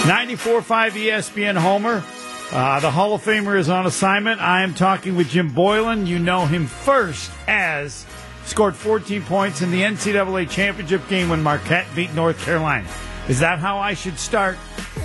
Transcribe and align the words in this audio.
94.5 0.00 0.92
ESPN 0.92 1.58
Homer. 1.58 2.02
Uh, 2.50 2.80
the 2.80 2.90
Hall 2.90 3.12
of 3.12 3.22
Famer 3.22 3.58
is 3.58 3.68
on 3.68 3.84
assignment. 3.84 4.40
I 4.40 4.62
am 4.62 4.72
talking 4.72 5.14
with 5.14 5.28
Jim 5.28 5.52
Boylan. 5.52 6.06
You 6.06 6.18
know 6.18 6.46
him 6.46 6.66
first 6.66 7.30
as 7.46 8.06
scored 8.46 8.74
14 8.74 9.22
points 9.22 9.60
in 9.60 9.70
the 9.70 9.82
NCAA 9.82 10.48
championship 10.48 11.06
game 11.08 11.28
when 11.28 11.42
Marquette 11.42 11.86
beat 11.94 12.14
North 12.14 12.40
Carolina. 12.40 12.88
Is 13.28 13.40
that 13.40 13.58
how 13.58 13.76
I 13.76 13.92
should 13.92 14.18
start 14.18 14.56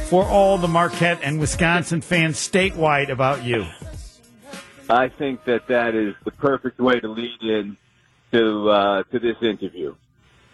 for 0.10 0.24
all 0.24 0.58
the 0.58 0.70
Marquette 0.70 1.20
and 1.22 1.42
Wisconsin 1.42 2.00
fans 2.00 2.38
statewide 2.38 3.10
about 3.10 3.44
you? 3.44 3.66
I 4.90 5.10
think 5.10 5.44
that 5.44 5.68
that 5.68 5.94
is 5.94 6.16
the 6.24 6.32
perfect 6.32 6.80
way 6.80 7.02
to 7.02 7.08
lead 7.10 7.42
in 7.42 7.76
to 8.32 8.70
uh, 8.70 9.04
to 9.12 9.20
this 9.20 9.36
interview. 9.42 9.94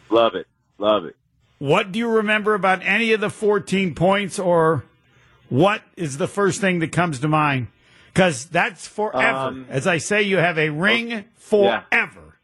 Love 0.10 0.34
it, 0.34 0.48
love 0.80 1.06
it. 1.06 1.16
What 1.62 1.92
do 1.92 2.00
you 2.00 2.10
remember 2.10 2.56
about 2.56 2.82
any 2.84 3.14
of 3.14 3.22
the 3.22 3.30
14 3.30 3.94
points, 3.94 4.40
or 4.40 4.84
what 5.48 5.84
is 5.96 6.18
the 6.18 6.28
first 6.28 6.60
thing 6.60 6.80
that 6.80 6.92
comes 6.92 7.20
to 7.20 7.28
mind? 7.28 7.68
Because 8.12 8.46
that's 8.48 8.88
forever. 8.88 9.38
Um, 9.38 9.68
As 9.70 9.86
I 9.86 10.00
say, 10.00 10.24
you 10.24 10.38
have 10.38 10.58
a 10.58 10.70
ring 10.70 11.26
forever. 11.36 12.40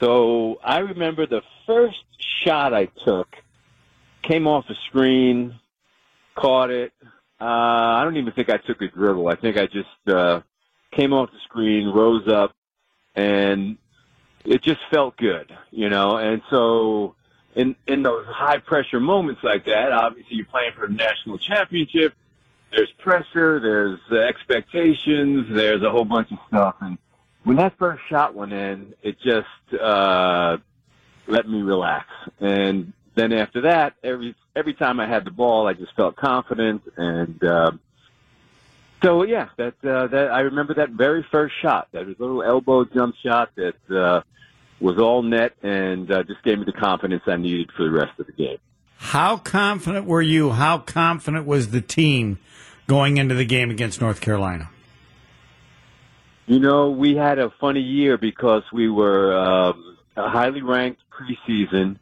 So 0.00 0.58
I 0.64 0.78
remember 0.78 1.26
the 1.26 1.42
first 1.66 1.98
shot 2.46 2.72
I 2.72 2.86
took 3.04 3.28
came 4.22 4.46
off 4.46 4.64
the 4.68 4.74
screen, 4.88 5.60
caught 6.34 6.70
it. 6.70 6.94
Uh, 7.38 7.44
I 7.44 8.04
don't 8.04 8.16
even 8.16 8.32
think 8.32 8.48
I 8.48 8.56
took 8.56 8.80
a 8.80 8.88
dribble. 8.88 9.28
I 9.28 9.34
think 9.34 9.58
I 9.58 9.66
just 9.66 10.08
uh, 10.08 10.40
came 10.92 11.12
off 11.12 11.30
the 11.30 11.40
screen, 11.44 11.88
rose 11.88 12.26
up, 12.26 12.54
and 13.14 13.76
it 14.46 14.62
just 14.62 14.80
felt 14.90 15.18
good, 15.18 15.52
you 15.70 15.90
know. 15.90 16.16
And 16.16 16.40
so 16.48 17.16
in 17.56 17.74
in 17.86 18.02
those 18.02 18.26
high 18.26 18.58
pressure 18.58 19.00
moments 19.00 19.42
like 19.42 19.64
that, 19.64 19.90
obviously 19.90 20.36
you're 20.36 20.46
playing 20.46 20.72
for 20.78 20.86
the 20.86 20.92
national 20.94 21.38
championship. 21.38 22.14
There's 22.70 22.92
pressure, 22.98 23.58
there's 23.58 24.00
expectations, 24.12 25.46
there's 25.50 25.82
a 25.82 25.90
whole 25.90 26.04
bunch 26.04 26.30
of 26.30 26.38
stuff, 26.46 26.76
and 26.80 26.98
when 27.44 27.56
that 27.56 27.78
first 27.78 28.02
shot 28.08 28.34
went 28.34 28.52
in, 28.52 28.94
it 29.02 29.18
just 29.20 29.80
uh, 29.80 30.58
let 31.26 31.48
me 31.48 31.62
relax. 31.62 32.06
And 32.40 32.92
then 33.14 33.32
after 33.32 33.62
that, 33.62 33.94
every 34.04 34.34
every 34.54 34.74
time 34.74 35.00
I 35.00 35.06
had 35.06 35.24
the 35.24 35.30
ball, 35.30 35.66
I 35.66 35.72
just 35.72 35.94
felt 35.96 36.16
confident, 36.16 36.82
and 36.96 37.42
uh, 37.42 37.70
so 39.02 39.22
yeah, 39.22 39.48
that 39.56 39.74
uh, 39.82 40.08
that 40.08 40.30
I 40.30 40.40
remember 40.40 40.74
that 40.74 40.90
very 40.90 41.22
first 41.30 41.54
shot, 41.62 41.88
that 41.92 42.06
little 42.20 42.42
elbow 42.42 42.84
jump 42.84 43.14
shot 43.16 43.50
that 43.56 43.90
uh, 43.90 44.22
was 44.80 44.98
all 44.98 45.22
net, 45.22 45.52
and 45.62 46.10
uh, 46.10 46.22
just 46.24 46.42
gave 46.42 46.58
me 46.58 46.64
the 46.64 46.72
confidence 46.72 47.22
I 47.26 47.36
needed 47.36 47.70
for 47.76 47.84
the 47.84 47.90
rest 47.90 48.18
of 48.18 48.26
the 48.26 48.32
game. 48.32 48.58
How 48.98 49.36
confident 49.36 50.06
were 50.06 50.22
you? 50.22 50.50
How 50.50 50.78
confident 50.78 51.46
was 51.46 51.70
the 51.70 51.80
team 51.80 52.38
going 52.86 53.16
into 53.16 53.34
the 53.34 53.44
game 53.44 53.70
against 53.70 54.00
North 54.00 54.20
Carolina? 54.20 54.70
You 56.46 56.60
know, 56.60 56.90
we 56.90 57.16
had 57.16 57.38
a 57.38 57.50
funny 57.60 57.80
year 57.80 58.16
because 58.16 58.62
we 58.72 58.88
were 58.88 59.36
um, 59.36 59.98
a 60.16 60.28
highly 60.28 60.62
ranked 60.62 61.02
preseason. 61.10 61.98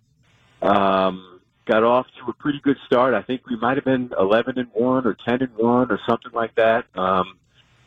Um, 0.61 1.41
got 1.67 1.83
off 1.83 2.07
to 2.19 2.31
a 2.31 2.35
pretty 2.35 2.61
good 2.63 2.77
start. 2.87 3.15
I 3.15 3.23
think 3.23 3.47
we 3.49 3.57
might 3.57 3.77
have 3.77 3.85
been 3.85 4.13
11 4.19 4.59
and 4.59 4.69
one 4.73 5.07
or 5.07 5.17
10 5.25 5.43
and 5.43 5.57
one 5.57 5.91
or 5.91 5.99
something 6.07 6.33
like 6.33 6.55
that. 6.57 6.85
Um, 6.95 7.39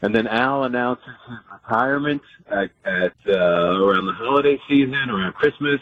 and 0.02 0.14
then 0.14 0.28
Al 0.28 0.64
announces 0.64 1.06
his 1.28 1.38
retirement 1.52 2.22
at, 2.50 2.70
at 2.86 3.14
uh, 3.28 3.84
around 3.84 4.06
the 4.06 4.14
holiday 4.14 4.60
season, 4.68 4.94
around 4.94 5.34
Christmas. 5.34 5.82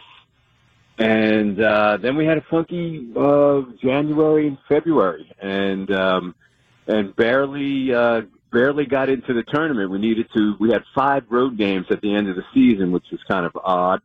And 0.97 1.61
uh, 1.61 1.97
then 1.97 2.15
we 2.15 2.25
had 2.25 2.37
a 2.37 2.45
funky 2.49 3.09
uh, 3.17 3.63
January 3.81 4.47
and 4.47 4.57
February, 4.69 5.29
and 5.41 5.91
um, 5.91 6.35
and 6.87 7.13
barely 7.17 7.93
uh, 7.93 8.21
barely 8.53 8.85
got 8.85 9.09
into 9.09 9.33
the 9.33 9.43
tournament. 9.43 9.91
We 9.91 9.99
needed 9.99 10.27
to. 10.33 10.55
We 10.57 10.71
had 10.71 10.83
five 10.95 11.25
road 11.29 11.57
games 11.57 11.87
at 11.89 11.99
the 11.99 12.15
end 12.15 12.29
of 12.29 12.37
the 12.37 12.45
season, 12.53 12.93
which 12.93 13.03
was 13.11 13.19
kind 13.27 13.45
of 13.45 13.51
odd, 13.61 14.01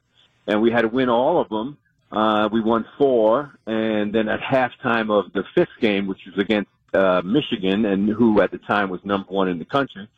and 0.49 0.61
we 0.61 0.73
had 0.73 0.83
to 0.83 0.89
win 0.89 1.09
all 1.09 1.41
of 1.41 1.49
them. 1.49 1.79
Uh, 2.11 2.49
we 2.51 2.61
won 2.61 2.85
four, 2.99 3.57
and 3.69 4.13
then 4.13 4.29
at 4.29 4.41
halftime 4.41 5.17
of 5.17 5.33
the 5.33 5.45
fifth 5.55 5.69
game, 5.81 6.09
which 6.09 6.19
was 6.27 6.39
against 6.39 6.71
uh, 6.95 7.23
Michigan, 7.25 7.85
and 7.85 8.09
who 8.09 8.41
at 8.41 8.51
the 8.51 8.59
time 8.59 8.91
was 8.91 9.01
number 9.05 9.31
one 9.31 9.49
in 9.49 9.59
the 9.59 9.65
country, 9.65 10.09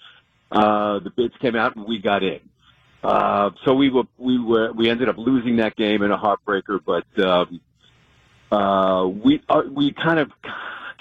uh, 0.50 0.99
the 1.00 1.10
bids 1.10 1.34
came 1.41 1.56
out 1.56 1.77
and 1.77 1.87
we 1.87 1.99
got 1.99 2.22
in. 2.22 2.41
Uh, 3.03 3.50
so 3.65 3.75
we 3.75 3.91
were 3.91 4.05
we 4.16 4.38
were 4.38 4.72
we 4.72 4.88
ended 4.88 5.09
up 5.09 5.19
losing 5.19 5.56
that 5.56 5.75
game 5.77 6.03
in 6.03 6.10
a 6.10 6.19
heartbreaker, 6.19 6.78
but 6.84 7.25
um, 7.25 7.60
uh, 8.53 9.06
we 9.06 9.43
uh, 9.49 9.62
we 9.71 9.93
kind 9.93 10.21
of 10.21 10.31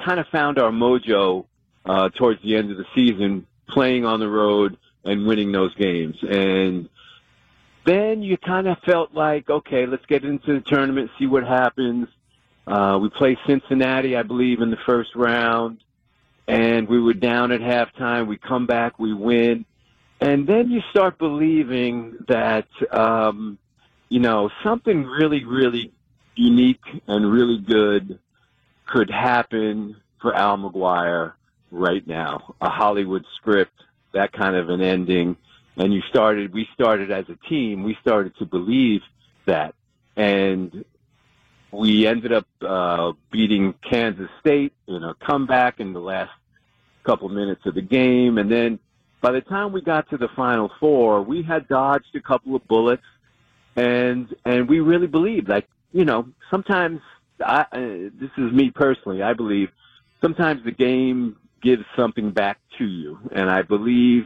kind 0.04 0.20
of 0.20 0.28
found 0.28 0.58
our 0.58 0.72
mojo 0.72 1.46
uh, 1.86 2.10
towards 2.10 2.42
the 2.42 2.56
end 2.56 2.72
of 2.72 2.78
the 2.78 2.86
season, 2.96 3.46
playing 3.68 4.06
on 4.06 4.20
the 4.20 4.28
road 4.28 4.78
and 5.04 5.28
winning 5.28 5.52
those 5.52 5.76
games, 5.76 6.16
and 6.28 6.90
then 7.86 8.22
you 8.22 8.38
kind 8.38 8.68
of 8.68 8.78
felt 8.80 9.14
like, 9.14 9.50
okay, 9.50 9.86
let's 9.86 10.06
get 10.06 10.24
into 10.24 10.54
the 10.54 10.62
tournament, 10.62 11.10
see 11.20 11.28
what 11.28 11.44
happens. 11.44 12.08
Uh, 12.68 13.00
we 13.02 13.10
play 13.10 13.38
Cincinnati, 13.48 14.16
I 14.16 14.24
believe, 14.24 14.62
in 14.62 14.70
the 14.70 14.78
first 14.86 15.16
round, 15.16 15.84
and 16.48 16.88
we 16.88 17.02
were 17.02 17.14
down 17.14 17.52
at 17.52 17.62
halftime. 17.62 18.28
We 18.28 18.38
come 18.38 18.68
back, 18.68 19.00
we 19.00 19.14
win, 19.14 19.66
and 20.20 20.48
then 20.48 20.70
you 20.70 20.82
start 20.92 21.18
believing 21.18 22.18
that, 22.28 22.68
um, 22.92 23.58
you 24.10 24.20
know, 24.20 24.50
something 24.64 25.04
really, 25.04 25.44
really 25.44 25.92
unique 26.36 26.84
and 27.08 27.32
really 27.32 27.60
good 27.60 28.20
could 28.86 29.10
happen 29.10 29.96
for 30.22 30.36
Al 30.36 30.58
McGuire 30.58 31.34
right 31.72 32.06
now. 32.06 32.56
A 32.62 32.70
Hollywood 32.70 33.26
script, 33.38 33.74
that 34.14 34.32
kind 34.34 34.56
of 34.56 34.70
an 34.70 34.82
ending 34.82 35.38
and 35.78 35.94
you 35.94 36.02
started 36.10 36.54
we 36.54 36.68
started 36.74 37.12
as 37.12 37.26
a 37.30 37.48
team 37.48 37.84
we 37.84 37.98
started 38.02 38.36
to 38.38 38.46
believe 38.46 39.02
that 39.46 39.74
and 40.16 40.86
we 41.72 42.08
ended 42.08 42.34
up 42.34 42.48
uh, 42.62 43.14
beating 43.32 43.74
Kansas 43.90 44.30
State 44.40 44.74
in 44.88 45.04
a 45.04 45.14
comeback 45.26 45.80
in 45.80 45.94
the 45.94 46.00
last 46.00 46.32
couple 47.04 47.30
minutes 47.30 47.66
of 47.66 47.76
the 47.76 47.82
game. 47.82 48.38
And 48.38 48.52
then 48.52 48.80
by 49.22 49.32
the 49.32 49.42
time 49.42 49.72
we 49.72 49.82
got 49.82 50.10
to 50.10 50.18
the 50.18 50.30
final 50.36 50.72
four 50.80 51.22
we 51.22 51.44
had 51.44 51.68
dodged 51.68 52.16
a 52.16 52.22
couple 52.22 52.56
of 52.56 52.68
bullets 52.68 53.04
and 53.76 54.36
and 54.46 54.68
we 54.68 54.80
really 54.80 55.08
believed 55.08 55.48
like 55.48 55.68
you 55.94 56.04
know 56.04 56.28
sometimes 56.50 57.00
I, 57.40 57.62
uh, 57.72 57.78
this 58.20 58.32
is 58.38 58.52
me 58.52 58.72
personally 58.72 59.22
I 59.22 59.34
believe 59.34 59.70
sometimes 60.22 60.64
the 60.64 60.72
game 60.72 61.38
gives 61.62 61.84
something 61.96 62.32
back 62.32 62.60
to 62.78 62.86
you. 62.86 63.20
And 63.32 63.50
I 63.50 63.62
believe 63.62 64.26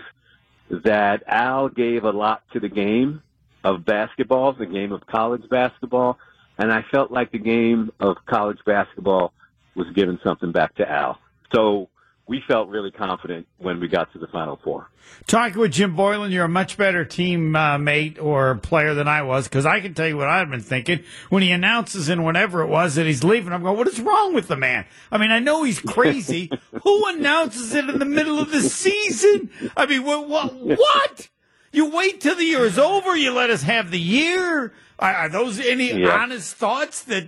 that 0.70 1.24
Al 1.28 1.70
gave 1.70 2.04
a 2.04 2.12
lot 2.12 2.44
to 2.54 2.60
the 2.60 2.70
game 2.70 3.22
of 3.64 3.86
basketball, 3.86 4.54
the 4.54 4.66
game 4.66 4.92
of 4.92 5.06
college 5.08 5.48
basketball, 5.50 6.18
and 6.58 6.72
I 6.72 6.84
felt 6.92 7.12
like 7.12 7.32
the 7.32 7.40
game 7.40 7.92
of 8.00 8.18
college 8.26 8.60
basketball 8.66 9.34
was 9.76 9.88
giving 9.94 10.20
something 10.24 10.52
back 10.52 10.76
to 10.76 10.90
Al. 10.90 11.18
So 11.54 11.90
we 12.28 12.42
felt 12.48 12.70
really 12.70 12.92
confident 12.92 13.48
when 13.58 13.80
we 13.80 13.88
got 13.88 14.12
to 14.14 14.20
the 14.20 14.28
Final 14.28 14.60
Four. 14.64 14.90
Talking 15.28 15.60
with 15.60 15.72
Jim 15.74 15.96
Boylan, 15.96 16.32
you're 16.32 16.46
a 16.46 16.50
much 16.50 16.78
better 16.78 17.06
team 17.06 17.56
uh, 17.56 17.78
mate 17.78 18.18
or 18.20 18.56
player 18.56 18.96
than 18.96 19.08
I 19.08 19.22
was 19.22 19.48
because 19.48 19.66
I 19.66 19.80
can 19.80 19.94
tell 19.94 20.08
you 20.08 20.18
what 20.18 20.28
I've 20.28 20.50
been 20.50 20.62
thinking 20.62 21.04
when 21.30 21.44
he 21.44 21.52
announces 21.52 22.10
in 22.10 22.24
whatever 22.24 22.62
it 22.62 22.68
was 22.68 22.96
that 22.96 23.06
he's 23.06 23.24
leaving. 23.24 23.54
I'm 23.54 23.62
going, 23.62 23.78
what 23.78 23.88
is 23.88 24.00
wrong 24.00 24.34
with 24.34 24.48
the 24.48 24.56
man? 24.56 24.86
I 25.12 25.20
mean, 25.20 25.32
I 25.32 25.40
know 25.40 25.64
he's 25.64 25.80
crazy. 25.80 26.50
Who 26.84 27.06
announces 27.10 27.76
it 27.76 27.88
in 27.88 28.00
the 28.00 28.06
middle 28.06 28.40
of 28.40 28.50
the 28.50 28.62
season? 28.62 29.52
I 29.78 29.86
mean, 29.86 30.04
what? 30.06 30.28
What? 30.28 30.56
what? 30.56 31.30
You 31.76 31.90
wait 31.90 32.22
till 32.22 32.36
the 32.36 32.44
year 32.46 32.64
is 32.64 32.80
over. 32.80 33.16
You 33.16 33.32
let 33.34 33.50
us 33.50 33.64
have 33.64 33.92
the 33.92 34.00
year. 34.00 34.72
Are, 34.98 35.14
are 35.14 35.30
those 35.30 35.60
any 35.60 35.92
Yeah. 35.94 36.10
honest 36.10 36.56
thoughts 36.56 37.04
that 37.04 37.26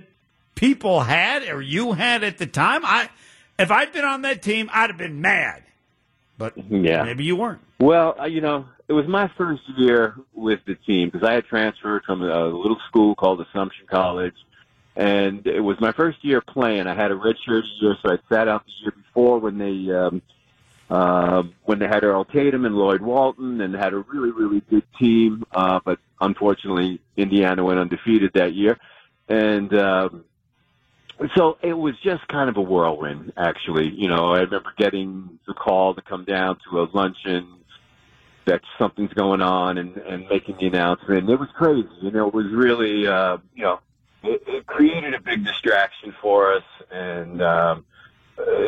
people 0.55 1.01
had 1.01 1.43
or 1.49 1.61
you 1.61 1.91
had 1.93 2.23
at 2.23 2.37
the 2.37 2.47
time? 2.47 2.81
I, 2.85 3.09
if 3.59 3.71
I'd 3.71 3.91
been 3.91 4.05
on 4.05 4.21
that 4.21 4.41
team, 4.41 4.69
I'd 4.73 4.89
have 4.89 4.97
been 4.97 5.19
mad. 5.21 5.63
But 6.37 6.53
Yeah. 6.69 7.03
maybe 7.03 7.25
you 7.25 7.35
weren't. 7.35 7.59
Well, 7.79 8.15
uh, 8.19 8.25
you 8.25 8.39
know, 8.41 8.65
it 8.87 8.93
was 8.93 9.05
my 9.07 9.29
first 9.37 9.63
year 9.75 10.15
with 10.33 10.59
the 10.65 10.75
team 10.75 11.09
because 11.09 11.27
I 11.27 11.33
had 11.33 11.45
transferred 11.45 12.03
from 12.05 12.21
a 12.21 12.45
little 12.45 12.77
school 12.87 13.15
called 13.15 13.41
Assumption 13.41 13.85
College, 13.89 14.35
and 14.95 15.45
it 15.45 15.59
was 15.59 15.77
my 15.81 15.91
first 15.91 16.23
year 16.23 16.39
playing. 16.41 16.87
I 16.87 16.95
had 16.95 17.11
a 17.11 17.15
redshirt 17.15 17.63
year, 17.81 17.95
so 18.01 18.13
I 18.13 18.17
sat 18.33 18.47
out 18.47 18.65
the 18.65 18.71
year 18.81 18.93
before 18.95 19.39
when 19.39 19.57
they 19.57 19.93
um, 19.93 20.21
uh, 20.89 21.43
when 21.63 21.79
they 21.79 21.87
had 21.87 22.03
Earl 22.03 22.25
Tatum 22.25 22.65
and 22.65 22.75
Lloyd 22.75 23.01
Walton, 23.01 23.61
and 23.61 23.75
had 23.75 23.93
a 23.93 23.97
really 23.97 24.31
really 24.31 24.61
good 24.69 24.83
team. 24.99 25.43
Uh, 25.51 25.79
but 25.83 25.99
unfortunately, 26.19 26.99
Indiana 27.15 27.63
went 27.63 27.79
undefeated 27.79 28.31
that 28.33 28.53
year, 28.53 28.77
and. 29.27 29.73
Um, 29.73 30.23
so 31.35 31.57
it 31.63 31.73
was 31.73 31.95
just 32.03 32.27
kind 32.27 32.47
of 32.47 32.57
a 32.57 32.61
whirlwind, 32.61 33.33
actually. 33.35 33.89
You 33.89 34.07
know, 34.07 34.33
I 34.33 34.41
remember 34.41 34.71
getting 34.77 35.39
the 35.47 35.55
call 35.55 35.95
to 35.95 36.01
come 36.03 36.25
down 36.25 36.59
to 36.69 36.81
a 36.81 36.85
luncheon 36.93 37.57
that 38.45 38.61
something's 38.77 39.13
going 39.13 39.41
on 39.41 39.77
and, 39.77 39.97
and 39.97 40.29
making 40.29 40.57
the 40.57 40.67
announcement. 40.67 41.29
It 41.29 41.39
was 41.39 41.49
crazy. 41.55 41.89
You 42.01 42.11
know, 42.11 42.27
it 42.27 42.33
was 42.33 42.45
really, 42.51 43.07
uh, 43.07 43.37
you 43.55 43.63
know, 43.63 43.79
it, 44.23 44.43
it 44.47 44.65
created 44.67 45.15
a 45.15 45.19
big 45.19 45.43
distraction 45.43 46.13
for 46.21 46.53
us. 46.53 46.63
And, 46.91 47.41
um, 47.41 47.79
uh, 47.79 47.81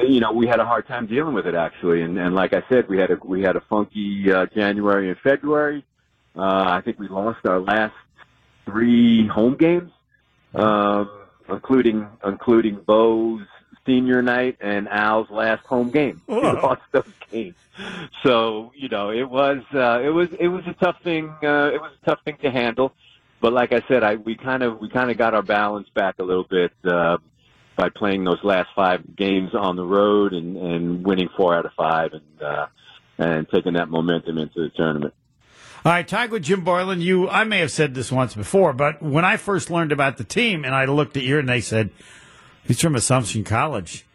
you 0.07 0.19
know, 0.19 0.31
we 0.31 0.48
had 0.48 0.60
a 0.60 0.66
hard 0.66 0.88
time 0.88 1.07
dealing 1.07 1.33
with 1.33 1.45
it 1.45 1.56
actually. 1.56 2.01
And, 2.01 2.18
and 2.18 2.33
like 2.36 2.54
I 2.54 2.63
said, 2.69 2.88
we 2.88 2.98
had 2.98 3.12
a 3.12 3.18
we 3.24 3.42
had 3.42 3.56
a 3.56 3.62
funky 3.62 4.31
uh, 4.31 4.45
January 4.48 5.10
and 5.10 5.18
February. 5.19 5.83
Uh, 6.36 6.63
I 6.68 6.81
think 6.81 7.00
we 7.00 7.07
lost 7.07 7.45
our 7.45 7.60
last 7.60 7.95
three 8.66 9.27
home 9.27 9.56
games, 9.56 9.92
um, 10.56 11.10
including 11.50 12.07
including 12.25 12.75
Bo's 12.75 13.42
senior 13.86 14.21
night 14.21 14.57
and 14.62 14.88
Al's 14.88 15.30
last 15.30 15.66
home 15.66 15.89
game. 15.89 16.22
We 16.27 16.42
lost 16.42 16.81
those 16.92 17.12
games. 17.31 17.56
So 18.24 18.72
you 18.75 18.89
know, 18.89 19.12
it 19.12 19.30
was 19.30 19.63
uh, 19.74 20.01
it 20.04 20.10
was 20.10 20.30
it 20.39 20.48
was 20.48 20.65
a 20.68 20.74
tough 20.74 21.01
thing. 21.04 21.30
Uh, 21.44 21.72
it 21.74 21.81
was 21.81 21.92
a 22.01 22.06
tough 22.06 22.19
thing 22.24 22.38
to 22.42 22.51
handle. 22.51 22.94
But 23.42 23.54
like 23.54 23.72
I 23.72 23.81
said, 23.88 24.04
I 24.04 24.15
we 24.15 24.36
kind 24.36 24.63
of 24.63 24.80
we 24.80 24.89
kind 24.89 25.10
of 25.12 25.18
got 25.18 25.33
our 25.33 25.44
balance 25.44 25.88
back 25.89 26.15
a 26.19 26.24
little 26.24 26.44
bit 26.44 26.72
uh, 26.83 27.18
by 27.80 27.88
playing 27.88 28.26
those 28.26 28.44
last 28.44 28.68
five 28.76 29.16
games 29.16 29.56
on 29.56 29.78
the 29.78 29.86
road 29.86 30.34
and, 30.34 30.58
and 30.58 31.06
winning 31.06 31.30
four 31.38 31.56
out 31.56 31.66
of 31.66 31.72
five 31.78 32.12
and 32.12 32.42
uh, 32.42 32.68
and 33.18 33.48
taking 33.50 33.74
that 33.74 33.90
momentum 33.90 34.38
into 34.38 34.62
the 34.62 34.70
tournament. 34.76 35.14
All 35.86 35.94
right, 35.94 36.06
talk 36.06 36.30
with 36.30 36.44
Jim 36.44 36.62
Boylan. 36.62 37.00
You, 37.00 37.30
I 37.30 37.46
may 37.46 37.60
have 37.60 37.72
said 37.72 37.96
this 37.96 38.12
once 38.12 38.36
before, 38.36 38.74
but 38.74 39.02
when 39.02 39.24
I 39.24 39.38
first 39.38 39.70
learned 39.70 39.94
about 39.94 40.18
the 40.18 40.26
team 40.26 40.66
and 40.66 40.76
I 40.76 40.86
looked 40.86 41.16
at 41.16 41.24
you 41.24 41.40
and 41.40 41.48
they 41.48 41.62
said, 41.62 41.90
he's 42.66 42.81
from 42.81 42.96
Assumption 42.96 43.46
College 43.46 44.06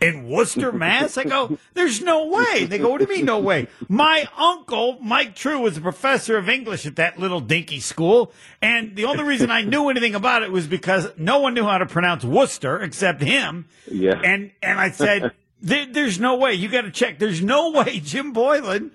in 0.00 0.28
Worcester, 0.28 0.72
Mass. 0.72 1.16
I 1.16 1.24
go, 1.24 1.58
there's 1.74 2.00
no 2.00 2.26
way. 2.26 2.64
They 2.64 2.78
go, 2.78 2.88
what 2.88 2.98
do 2.98 3.06
you 3.10 3.16
mean, 3.16 3.24
no 3.24 3.38
way? 3.40 3.68
My 3.88 4.28
uncle, 4.36 4.98
Mike 5.00 5.34
True, 5.34 5.60
was 5.60 5.76
a 5.76 5.80
professor 5.80 6.36
of 6.36 6.48
English 6.48 6.86
at 6.86 6.96
that 6.96 7.18
little 7.18 7.40
dinky 7.40 7.80
school. 7.80 8.32
And 8.62 8.96
the 8.96 9.04
only 9.06 9.24
reason 9.24 9.50
I 9.50 9.62
knew 9.62 9.88
anything 9.88 10.14
about 10.14 10.42
it 10.42 10.52
was 10.52 10.66
because 10.66 11.08
no 11.16 11.40
one 11.40 11.54
knew 11.54 11.64
how 11.64 11.78
to 11.78 11.86
pronounce 11.86 12.24
Worcester 12.24 12.80
except 12.80 13.22
him. 13.22 13.66
Yeah. 13.90 14.20
And, 14.22 14.52
and 14.62 14.78
I 14.78 14.90
said, 14.90 15.32
there, 15.60 15.86
there's 15.86 16.20
no 16.20 16.36
way. 16.36 16.54
You 16.54 16.68
got 16.68 16.82
to 16.82 16.90
check. 16.90 17.18
There's 17.18 17.42
no 17.42 17.70
way 17.72 18.00
Jim 18.00 18.32
Boylan 18.32 18.92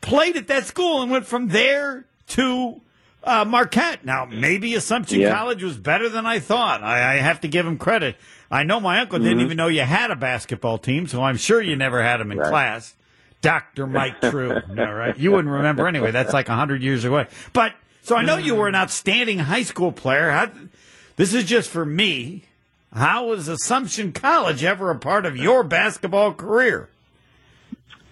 played 0.00 0.36
at 0.36 0.48
that 0.48 0.64
school 0.64 1.02
and 1.02 1.10
went 1.10 1.26
from 1.26 1.48
there 1.48 2.06
to 2.28 2.80
uh, 3.24 3.44
Marquette. 3.44 4.04
Now, 4.04 4.24
maybe 4.26 4.74
Assumption 4.74 5.20
Yeah. 5.20 5.34
College 5.36 5.62
was 5.62 5.76
better 5.76 6.08
than 6.08 6.26
I 6.26 6.38
thought. 6.38 6.82
I, 6.82 7.14
I 7.14 7.16
have 7.16 7.40
to 7.42 7.48
give 7.48 7.66
him 7.66 7.78
credit. 7.78 8.16
I 8.50 8.62
know 8.62 8.80
my 8.80 9.00
uncle 9.00 9.18
didn't 9.18 9.40
even 9.40 9.56
know 9.56 9.66
you 9.68 9.82
had 9.82 10.10
a 10.10 10.16
basketball 10.16 10.78
team, 10.78 11.06
so 11.06 11.22
I'm 11.22 11.36
sure 11.36 11.60
you 11.60 11.76
never 11.76 12.02
had 12.02 12.20
him 12.20 12.32
in 12.32 12.38
Right. 12.38 12.48
class. 12.48 12.94
Dr. 13.42 13.86
Mike 13.86 14.20
True. 14.30 14.60
no, 14.70 14.90
right? 14.92 15.16
You 15.18 15.32
wouldn't 15.32 15.52
remember 15.52 15.86
anyway. 15.86 16.10
That's 16.10 16.32
like 16.32 16.48
100 16.48 16.82
years 16.82 17.04
away. 17.04 17.26
But, 17.52 17.74
so 18.02 18.16
I 18.16 18.24
know 18.24 18.36
you 18.36 18.54
were 18.54 18.68
an 18.68 18.74
outstanding 18.74 19.38
high 19.38 19.62
school 19.64 19.92
player. 19.92 20.30
How, 20.30 20.50
this 21.16 21.34
is 21.34 21.44
just 21.44 21.68
for 21.70 21.84
me. 21.84 22.44
How 22.92 23.26
was 23.26 23.48
Assumption 23.48 24.12
College 24.12 24.64
ever 24.64 24.90
a 24.90 24.98
part 24.98 25.26
of 25.26 25.36
your 25.36 25.62
basketball 25.62 26.32
career? 26.32 26.88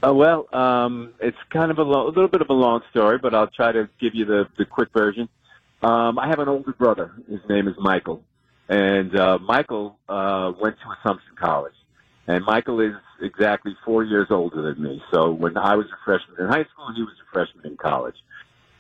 Uh, 0.02 0.12
well, 0.14 0.46
um, 0.54 1.14
it's 1.20 1.37
kind 1.50 1.70
of 1.70 1.78
a, 1.78 1.82
lo- 1.82 2.06
a 2.06 2.08
little 2.08 2.28
bit 2.28 2.43
of 2.43 2.50
a 2.50 2.54
long 2.54 2.82
story, 2.90 3.19
but 3.19 3.34
I'll 3.34 3.48
try 3.48 3.72
to 3.72 3.88
give 4.00 4.14
you 4.14 4.25
the, 4.25 4.46
the 4.58 4.64
quick 4.64 4.90
version. 4.93 5.28
Um, 5.82 6.19
I 6.19 6.28
have 6.28 6.38
an 6.38 6.48
older 6.48 6.72
brother. 6.72 7.12
His 7.28 7.40
name 7.48 7.66
is 7.66 7.75
Michael, 7.78 8.22
and 8.69 9.16
uh, 9.19 9.38
Michael 9.38 9.98
uh, 10.08 10.52
went 10.60 10.76
to 10.81 10.90
Assumption 11.00 11.34
College, 11.38 11.75
and 12.26 12.44
Michael 12.44 12.81
is 12.81 12.93
exactly 13.22 13.75
four 13.84 14.04
years 14.04 14.28
older 14.31 14.62
than 14.62 14.82
me. 14.82 15.02
So 15.10 15.32
when 15.32 15.56
I 15.56 15.76
was 15.76 15.87
a 15.87 16.04
freshman 16.04 16.37
in 16.40 16.46
high 16.46 16.64
school, 16.72 16.93
he 16.94 17.02
was 17.02 17.14
a 17.22 17.32
freshman 17.32 17.66
in 17.66 17.76
college, 17.76 18.16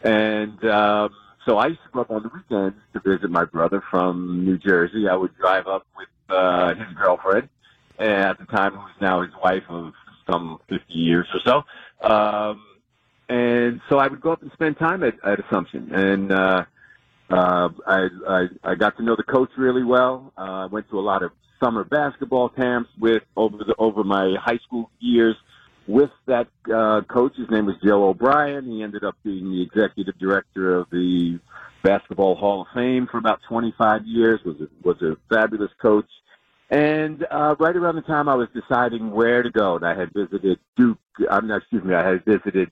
and 0.02 0.62
um, 0.64 1.10
so 1.46 1.58
I 1.58 1.68
used 1.68 1.82
to 1.84 1.90
go 1.92 2.00
up 2.00 2.10
on 2.10 2.22
the 2.22 2.28
weekends 2.28 2.76
to 2.92 3.00
visit 3.00 3.30
my 3.30 3.44
brother 3.44 3.82
from 3.90 4.44
New 4.44 4.58
Jersey. 4.58 5.08
I 5.08 5.16
would 5.16 5.36
drive 5.36 5.66
up 5.66 5.86
with 5.96 6.08
uh, 6.28 6.74
his 6.74 6.94
girlfriend, 6.94 7.48
and 7.98 8.10
at 8.10 8.38
the 8.38 8.46
time 8.46 8.72
who 8.72 8.86
is 8.86 9.00
now 9.00 9.22
his 9.22 9.32
wife 9.42 9.64
of 9.68 9.92
some 10.30 10.58
50 10.68 10.92
years 10.92 11.26
or 11.34 11.40
so. 11.44 12.08
Um, 12.08 12.62
and 13.28 13.80
so 13.88 13.98
I 13.98 14.06
would 14.06 14.20
go 14.20 14.32
up 14.32 14.42
and 14.42 14.52
spend 14.52 14.78
time 14.78 15.02
at, 15.02 15.14
at 15.24 15.40
Assumption. 15.40 15.92
And, 15.94 16.32
uh, 16.32 16.64
uh, 17.28 17.68
I, 17.86 18.06
I, 18.28 18.46
I 18.62 18.74
got 18.76 18.96
to 18.98 19.02
know 19.02 19.16
the 19.16 19.24
coach 19.24 19.50
really 19.56 19.82
well. 19.82 20.32
Uh, 20.38 20.40
I 20.40 20.66
went 20.66 20.88
to 20.90 20.98
a 20.98 21.02
lot 21.02 21.22
of 21.24 21.32
summer 21.60 21.82
basketball 21.82 22.48
camps 22.50 22.90
with, 22.98 23.24
over 23.36 23.58
the, 23.58 23.74
over 23.78 24.04
my 24.04 24.36
high 24.40 24.58
school 24.58 24.90
years 25.00 25.34
with 25.88 26.10
that, 26.26 26.46
uh, 26.72 27.00
coach. 27.02 27.32
His 27.36 27.50
name 27.50 27.66
was 27.66 27.76
Joe 27.84 28.08
O'Brien. 28.08 28.70
He 28.70 28.82
ended 28.82 29.02
up 29.02 29.16
being 29.24 29.50
the 29.50 29.62
executive 29.62 30.16
director 30.18 30.76
of 30.76 30.88
the 30.90 31.40
Basketball 31.82 32.34
Hall 32.34 32.62
of 32.62 32.68
Fame 32.74 33.06
for 33.10 33.18
about 33.18 33.40
25 33.48 34.06
years, 34.06 34.40
was 34.44 34.56
a, 34.60 34.68
was 34.82 35.00
a 35.02 35.16
fabulous 35.32 35.70
coach. 35.80 36.08
And 36.68 37.24
uh, 37.30 37.54
right 37.60 37.76
around 37.76 37.94
the 37.94 38.02
time 38.02 38.28
I 38.28 38.34
was 38.34 38.48
deciding 38.52 39.12
where 39.12 39.42
to 39.42 39.50
go, 39.50 39.76
and 39.76 39.86
I 39.86 39.96
had 39.96 40.12
visited 40.12 40.58
Duke. 40.76 40.98
I'm 41.30 41.46
not, 41.46 41.58
excuse 41.58 41.84
me. 41.84 41.94
I 41.94 42.08
had 42.08 42.24
visited 42.24 42.70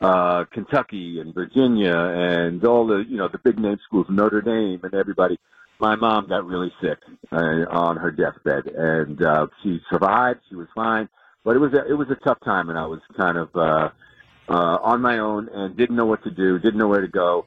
uh, 0.00 0.44
Kentucky 0.50 1.20
and 1.20 1.34
Virginia 1.34 1.94
and 1.94 2.64
all 2.64 2.86
the 2.86 3.04
you 3.06 3.16
know 3.18 3.28
the 3.28 3.38
big 3.38 3.58
name 3.58 3.78
schools, 3.86 4.06
Notre 4.08 4.40
Dame 4.40 4.80
and 4.82 4.94
everybody. 4.94 5.38
My 5.78 5.94
mom 5.96 6.28
got 6.28 6.46
really 6.46 6.72
sick 6.80 6.98
uh, 7.32 7.66
on 7.70 7.96
her 7.98 8.10
deathbed, 8.10 8.66
and 8.74 9.22
uh, 9.22 9.46
she 9.62 9.78
survived. 9.90 10.40
She 10.48 10.56
was 10.56 10.68
fine, 10.74 11.08
but 11.44 11.54
it 11.54 11.58
was 11.58 11.74
a, 11.74 11.90
it 11.90 11.94
was 11.94 12.08
a 12.10 12.24
tough 12.24 12.38
time, 12.44 12.70
and 12.70 12.78
I 12.78 12.86
was 12.86 13.00
kind 13.14 13.36
of 13.36 13.54
uh, 13.54 13.90
uh, 14.48 14.78
on 14.82 15.02
my 15.02 15.18
own 15.18 15.50
and 15.52 15.76
didn't 15.76 15.96
know 15.96 16.06
what 16.06 16.22
to 16.24 16.30
do, 16.30 16.58
didn't 16.58 16.78
know 16.78 16.88
where 16.88 17.02
to 17.02 17.08
go 17.08 17.46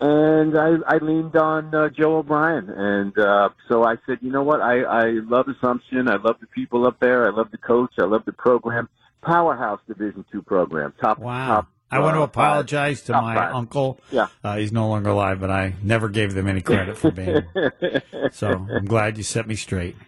and 0.00 0.58
I, 0.58 0.74
I 0.86 0.98
leaned 0.98 1.36
on 1.36 1.74
uh, 1.74 1.88
Joe 1.88 2.18
O'Brien, 2.18 2.68
and 2.70 3.16
uh, 3.18 3.48
so 3.68 3.84
I 3.84 3.96
said, 4.06 4.18
you 4.20 4.30
know 4.30 4.42
what? 4.42 4.60
I, 4.60 4.82
I 4.82 5.04
love 5.24 5.48
Assumption. 5.48 6.08
I 6.08 6.16
love 6.16 6.36
the 6.40 6.46
people 6.48 6.86
up 6.86 6.98
there. 7.00 7.26
I 7.26 7.30
love 7.30 7.50
the 7.50 7.58
coach. 7.58 7.92
I 7.98 8.04
love 8.04 8.24
the 8.24 8.32
program. 8.32 8.88
Powerhouse 9.22 9.80
Division 9.88 10.24
two 10.30 10.42
program. 10.42 10.92
Top. 11.00 11.18
Wow. 11.18 11.46
Top, 11.54 11.68
I 11.90 12.00
want 12.00 12.16
to 12.16 12.20
uh, 12.20 12.24
apologize 12.24 13.02
to 13.02 13.12
my 13.12 13.34
five. 13.36 13.54
uncle. 13.54 14.00
Yeah. 14.10 14.26
Uh, 14.42 14.56
he's 14.56 14.72
no 14.72 14.88
longer 14.88 15.10
alive, 15.10 15.40
but 15.40 15.50
I 15.50 15.74
never 15.82 16.08
gave 16.08 16.34
them 16.34 16.48
any 16.48 16.60
credit 16.60 16.98
for 16.98 17.10
being. 17.12 17.42
so 18.32 18.48
I'm 18.48 18.84
glad 18.86 19.16
you 19.16 19.22
set 19.22 19.46
me 19.46 19.54
straight. 19.54 19.96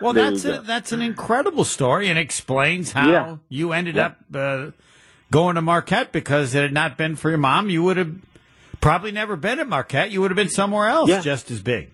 Well, 0.00 0.14
There 0.14 0.30
that's 0.30 0.44
a, 0.46 0.62
that's 0.62 0.92
an 0.92 1.02
incredible 1.02 1.64
story 1.64 2.08
and 2.08 2.18
explains 2.18 2.92
how 2.92 3.10
Yeah. 3.10 3.36
you 3.50 3.72
ended 3.72 3.96
Yeah. 3.96 4.06
up 4.06 4.16
uh, 4.34 4.70
going 5.30 5.56
to 5.56 5.62
Marquette 5.62 6.10
because 6.10 6.54
it 6.54 6.62
had 6.62 6.72
not 6.72 6.96
been 6.96 7.16
for 7.16 7.28
your 7.28 7.38
mom, 7.38 7.68
you 7.68 7.82
would 7.82 7.98
have 7.98 8.14
probably 8.80 9.12
never 9.12 9.36
been 9.36 9.58
at 9.60 9.68
Marquette. 9.68 10.10
You 10.10 10.20
would 10.20 10.30
have 10.30 10.36
been 10.36 10.48
somewhere 10.48 10.88
else 10.88 11.08
Yeah. 11.10 11.20
just 11.20 11.50
as 11.50 11.60
big. 11.62 11.90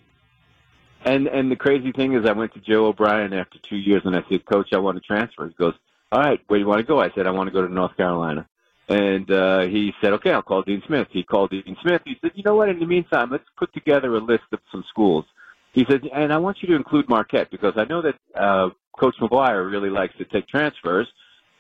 And 1.05 1.27
and 1.29 1.51
the 1.51 1.57
crazy 1.57 1.93
thing 1.93 2.15
is, 2.15 2.27
I 2.27 2.33
went 2.33 2.55
to 2.55 2.61
Joe 2.61 2.87
O'Brien 2.87 3.33
after 3.33 3.59
two 3.61 3.77
years, 3.77 4.03
and 4.05 4.17
I 4.17 4.25
said, 4.29 4.45
Coach, 4.45 4.69
I 4.73 4.79
want 4.79 4.97
to 4.97 5.03
transfer. 5.07 5.47
He 5.47 5.55
goes, 5.55 5.75
All 6.11 6.21
right, 6.21 6.41
where 6.49 6.59
do 6.59 6.63
you 6.63 6.69
want 6.69 6.81
to 6.81 6.87
go? 6.87 7.01
I 7.01 7.11
said, 7.15 7.27
I 7.27 7.31
want 7.31 7.47
to 7.49 7.53
go 7.53 7.65
to 7.67 7.73
North 7.73 7.97
Carolina. 7.97 8.47
And 8.89 9.31
uh, 9.31 9.61
he 9.67 9.93
said, 10.01 10.13
Okay, 10.15 10.33
I'll 10.33 10.43
call 10.43 10.63
Dean 10.63 10.83
Smith. 10.87 11.07
He 11.13 11.23
called 11.23 11.51
Dean 11.51 11.77
Smith. 11.83 12.03
He 12.05 12.17
said, 12.21 12.33
You 12.35 12.43
know 12.45 12.57
what? 12.57 12.69
In 12.69 12.81
the 12.81 12.87
meantime, 12.87 13.31
let's 13.31 13.45
put 13.57 13.73
together 13.73 14.15
a 14.17 14.21
list 14.21 14.45
of 14.53 14.59
some 14.73 14.85
schools. 14.89 15.25
He 15.73 15.85
said, 15.89 16.09
and 16.15 16.33
I 16.33 16.39
want 16.39 16.57
you 16.63 16.69
to 16.69 16.75
include 16.75 17.07
Marquette 17.09 17.51
because 17.51 17.75
I 17.77 17.85
know 17.85 18.01
that 18.01 18.15
uh, 18.35 18.71
Coach 18.99 19.15
McGuire 19.21 19.71
really 19.71 19.91
likes 19.91 20.17
to 20.17 20.25
take 20.25 20.49
transfers, 20.49 21.07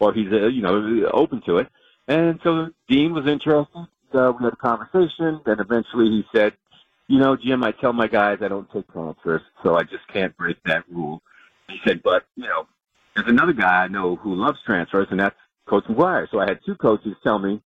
or 0.01 0.15
he's 0.15 0.33
uh, 0.33 0.47
you 0.47 0.63
know 0.63 1.07
open 1.13 1.43
to 1.47 1.59
it. 1.59 1.69
And 2.09 2.41
so 2.43 2.69
Dean 2.89 3.13
was 3.13 3.27
interested. 3.27 3.87
Uh, 4.15 4.33
we 4.39 4.45
had 4.45 4.53
a 4.53 4.57
conversation. 4.57 5.41
Then 5.45 5.61
eventually 5.61 6.07
he 6.09 6.25
said, 6.35 6.55
you 7.09 7.19
know, 7.19 7.37
Jim, 7.37 7.63
I 7.63 7.73
tell 7.73 7.93
my 7.93 8.09
guys 8.09 8.39
I 8.43 8.49
don't 8.49 8.71
take 8.73 8.91
transfers, 8.93 9.43
so 9.63 9.77
I 9.77 9.83
just 9.83 10.07
can't 10.13 10.37
break 10.37 10.57
that 10.65 10.85
rule. 10.91 11.23
He 11.69 11.79
said, 11.87 12.03
but, 12.03 12.25
you 12.37 12.45
know, 12.45 12.67
there's 13.15 13.29
another 13.29 13.53
guy 13.53 13.85
I 13.85 13.89
know 13.89 14.17
who 14.17 14.35
loves 14.35 14.59
transfers, 14.65 15.07
and 15.11 15.21
that's 15.21 15.37
Coach 15.67 15.85
McGuire. 15.85 16.29
So 16.31 16.41
I 16.41 16.47
had 16.49 16.61
two 16.67 16.75
coaches 16.75 17.15
tell 17.23 17.39
me 17.39 17.61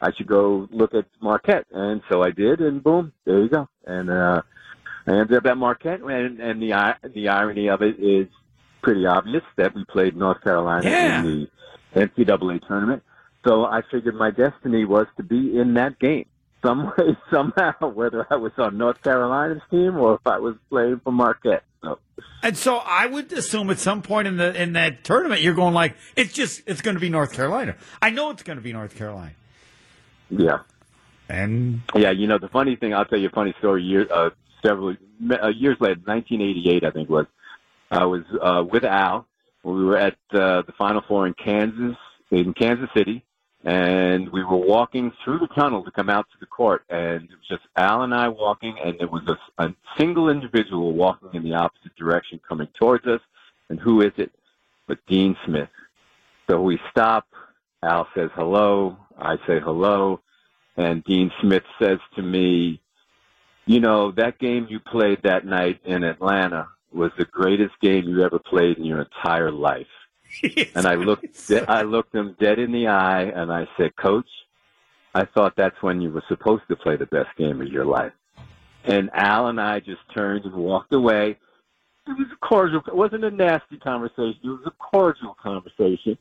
I 0.00 0.12
should 0.12 0.26
go 0.26 0.68
look 0.72 0.94
at 0.94 1.06
Marquette. 1.20 1.66
And 1.70 2.02
so 2.10 2.22
I 2.22 2.30
did, 2.30 2.60
and 2.60 2.82
boom, 2.82 3.12
there 3.24 3.40
you 3.40 3.48
go. 3.48 3.68
And 3.86 4.10
uh, 4.10 4.42
I 5.06 5.10
ended 5.10 5.36
up 5.36 5.46
at 5.46 5.56
Marquette, 5.56 6.00
and, 6.00 6.40
and 6.40 6.60
the, 6.62 6.96
the 7.14 7.28
irony 7.28 7.68
of 7.68 7.82
it 7.82 7.98
is 8.00 8.26
pretty 8.82 9.06
obvious 9.06 9.44
that 9.56 9.74
we 9.74 9.84
played 9.84 10.16
North 10.16 10.42
Carolina 10.42 10.88
Yeah. 10.90 11.20
in 11.20 11.48
the 11.94 12.00
NCAA 12.00 12.66
tournament. 12.66 13.02
So 13.44 13.64
I 13.64 13.82
figured 13.90 14.14
my 14.14 14.30
destiny 14.30 14.84
was 14.84 15.06
to 15.16 15.22
be 15.22 15.58
in 15.58 15.74
that 15.74 15.98
game 15.98 16.26
some 16.64 16.86
way, 16.98 17.16
somehow, 17.30 17.88
whether 17.88 18.26
I 18.30 18.36
was 18.36 18.52
on 18.58 18.78
North 18.78 19.02
Carolina's 19.02 19.62
team 19.70 19.96
or 19.96 20.14
if 20.14 20.26
I 20.26 20.38
was 20.38 20.54
playing 20.70 21.00
for 21.02 21.12
Marquette. 21.12 21.64
So, 21.82 21.98
And 22.42 22.56
so 22.56 22.76
I 22.76 23.06
would 23.06 23.32
assume 23.32 23.70
at 23.70 23.78
some 23.78 24.02
point 24.02 24.28
in 24.28 24.36
the 24.36 24.60
in 24.60 24.74
that 24.74 25.02
tournament 25.04 25.40
you're 25.40 25.54
going 25.54 25.74
like 25.74 25.96
it's 26.16 26.32
just 26.32 26.62
it's 26.66 26.80
going 26.80 26.94
to 26.94 27.00
be 27.00 27.08
North 27.08 27.32
Carolina. 27.32 27.76
I 28.00 28.10
know 28.10 28.30
it's 28.30 28.42
going 28.42 28.58
to 28.58 28.62
be 28.62 28.72
North 28.72 28.96
Carolina. 28.96 29.32
yeah. 30.30 30.58
And 31.28 31.80
Yeah, 31.94 32.10
you 32.10 32.26
know, 32.26 32.38
the 32.38 32.48
funny 32.48 32.76
thing, 32.76 32.94
I'll 32.94 33.04
tell 33.04 33.18
you 33.18 33.28
a 33.28 33.32
funny 33.32 33.54
story. 33.58 33.82
Year, 33.82 34.06
uh, 34.12 34.30
several 34.64 34.90
uh, 34.90 35.48
years 35.48 35.76
later, 35.80 36.00
1988, 36.04 36.84
I 36.84 36.90
think 36.90 37.08
was, 37.08 37.26
I 37.90 38.04
was 38.04 38.22
uh, 38.40 38.62
with 38.70 38.84
Al. 38.84 39.26
We 39.62 39.84
were 39.84 39.96
at 39.96 40.14
uh, 40.32 40.62
the 40.62 40.72
Final 40.76 41.02
Four 41.08 41.26
in 41.26 41.34
Kansas, 41.34 41.96
in 42.30 42.52
Kansas 42.52 42.88
City, 42.94 43.24
and 43.64 44.28
we 44.30 44.42
were 44.42 44.56
walking 44.56 45.12
through 45.24 45.38
the 45.38 45.46
tunnel 45.48 45.84
to 45.84 45.90
come 45.90 46.10
out 46.10 46.26
to 46.32 46.38
the 46.40 46.46
court, 46.46 46.84
and 46.90 47.22
it 47.24 47.30
was 47.30 47.48
just 47.48 47.62
Al 47.76 48.02
and 48.02 48.12
I 48.12 48.28
walking, 48.28 48.76
and 48.84 48.98
there 48.98 49.08
was 49.08 49.22
a, 49.28 49.64
a 49.64 49.74
single 49.96 50.30
individual 50.30 50.92
walking 50.92 51.30
in 51.34 51.44
the 51.44 51.54
opposite 51.54 51.94
direction 51.96 52.40
coming 52.48 52.68
towards 52.78 53.06
us, 53.06 53.20
And 53.68 53.78
who 53.78 54.00
is 54.00 54.12
it? 54.16 54.32
But 54.88 54.98
Dean 55.06 55.36
Smith. 55.46 55.68
So 56.50 56.60
we 56.60 56.78
stop. 56.90 57.26
Al 57.84 58.08
says 58.14 58.30
hello. 58.34 58.96
I 59.16 59.36
say 59.46 59.60
hello. 59.60 60.20
And 60.76 61.04
Dean 61.04 61.30
Smith 61.40 61.62
says 61.80 61.98
to 62.16 62.22
me, 62.22 62.80
you 63.66 63.78
know, 63.78 64.10
that 64.12 64.38
game 64.38 64.66
you 64.68 64.80
played 64.80 65.22
that 65.22 65.44
night 65.44 65.80
in 65.84 66.02
Atlanta 66.02 66.68
was 66.92 67.12
the 67.16 67.24
greatest 67.24 67.74
game 67.80 68.08
you 68.08 68.24
ever 68.24 68.38
played 68.38 68.76
in 68.78 68.84
your 68.84 69.02
entire 69.02 69.52
life. 69.52 69.86
and 70.74 70.86
I 70.86 70.94
looked, 70.94 71.48
de- 71.48 71.70
I 71.70 71.82
looked 71.82 72.14
him 72.14 72.36
dead 72.40 72.58
in 72.58 72.72
the 72.72 72.86
eye 72.88 73.22
and 73.22 73.52
I 73.52 73.66
said, 73.76 73.96
Coach, 73.96 74.28
I 75.14 75.24
thought 75.26 75.54
that's 75.56 75.80
when 75.82 76.00
you 76.00 76.10
were 76.10 76.24
supposed 76.28 76.62
to 76.68 76.76
play 76.76 76.96
the 76.96 77.06
best 77.06 77.28
game 77.36 77.60
of 77.60 77.68
your 77.68 77.84
life. 77.84 78.12
And 78.84 79.10
Al 79.12 79.48
and 79.48 79.60
I 79.60 79.80
just 79.80 80.00
turned 80.14 80.44
and 80.44 80.54
walked 80.54 80.92
away. 80.92 81.38
It 82.06 82.18
was 82.18 82.26
a 82.32 82.46
cordial. 82.46 82.82
It 82.86 82.96
wasn't 82.96 83.24
a 83.24 83.30
nasty 83.30 83.78
conversation. 83.78 84.40
It 84.42 84.48
was 84.48 84.66
a 84.66 84.72
cordial 84.72 85.36
conversation. 85.40 86.18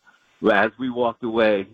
As 0.51 0.72
we 0.77 0.89
walked 0.89 1.24
away, 1.24 1.68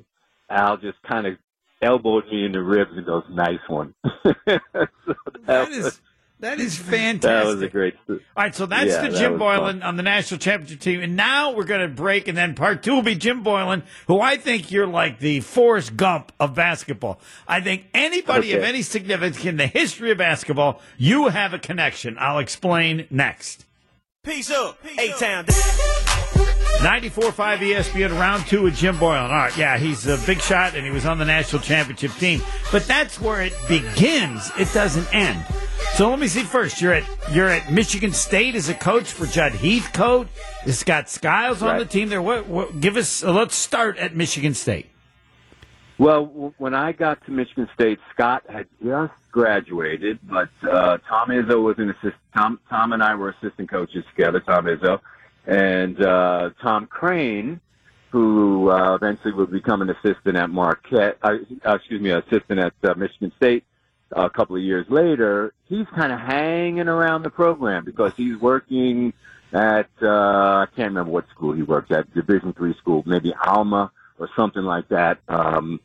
Al 0.49 0.77
just 0.77 1.01
kind 1.03 1.27
of 1.27 1.37
elbowed 1.81 2.25
me 2.27 2.45
in 2.45 2.53
the 2.53 2.61
ribs 2.61 2.91
and 2.95 3.05
goes, 3.05 3.23
"Nice 3.29 3.59
one." 3.67 3.93
so 4.05 4.29
that, 4.45 4.59
That 5.45 5.67
was, 5.69 5.77
is 5.77 6.01
that 6.39 6.59
is 6.59 6.77
fantastic. 6.77 7.21
that 7.21 7.45
was 7.45 7.61
a 7.61 7.67
great. 7.67 7.95
All 8.07 8.17
right, 8.35 8.55
so 8.55 8.65
that's 8.65 8.91
Yeah, 8.91 9.07
the 9.07 9.17
Jim 9.17 9.33
was 9.33 9.39
Boylan 9.39 9.83
on 9.83 9.97
the 9.97 10.03
national 10.03 10.39
championship 10.39 10.79
team, 10.79 11.01
and 11.01 11.15
now 11.15 11.53
we're 11.53 11.63
going 11.63 11.81
to 11.81 11.87
break, 11.87 12.27
and 12.27 12.37
then 12.37 12.53
part 12.55 12.83
two 12.83 12.93
will 12.93 13.01
be 13.01 13.15
Jim 13.15 13.43
Boylan, 13.43 13.83
who 14.07 14.19
I 14.19 14.37
think 14.37 14.71
you're 14.71 14.87
like 14.87 15.19
the 15.19 15.39
Forrest 15.41 15.97
Gump 15.97 16.31
of 16.39 16.53
basketball. 16.53 17.19
I 17.47 17.61
think 17.61 17.85
anybody 17.93 18.53
of 18.53 18.63
any 18.63 18.81
significance 18.81 19.43
in 19.43 19.57
the 19.57 19.67
history 19.67 20.11
of 20.11 20.17
basketball, 20.17 20.81
you 20.97 21.29
have 21.29 21.53
a 21.53 21.59
connection. 21.59 22.17
I'll 22.19 22.39
explain 22.39 23.07
next. 23.09 23.65
Peace 24.23 24.51
up, 24.51 24.77
A 24.97 25.09
Town. 25.13 25.45
94.5 26.77 27.57
ESPN 27.59 28.11
round 28.19 28.45
two 28.45 28.61
with 28.61 28.75
Jim 28.75 28.97
Boylan. 28.99 29.31
All 29.31 29.37
right, 29.37 29.57
yeah, 29.57 29.77
he's 29.77 30.05
a 30.05 30.17
big 30.27 30.39
shot 30.41 30.75
and 30.75 30.85
he 30.85 30.91
was 30.91 31.05
on 31.05 31.17
the 31.17 31.25
national 31.25 31.61
championship 31.61 32.11
team. 32.13 32.41
But 32.71 32.85
that's 32.85 33.19
where 33.19 33.41
it 33.41 33.53
begins. 33.67 34.51
It 34.59 34.71
doesn't 34.73 35.13
end. 35.13 35.43
So 35.95 36.09
let 36.09 36.19
me 36.19 36.27
see 36.27 36.43
first. 36.43 36.79
You're 36.81 36.93
at 36.93 37.03
you're 37.33 37.49
at 37.49 37.71
Michigan 37.71 38.11
State 38.11 38.53
as 38.55 38.69
a 38.69 38.73
coach 38.75 39.05
for 39.11 39.25
Judd 39.25 39.53
Heathcote. 39.53 40.27
It's 40.65 40.83
got 40.83 41.09
Skiles 41.09 41.61
on 41.63 41.69
Right. 41.69 41.79
the 41.79 41.85
team 41.85 42.09
there. 42.09 42.21
What, 42.21 42.47
what 42.47 42.79
give 42.79 42.95
us 42.95 43.23
let's 43.23 43.55
start 43.55 43.97
at 43.97 44.15
Michigan 44.15 44.53
State. 44.53 44.87
Well, 45.97 46.53
when 46.59 46.75
I 46.75 46.91
got 46.91 47.25
to 47.25 47.31
Michigan 47.31 47.67
State, 47.73 47.97
Scott 48.13 48.43
had 48.47 48.67
just 48.85 49.13
graduated, 49.31 50.19
but 50.23 50.49
uh, 50.61 50.99
Tom 51.09 51.29
Izzo 51.29 51.63
was 51.63 51.75
an 51.79 51.89
assistant. 51.89 52.13
Tom, 52.35 52.59
Tom 52.69 52.93
and 52.93 53.01
I 53.01 53.15
were 53.15 53.29
assistant 53.29 53.67
coaches 53.71 54.03
together. 54.15 54.39
Tom 54.41 54.65
Izzo 54.65 54.99
and 55.47 56.03
uh, 56.03 56.51
Tom 56.61 56.85
Crean, 56.85 57.59
who 58.11 58.69
uh, 58.69 58.95
eventually 58.95 59.33
would 59.33 59.49
become 59.49 59.81
an 59.81 59.89
assistant 59.89 60.37
at 60.37 60.49
Marquette. 60.49 61.17
Uh, 61.21 61.37
uh, 61.65 61.75
excuse 61.75 62.01
me, 62.01 62.11
assistant 62.11 62.59
at 62.59 62.73
uh, 62.83 62.93
Michigan 62.95 63.31
State. 63.37 63.63
A 64.11 64.29
couple 64.29 64.55
of 64.55 64.61
years 64.61 64.85
later, 64.89 65.53
he's 65.65 65.85
kind 65.87 66.13
of 66.13 66.19
hanging 66.19 66.87
around 66.87 67.23
the 67.23 67.29
program 67.29 67.83
because 67.83 68.13
he's 68.15 68.37
working 68.37 69.11
at 69.51 69.89
uh, 70.01 70.07
I 70.07 70.67
can't 70.75 70.89
remember 70.89 71.11
what 71.11 71.25
school 71.29 71.53
he 71.53 71.63
works 71.63 71.91
at, 71.91 72.13
Division 72.13 72.53
three 72.53 72.73
school, 72.75 73.03
maybe 73.05 73.33
Alma 73.45 73.91
or 74.17 74.29
something 74.35 74.63
like 74.63 74.87
that. 74.89 75.19
Um, 75.27 75.79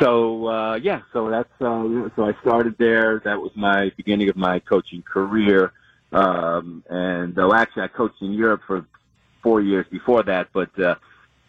so 0.00 0.46
uh, 0.46 0.74
yeah, 0.76 1.02
so 1.12 1.28
that's 1.28 1.52
uh, 1.60 2.08
so 2.16 2.24
I 2.24 2.34
started 2.40 2.76
there. 2.78 3.20
That 3.24 3.40
was 3.40 3.52
my 3.54 3.92
beginning 3.96 4.30
of 4.30 4.36
my 4.36 4.58
coaching 4.60 5.02
career. 5.02 5.72
Um, 6.12 6.84
and 6.88 7.34
though 7.34 7.54
actually 7.54 7.82
I 7.84 7.88
coached 7.88 8.20
in 8.20 8.32
Europe 8.32 8.62
for 8.66 8.84
four 9.42 9.60
years 9.60 9.86
before 9.90 10.22
that, 10.24 10.48
but 10.52 10.78
uh, 10.78 10.96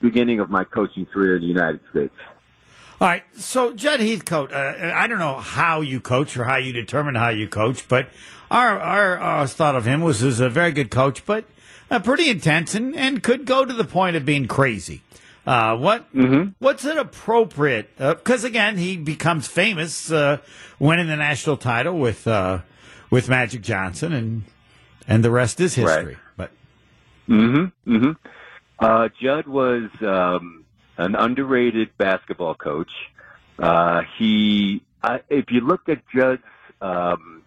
beginning 0.01 0.39
of 0.39 0.49
my 0.49 0.63
coaching 0.63 1.05
career 1.05 1.35
in 1.35 1.41
the 1.41 1.47
United 1.47 1.81
States. 1.89 2.13
All 2.99 3.07
right, 3.07 3.23
so 3.35 3.73
Judd 3.73 3.99
Heathcote, 3.99 4.53
uh, 4.53 4.91
I 4.93 5.07
don't 5.07 5.17
know 5.17 5.39
how 5.39 5.81
you 5.81 5.99
coach 5.99 6.37
or 6.37 6.43
how 6.43 6.57
you 6.57 6.71
determine 6.71 7.15
how 7.15 7.29
you 7.29 7.47
coach, 7.47 7.87
but 7.87 8.09
our 8.51 8.79
our 8.79 9.19
uh, 9.19 9.47
thought 9.47 9.75
of 9.75 9.85
him 9.85 10.01
was 10.01 10.21
as 10.21 10.39
a 10.39 10.49
very 10.49 10.71
good 10.71 10.91
coach, 10.91 11.25
but 11.25 11.45
uh, 11.89 11.99
pretty 11.99 12.29
intense 12.29 12.75
and, 12.75 12.95
and 12.95 13.23
could 13.23 13.45
go 13.45 13.65
to 13.65 13.73
the 13.73 13.83
point 13.85 14.15
of 14.15 14.23
being 14.23 14.47
crazy. 14.47 15.01
Uh, 15.47 15.75
what 15.75 16.05
what's 16.59 16.85
an 16.85 16.99
appropriate? 16.99 17.89
Because 17.97 18.43
again, 18.43 18.77
he 18.77 18.97
becomes 18.97 19.47
famous 19.47 20.11
uh, 20.11 20.37
winning 20.77 21.07
the 21.07 21.15
national 21.15 21.57
title 21.57 21.97
with 21.97 22.27
uh, 22.27 22.59
with 23.11 23.29
Magic 23.29 23.61
Johnson, 23.61 24.11
and 24.13 24.43
and 25.07 25.23
the 25.23 25.29
rest 25.29 25.59
is 25.59 25.75
history. 25.75 26.17
But 26.35 26.51
Mm-hmm. 27.31 27.95
Mm-hmm. 27.95 28.11
Uh, 28.79 29.09
Judd 29.21 29.47
was 29.47 29.89
um, 30.01 30.65
an 30.97 31.15
underrated 31.15 31.95
basketball 31.97 32.55
coach. 32.55 32.91
Uh, 33.59 34.01
he, 34.17 34.83
I, 35.03 35.21
if 35.29 35.45
you 35.49 35.61
look 35.61 35.87
at 35.87 36.01
Judd's 36.13 36.41
um, 36.81 37.43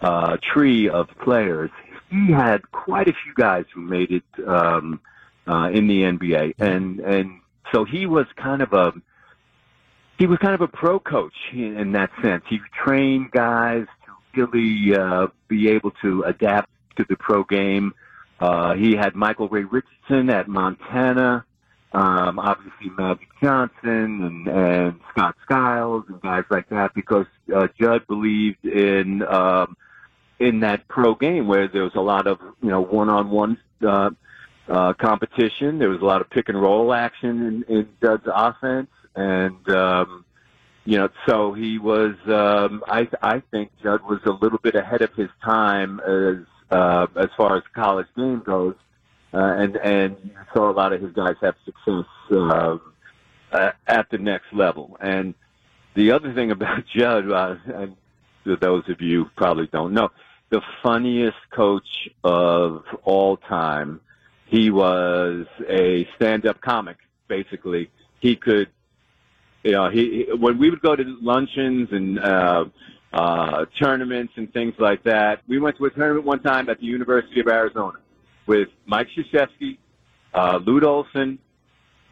uh, 0.00 0.36
tree 0.52 0.88
of 0.88 1.08
players, 1.22 1.70
he 2.10 2.30
had 2.30 2.70
quite 2.70 3.08
a 3.08 3.12
few 3.24 3.34
guys 3.34 3.64
who 3.74 3.80
made 3.80 4.12
it 4.12 4.46
um, 4.46 5.00
uh, 5.48 5.70
in 5.72 5.86
the 5.86 6.02
NBA, 6.02 6.54
and 6.58 7.00
and 7.00 7.40
so 7.72 7.84
he 7.84 8.04
was 8.06 8.26
kind 8.36 8.60
of 8.60 8.74
a 8.74 8.92
he 10.18 10.26
was 10.26 10.38
kind 10.38 10.54
of 10.54 10.60
a 10.60 10.68
pro 10.68 11.00
coach 11.00 11.34
in, 11.52 11.92
that 11.92 12.10
sense. 12.22 12.44
He 12.48 12.60
trained 12.84 13.30
guys 13.30 13.86
really 14.34 14.94
uh, 14.94 15.28
be 15.48 15.68
able 15.68 15.92
to 16.02 16.22
adapt 16.24 16.70
to 16.96 17.04
the 17.08 17.16
pro 17.16 17.44
game. 17.44 17.94
Uh, 18.40 18.74
he 18.74 18.94
had 18.94 19.14
Michael 19.14 19.48
Ray 19.48 19.64
Richardson 19.64 20.30
at 20.30 20.48
Montana, 20.48 21.44
um, 21.92 22.38
obviously 22.38 22.90
Magic 22.98 23.28
Johnson 23.40 24.24
and, 24.24 24.48
and 24.48 25.00
Scott 25.10 25.36
Skiles 25.44 26.04
and 26.08 26.20
guys 26.20 26.44
like 26.50 26.68
that 26.70 26.94
because 26.94 27.26
uh, 27.54 27.68
Judd 27.80 28.06
believed 28.06 28.64
in 28.64 29.22
um, 29.22 29.76
in 30.40 30.60
that 30.60 30.88
pro 30.88 31.14
game 31.14 31.46
where 31.46 31.68
there 31.68 31.84
was 31.84 31.94
a 31.94 32.00
lot 32.00 32.26
of 32.26 32.40
you 32.62 32.70
know 32.70 32.80
one 32.80 33.08
on 33.08 33.30
one 33.30 33.58
competition. 34.98 35.78
There 35.78 35.90
was 35.90 36.00
a 36.00 36.04
lot 36.04 36.20
of 36.20 36.30
pick 36.30 36.48
and 36.48 36.60
roll 36.60 36.92
action 36.92 37.64
in, 37.68 37.76
in 37.76 37.88
Judd's 38.02 38.26
offense, 38.26 38.90
and 39.14 39.68
um, 39.68 40.24
you 40.84 40.98
know, 40.98 41.08
so 41.26 41.52
he 41.52 41.78
was. 41.78 42.14
Um, 42.26 42.82
I 42.88 43.08
I 43.22 43.42
think 43.50 43.70
Judd 43.82 44.02
was 44.02 44.20
a 44.24 44.32
little 44.32 44.58
bit 44.58 44.74
ahead 44.74 45.02
of 45.02 45.12
his 45.14 45.28
time 45.44 46.00
as 46.00 46.44
uh, 46.70 47.06
as 47.16 47.28
far 47.36 47.56
as 47.56 47.62
college 47.74 48.08
game 48.16 48.42
goes, 48.44 48.74
uh, 49.32 49.38
and 49.38 49.76
and 49.76 50.16
saw 50.52 50.70
a 50.70 50.72
lot 50.72 50.92
of 50.92 51.00
his 51.00 51.12
guys 51.12 51.36
have 51.40 51.54
success 51.64 52.04
uh, 52.32 52.78
uh, 53.52 53.72
at 53.86 54.10
the 54.10 54.18
next 54.18 54.52
level. 54.52 54.96
And 55.00 55.34
the 55.94 56.10
other 56.10 56.32
thing 56.34 56.50
about 56.50 56.84
Judd, 56.94 57.30
uh, 57.30 57.56
and 57.66 57.96
those 58.44 58.88
of 58.88 59.00
you 59.00 59.30
probably 59.36 59.68
don't 59.68 59.92
know, 59.92 60.10
the 60.50 60.62
funniest 60.82 61.38
coach 61.50 62.08
of 62.24 62.84
all 63.04 63.36
time. 63.36 64.00
He 64.46 64.70
was 64.70 65.46
a 65.66 66.06
stand-up 66.16 66.60
comic, 66.60 66.98
basically. 67.26 67.90
He 68.20 68.36
could 68.36 68.68
you 69.62 69.72
know, 69.72 69.90
he 69.90 70.26
when 70.38 70.58
we 70.58 70.70
would 70.70 70.82
go 70.82 70.96
to 70.96 71.04
luncheons 71.20 71.88
and 71.92 72.18
uh, 72.18 72.64
uh, 73.12 73.66
tournaments 73.78 74.32
and 74.36 74.52
things 74.52 74.74
like 74.78 75.02
that. 75.04 75.42
We 75.46 75.58
went 75.58 75.76
to 75.78 75.84
a 75.84 75.90
tournament 75.90 76.24
one 76.24 76.40
time 76.40 76.68
at 76.68 76.80
the 76.80 76.86
University 76.86 77.40
of 77.40 77.48
Arizona 77.48 77.98
with 78.46 78.68
Mike 78.86 79.08
Krzyzewski, 79.16 79.78
uh, 80.34 80.58
Lute 80.64 80.84
Olson, 80.84 81.38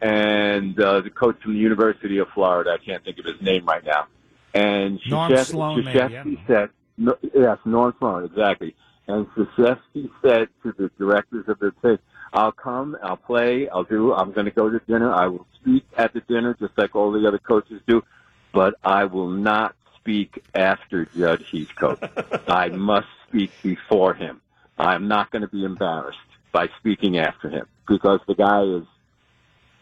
and 0.01 0.79
uh, 0.79 1.01
the 1.01 1.09
coach 1.09 1.41
from 1.41 1.53
the 1.53 1.59
University 1.59 2.19
of 2.19 2.27
Florida. 2.33 2.71
I 2.71 2.83
can't 2.83 3.03
think 3.03 3.19
of 3.19 3.25
his 3.25 3.41
name 3.41 3.65
right 3.65 3.83
now. 3.83 4.07
And 4.53 4.99
Norm 5.07 5.31
Krzyzewski- 5.31 5.45
Sloan, 5.45 5.83
maybe, 5.85 6.41
said, 6.47 6.69
no, 6.97 7.17
yes, 7.33 7.57
Norm 7.65 7.93
Sloan, 7.99 8.25
exactly. 8.25 8.75
And 9.07 9.27
Krzyzewski 9.29 10.09
said 10.21 10.49
to 10.63 10.73
the 10.77 10.91
directors 10.97 11.45
of 11.47 11.59
the 11.59 11.71
thing, 11.81 11.97
I'll 12.33 12.51
come, 12.51 12.97
I'll 13.03 13.17
play, 13.17 13.67
I'll 13.69 13.83
do, 13.83 14.13
I'm 14.13 14.31
going 14.31 14.45
to 14.45 14.51
go 14.51 14.69
to 14.69 14.79
dinner, 14.87 15.13
I 15.13 15.27
will 15.27 15.45
speak 15.61 15.83
at 15.97 16.13
the 16.13 16.21
dinner 16.21 16.55
just 16.59 16.77
like 16.77 16.95
all 16.95 17.11
the 17.11 17.27
other 17.27 17.39
coaches 17.39 17.81
do, 17.87 18.03
but 18.53 18.75
I 18.83 19.05
will 19.05 19.29
not 19.29 19.75
speak 19.99 20.41
after 20.55 21.05
Judd 21.05 21.43
Heathcote. 21.51 21.99
I 22.49 22.69
must 22.69 23.07
speak 23.27 23.51
before 23.61 24.13
him. 24.13 24.41
I'm 24.77 25.07
not 25.07 25.29
going 25.31 25.41
to 25.43 25.47
be 25.47 25.63
embarrassed 25.65 26.17
by 26.51 26.67
speaking 26.79 27.17
after 27.19 27.49
him 27.49 27.67
because 27.87 28.19
the 28.27 28.35
guy 28.35 28.63
is, 28.63 28.83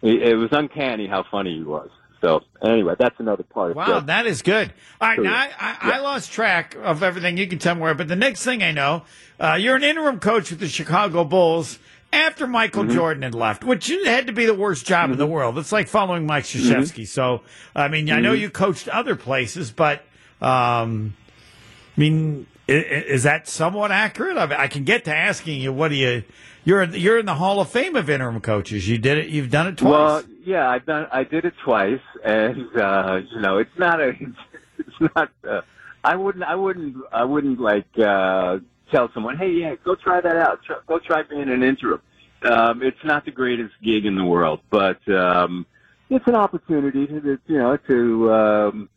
it, 0.01 0.29
it 0.29 0.35
was 0.35 0.49
uncanny 0.51 1.07
how 1.07 1.23
funny 1.29 1.55
he 1.57 1.63
was. 1.63 1.89
So 2.21 2.41
anyway, 2.61 2.95
that's 2.99 3.17
another 3.19 3.43
part 3.43 3.71
of 3.71 3.77
Wow, 3.77 3.85
Judd. 3.85 4.07
that 4.07 4.25
is 4.25 4.41
good. 4.41 4.73
All 4.99 5.07
right, 5.07 5.15
So, 5.17 5.21
now 5.23 5.33
I, 5.35 5.49
I, 5.59 5.77
I 5.93 5.99
lost 5.99 6.33
track 6.33 6.75
of 6.75 7.01
everything. 7.01 7.37
You 7.37 7.47
can 7.47 7.59
tell 7.59 7.75
me 7.75 7.81
where, 7.81 7.93
but 7.93 8.09
the 8.09 8.15
next 8.17 8.43
thing 8.43 8.61
I 8.61 8.71
know, 8.73 9.03
uh, 9.39 9.53
you're 9.53 9.77
an 9.77 9.83
interim 9.83 10.19
coach 10.19 10.49
with 10.49 10.59
the 10.59 10.67
Chicago 10.67 11.23
Bulls 11.23 11.79
after 12.11 12.47
Michael 12.47 12.83
Mm-hmm. 12.83 12.93
Jordan 12.93 13.23
had 13.23 13.35
left, 13.35 13.63
which 13.63 13.87
had 14.05 14.27
to 14.27 14.33
be 14.33 14.45
the 14.45 14.53
worst 14.53 14.85
job 14.85 15.11
in 15.11 15.17
the 15.17 15.27
world. 15.27 15.57
It's 15.57 15.71
like 15.71 15.87
following 15.87 16.25
Mike 16.25 16.45
Mm-hmm. 16.45 17.03
So, 17.03 17.41
I 17.75 17.87
mean, 17.87 18.11
I 18.11 18.19
know 18.19 18.33
you 18.33 18.49
coached 18.49 18.87
other 18.87 19.15
places, 19.15 19.71
but 19.71 20.03
um, 20.41 21.15
I 21.95 21.99
mean, 21.99 22.47
Is, 22.67 23.23
that 23.23 23.47
somewhat 23.47 23.91
accurate? 23.91 24.37
I, 24.37 24.45
mean, 24.45 24.59
I, 24.59 24.67
can 24.67 24.83
get 24.83 25.05
to 25.05 25.15
asking 25.15 25.61
you, 25.61 25.73
what 25.73 25.89
do 25.89 25.95
you? 25.95 26.23
You're 26.63 26.83
you're 26.83 27.17
in 27.17 27.25
the 27.25 27.35
Hall 27.35 27.59
of 27.61 27.69
Fame 27.69 27.95
of 27.95 28.09
interim 28.09 28.41
coaches. 28.41 28.87
You 28.87 28.97
did 28.97 29.17
it. 29.17 29.29
You've 29.29 29.49
done 29.49 29.67
it 29.67 29.77
twice. 29.77 29.89
Well, 29.89 30.23
yeah, 30.45 30.69
I've 30.69 30.85
done. 30.85 31.07
I 31.11 31.23
did 31.23 31.45
it 31.45 31.53
twice, 31.63 32.01
and 32.23 32.67
uh, 32.77 33.21
you 33.31 33.41
know, 33.41 33.57
it's 33.57 33.77
not 33.77 33.99
a. 33.99 34.11
It's 34.77 35.13
not. 35.13 35.29
Uh, 35.45 35.61
I 36.05 36.15
wouldn't. 36.15 36.43
I 36.43 36.55
wouldn't. 36.55 36.95
I 37.11 37.23
wouldn't 37.25 37.59
like 37.59 37.87
uh, 37.97 38.59
tell 38.91 39.09
someone, 39.13 39.37
"Hey, 39.37 39.51
yeah, 39.51 39.75
go 39.83 39.95
try 39.95 40.21
that 40.21 40.35
out. 40.35 40.63
Try, 40.63 40.77
go 40.87 40.99
try 40.99 41.23
being 41.23 41.49
an 41.49 41.63
interim." 41.63 42.01
Um, 42.43 42.81
it's 42.81 43.03
not 43.03 43.25
the 43.25 43.31
greatest 43.31 43.73
gig 43.83 44.05
in 44.05 44.15
the 44.15 44.23
world, 44.23 44.61
but 44.69 44.99
um, 45.09 45.65
it's 46.09 46.25
an 46.27 46.35
opportunity 46.35 47.05
to, 47.07 47.37
you 47.47 47.57
know, 47.57 47.77
to 47.87 48.33
um, 48.33 48.89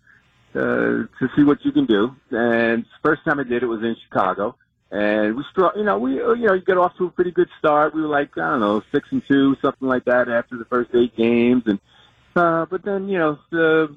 uh, 0.55 0.59
to 0.59 1.29
see 1.35 1.43
what 1.43 1.65
you 1.65 1.73
can 1.73 1.87
do. 1.87 2.15
And 2.31 2.85
first 3.03 3.25
time 3.25 3.41
I 3.41 3.45
did 3.45 3.63
it 3.63 3.67
was 3.67 3.83
in 3.83 3.97
Chicago, 4.05 4.57
and 4.91 5.37
we 5.37 5.45
struck. 5.51 5.75
You 5.77 5.85
know, 5.85 5.99
we 5.99 6.15
you 6.15 6.47
know 6.47 6.55
you 6.55 6.63
get 6.65 6.79
off 6.79 6.97
to 6.99 7.07
a 7.07 7.11
pretty 7.11 7.33
good 7.33 7.49
start. 7.59 7.95
We 7.95 8.03
were 8.03 8.09
like 8.09 8.37
I 8.39 8.51
don't 8.51 8.61
know 8.61 8.83
six 8.93 9.09
and 9.11 9.23
two, 9.27 9.57
something 9.61 9.89
like 9.89 10.05
that 10.05 10.29
after 10.29 10.57
the 10.57 10.65
first 10.67 10.91
eight 10.95 11.17
games, 11.17 11.65
and 11.67 11.81
uh, 12.37 12.67
but 12.67 12.85
then 12.85 13.09
you 13.09 13.19
know 13.19 13.39
the. 13.51 13.95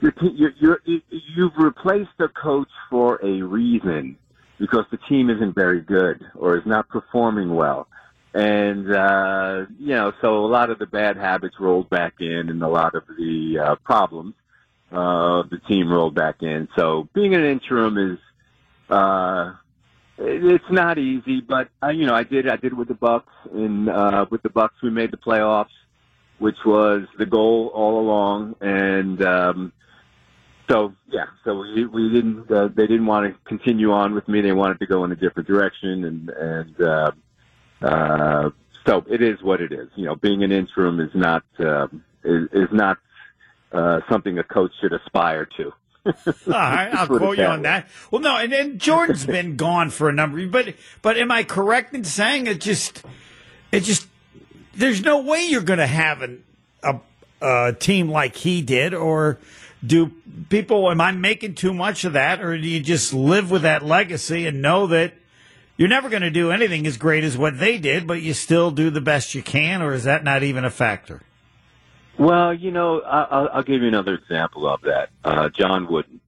You're, 0.00 0.14
you're, 0.22 0.52
you're, 0.60 1.00
you've 1.10 1.56
replaced 1.56 2.20
a 2.20 2.28
coach 2.28 2.68
for 2.88 3.18
a 3.20 3.42
reason 3.42 4.16
because 4.58 4.84
the 4.90 4.98
team 5.08 5.30
isn't 5.30 5.54
very 5.54 5.80
good 5.80 6.24
or 6.34 6.56
is 6.56 6.66
not 6.66 6.88
performing 6.88 7.54
well. 7.54 7.88
And, 8.34 8.92
uh, 8.94 9.66
you 9.78 9.94
know, 9.94 10.12
so 10.20 10.44
a 10.44 10.46
lot 10.46 10.70
of 10.70 10.78
the 10.78 10.86
bad 10.86 11.16
habits 11.16 11.56
rolled 11.58 11.88
back 11.88 12.14
in 12.20 12.50
and 12.50 12.62
a 12.62 12.68
lot 12.68 12.94
of 12.94 13.04
the 13.16 13.58
uh, 13.58 13.74
problems 13.76 14.34
uh, 14.92 15.42
the 15.50 15.60
team 15.68 15.90
rolled 15.90 16.14
back 16.14 16.42
in. 16.42 16.68
So 16.76 17.08
being 17.14 17.34
an 17.34 17.44
interim 17.44 17.96
is, 17.98 18.18
uh, 18.90 19.54
it's 20.18 20.70
not 20.70 20.98
easy, 20.98 21.40
but 21.40 21.68
uh, 21.82 21.88
you 21.88 22.06
know, 22.06 22.14
I 22.14 22.24
did, 22.24 22.48
I 22.48 22.56
did 22.56 22.74
with 22.74 22.88
the 22.88 22.94
Bucks 22.94 23.32
and, 23.52 23.88
uh, 23.88 24.26
with 24.30 24.42
the 24.42 24.50
Bucks, 24.50 24.74
we 24.82 24.90
made 24.90 25.10
the 25.10 25.16
playoffs, 25.16 25.66
which 26.38 26.58
was 26.64 27.02
the 27.18 27.26
goal 27.26 27.70
all 27.74 28.00
along. 28.00 28.56
And, 28.60 29.22
um, 29.22 29.72
so 30.68 30.92
yeah, 31.10 31.26
so 31.44 31.58
we 31.60 31.86
we 31.86 32.10
didn't 32.10 32.50
uh, 32.50 32.68
they 32.68 32.86
didn't 32.86 33.06
want 33.06 33.32
to 33.32 33.38
continue 33.48 33.92
on 33.92 34.14
with 34.14 34.28
me. 34.28 34.40
They 34.40 34.52
wanted 34.52 34.78
to 34.80 34.86
go 34.86 35.04
in 35.04 35.12
a 35.12 35.16
different 35.16 35.48
direction, 35.48 36.04
and 36.04 36.28
and 36.30 36.80
uh, 36.80 37.10
uh, 37.82 38.50
so 38.86 39.04
it 39.08 39.22
is 39.22 39.42
what 39.42 39.60
it 39.60 39.72
is. 39.72 39.88
You 39.96 40.06
know, 40.06 40.16
being 40.16 40.42
an 40.44 40.52
interim 40.52 41.00
is 41.00 41.10
not 41.14 41.44
uh, 41.58 41.86
is, 42.24 42.48
is 42.52 42.68
not 42.72 42.98
uh, 43.72 44.00
something 44.10 44.38
a 44.38 44.44
coach 44.44 44.72
should 44.80 44.92
aspire 44.92 45.46
to. 45.56 45.72
All 46.06 46.12
right, 46.46 46.90
I'll 46.92 47.06
quote 47.18 47.38
you 47.38 47.44
on 47.44 47.60
way. 47.60 47.62
that. 47.64 47.88
Well, 48.10 48.20
no, 48.20 48.36
and, 48.36 48.52
and 48.52 48.78
Jordan's 48.80 49.26
been 49.26 49.56
gone 49.56 49.90
for 49.90 50.08
a 50.08 50.12
number, 50.12 50.46
but 50.46 50.74
but 51.02 51.16
am 51.16 51.30
I 51.30 51.44
correct 51.44 51.94
in 51.94 52.04
saying 52.04 52.46
it 52.46 52.60
just 52.60 53.04
it 53.72 53.80
just 53.80 54.06
there's 54.74 55.02
no 55.02 55.20
way 55.22 55.46
you're 55.46 55.62
going 55.62 55.80
to 55.80 55.86
have 55.86 56.22
an, 56.22 56.44
a 56.82 57.00
a 57.40 57.72
team 57.72 58.08
like 58.08 58.36
he 58.36 58.62
did, 58.62 58.94
or 58.94 59.38
do 59.84 60.12
people? 60.48 60.90
Am 60.90 61.00
I 61.00 61.12
making 61.12 61.54
too 61.54 61.72
much 61.72 62.04
of 62.04 62.14
that, 62.14 62.42
or 62.42 62.56
do 62.58 62.66
you 62.66 62.80
just 62.80 63.12
live 63.12 63.50
with 63.50 63.62
that 63.62 63.84
legacy 63.84 64.46
and 64.46 64.62
know 64.62 64.86
that? 64.88 65.14
You're 65.76 65.88
never 65.88 66.08
going 66.08 66.22
to 66.22 66.30
do 66.30 66.50
anything 66.50 66.88
as 66.88 66.96
great 66.96 67.22
as 67.22 67.38
what 67.38 67.60
they 67.60 67.78
did, 67.78 68.04
but 68.04 68.20
you 68.20 68.34
still 68.34 68.72
do 68.72 68.90
the 68.90 69.00
best 69.00 69.36
you 69.36 69.42
can, 69.44 69.80
or 69.80 69.94
is 69.94 70.02
that 70.04 70.24
not 70.24 70.42
even 70.42 70.64
a 70.64 70.70
factor? 70.70 71.22
Well, 72.18 72.52
you 72.52 72.72
know, 72.72 73.00
I'll, 73.00 73.48
I'll 73.52 73.62
give 73.62 73.80
you 73.80 73.86
another 73.86 74.14
example 74.14 74.68
of 74.68 74.80
that. 74.82 75.10
Uh, 75.24 75.48
John 75.50 75.86
Wooden. 75.88 76.20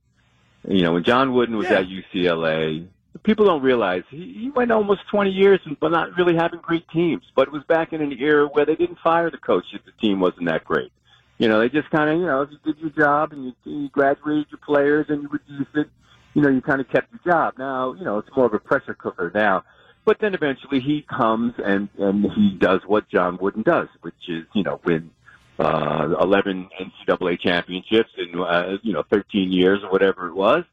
You 0.68 0.82
know, 0.82 0.92
when 0.92 1.04
John 1.04 1.34
Wooden 1.34 1.56
was 1.56 1.66
yeah. 1.68 1.80
at 1.80 1.86
UCLA, 1.86 2.86
people 3.24 3.46
don't 3.46 3.62
realize 3.62 4.04
he, 4.08 4.36
he 4.40 4.50
went 4.50 4.70
almost 4.70 5.00
20 5.10 5.30
years 5.30 5.60
but 5.80 5.90
not 5.90 6.16
really 6.16 6.36
having 6.36 6.60
great 6.60 6.88
teams. 6.90 7.24
But 7.34 7.48
it 7.48 7.52
was 7.52 7.64
back 7.64 7.92
in 7.92 8.00
an 8.02 8.12
era 8.12 8.46
where 8.46 8.64
they 8.64 8.76
didn't 8.76 8.98
fire 9.02 9.30
the 9.30 9.38
coach 9.38 9.64
if 9.72 9.84
the 9.84 9.92
team 10.00 10.20
wasn't 10.20 10.46
that 10.46 10.64
great. 10.64 10.92
You 11.40 11.48
know, 11.48 11.58
they 11.58 11.70
just 11.70 11.88
kind 11.88 12.10
of, 12.10 12.18
you 12.18 12.26
know, 12.26 12.42
if 12.42 12.50
you 12.50 12.58
did 12.62 12.78
your 12.82 12.90
job 12.90 13.32
and 13.32 13.46
you, 13.46 13.52
you 13.64 13.88
graduated 13.88 14.48
your 14.50 14.58
players 14.58 15.06
and 15.08 15.22
you 15.22 15.28
reduced 15.30 15.74
it, 15.74 15.88
you 16.34 16.42
know, 16.42 16.50
you 16.50 16.60
kind 16.60 16.82
of 16.82 16.88
kept 16.90 17.10
your 17.14 17.32
job. 17.32 17.54
Now, 17.56 17.94
you 17.94 18.04
know, 18.04 18.18
it's 18.18 18.28
more 18.36 18.44
of 18.44 18.52
a 18.52 18.58
pressure 18.58 18.92
cooker 18.92 19.32
now. 19.34 19.64
But 20.04 20.18
then 20.20 20.34
eventually 20.34 20.80
he 20.80 21.00
comes 21.00 21.54
and, 21.56 21.88
and 21.98 22.30
he 22.32 22.50
does 22.50 22.82
what 22.86 23.08
John 23.08 23.38
Wooden 23.40 23.62
does, 23.62 23.88
which 24.02 24.28
is, 24.28 24.44
you 24.52 24.64
know, 24.64 24.82
win 24.84 25.12
uh, 25.58 26.14
11 26.20 26.68
NCAA 27.08 27.40
championships 27.40 28.10
in, 28.18 28.38
uh, 28.38 28.76
you 28.82 28.92
know, 28.92 29.02
13 29.10 29.50
years 29.50 29.82
or 29.82 29.90
whatever 29.90 30.28
it 30.28 30.34
was. 30.34 30.64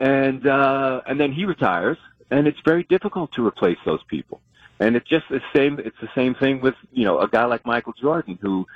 And, 0.00 0.46
uh, 0.46 1.00
and 1.06 1.18
then 1.18 1.32
he 1.32 1.46
retires 1.46 1.96
and 2.30 2.46
it's 2.46 2.60
very 2.62 2.84
difficult 2.84 3.32
to 3.36 3.46
replace 3.46 3.78
those 3.86 4.02
people. 4.02 4.42
And 4.80 4.96
it's 4.96 5.08
just 5.08 5.24
the 5.30 5.40
same, 5.56 5.78
it's 5.78 5.98
the 6.02 6.10
same 6.14 6.34
thing 6.34 6.60
with, 6.60 6.74
you 6.92 7.06
know, 7.06 7.20
a 7.20 7.28
guy 7.28 7.46
like 7.46 7.64
Michael 7.64 7.94
Jordan 7.98 8.38
who, 8.42 8.66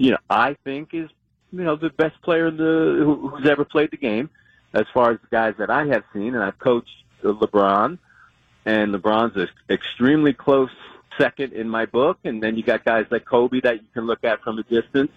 you 0.00 0.12
know, 0.12 0.18
I 0.30 0.56
think 0.64 0.94
is, 0.94 1.10
you 1.52 1.62
know, 1.62 1.76
the 1.76 1.90
best 1.90 2.20
player 2.22 2.46
in 2.46 2.56
the, 2.56 3.02
who, 3.04 3.28
who's 3.28 3.46
ever 3.46 3.66
played 3.66 3.90
the 3.90 3.98
game 3.98 4.30
as 4.72 4.86
far 4.94 5.10
as 5.10 5.18
the 5.20 5.28
guys 5.30 5.54
that 5.58 5.68
I 5.68 5.86
have 5.88 6.04
seen. 6.14 6.34
And 6.34 6.42
I've 6.42 6.58
coached 6.58 7.04
LeBron 7.22 7.98
and 8.64 8.94
LeBron's 8.94 9.36
an 9.36 9.48
extremely 9.68 10.32
close 10.32 10.70
second 11.18 11.52
in 11.52 11.68
my 11.68 11.84
book, 11.84 12.18
and 12.24 12.42
then 12.42 12.56
you 12.56 12.62
got 12.62 12.82
guys 12.82 13.04
like 13.10 13.26
Kobe 13.26 13.60
that 13.60 13.74
you 13.74 13.88
can 13.92 14.06
look 14.06 14.24
at 14.24 14.40
from 14.42 14.58
a 14.58 14.62
distance, 14.62 15.12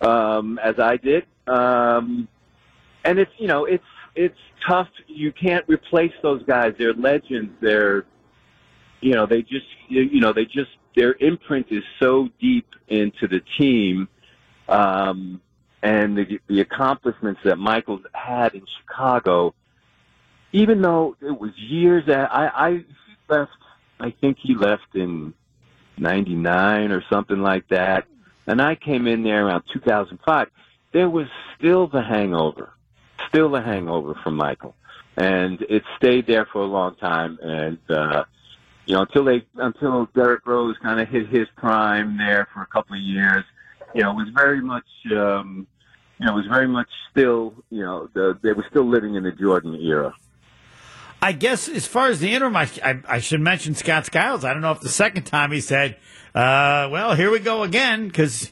um, 0.00 0.58
as 0.62 0.78
I 0.78 0.96
did. 0.96 1.26
Um, 1.46 2.26
and 3.04 3.18
it's 3.18 3.32
you 3.36 3.48
know 3.48 3.66
it's 3.66 3.84
it's 4.14 4.38
tough. 4.66 4.88
You 5.08 5.30
can't 5.32 5.64
replace 5.68 6.12
those 6.22 6.42
guys. 6.44 6.74
They're 6.78 6.94
legends. 6.94 7.52
They're 7.60 8.06
you 9.00 9.12
know 9.12 9.26
they 9.26 9.42
just 9.42 9.66
you 9.88 10.20
know 10.20 10.32
they 10.32 10.46
just 10.46 10.70
their 10.96 11.16
imprint 11.20 11.66
is 11.70 11.82
so 11.98 12.28
deep 12.40 12.66
into 12.88 13.26
the 13.26 13.40
team. 13.58 14.08
Um, 14.72 15.40
and 15.82 16.16
the, 16.16 16.40
the 16.46 16.60
accomplishments 16.60 17.40
that 17.44 17.58
Michael's 17.58 18.02
had 18.14 18.54
in 18.54 18.64
Chicago, 18.80 19.54
even 20.52 20.80
though 20.80 21.16
it 21.20 21.38
was 21.38 21.50
years 21.58 22.06
that 22.06 22.32
I, 22.32 22.46
I 22.46 22.84
left, 23.28 23.50
I 24.00 24.10
think 24.10 24.38
he 24.40 24.54
left 24.54 24.94
in 24.94 25.34
99 25.98 26.92
or 26.92 27.02
something 27.10 27.42
like 27.42 27.68
that. 27.68 28.06
And 28.46 28.62
I 28.62 28.74
came 28.74 29.06
in 29.06 29.22
there 29.22 29.46
around 29.46 29.64
2005. 29.72 30.48
There 30.92 31.10
was 31.10 31.26
still 31.58 31.86
the 31.86 32.02
hangover, 32.02 32.72
still 33.28 33.50
the 33.50 33.60
hangover 33.60 34.14
from 34.22 34.36
Michael. 34.36 34.74
And 35.16 35.60
it 35.68 35.82
stayed 35.96 36.26
there 36.26 36.46
for 36.46 36.62
a 36.62 36.66
long 36.66 36.96
time. 36.96 37.38
And, 37.42 37.78
uh, 37.90 38.24
you 38.86 38.94
know, 38.94 39.02
until 39.02 39.24
they, 39.24 39.44
until 39.56 40.06
Derrick 40.14 40.46
Rose 40.46 40.76
kind 40.82 41.00
of 41.00 41.08
hit 41.08 41.28
his 41.28 41.48
prime 41.56 42.16
there 42.16 42.48
for 42.54 42.62
a 42.62 42.66
couple 42.66 42.96
of 42.96 43.02
years, 43.02 43.44
you 43.94 44.02
know, 44.02 44.10
it 44.10 44.16
was 44.16 44.28
very 44.34 44.60
much, 44.60 44.86
um, 45.12 45.66
you 46.18 46.26
know, 46.26 46.32
it 46.32 46.36
was 46.36 46.46
very 46.46 46.68
much 46.68 46.88
still, 47.10 47.54
you 47.70 47.82
know, 47.82 48.08
the, 48.14 48.38
they 48.42 48.52
were 48.52 48.64
still 48.70 48.88
living 48.88 49.14
in 49.14 49.22
the 49.22 49.32
Jordan 49.32 49.74
era. 49.74 50.14
I 51.20 51.32
guess 51.32 51.68
as 51.68 51.86
far 51.86 52.08
as 52.08 52.18
the 52.18 52.32
interim, 52.32 52.56
I, 52.56 52.68
I, 52.84 53.00
I, 53.08 53.18
should 53.20 53.40
mention 53.40 53.76
Scott 53.76 54.06
Skiles. 54.06 54.44
I 54.44 54.52
don't 54.52 54.62
know 54.62 54.72
if 54.72 54.80
the 54.80 54.88
second 54.88 55.22
time 55.22 55.52
he 55.52 55.60
said, 55.60 55.96
uh, 56.34 56.88
well, 56.90 57.14
here 57.14 57.30
we 57.30 57.38
go 57.38 57.62
again, 57.62 58.08
because 58.08 58.50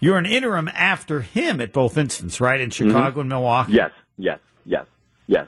you're 0.00 0.18
an 0.18 0.26
interim 0.26 0.68
after 0.74 1.20
him 1.20 1.60
at 1.60 1.72
both 1.72 1.96
instances, 1.96 2.40
right? 2.40 2.60
In 2.60 2.70
Chicago 2.70 3.10
mm-hmm. 3.10 3.20
and 3.20 3.28
Milwaukee? 3.28 3.72
Yes, 3.74 3.92
yes, 4.16 4.40
yes, 4.64 4.86
yes, 5.28 5.46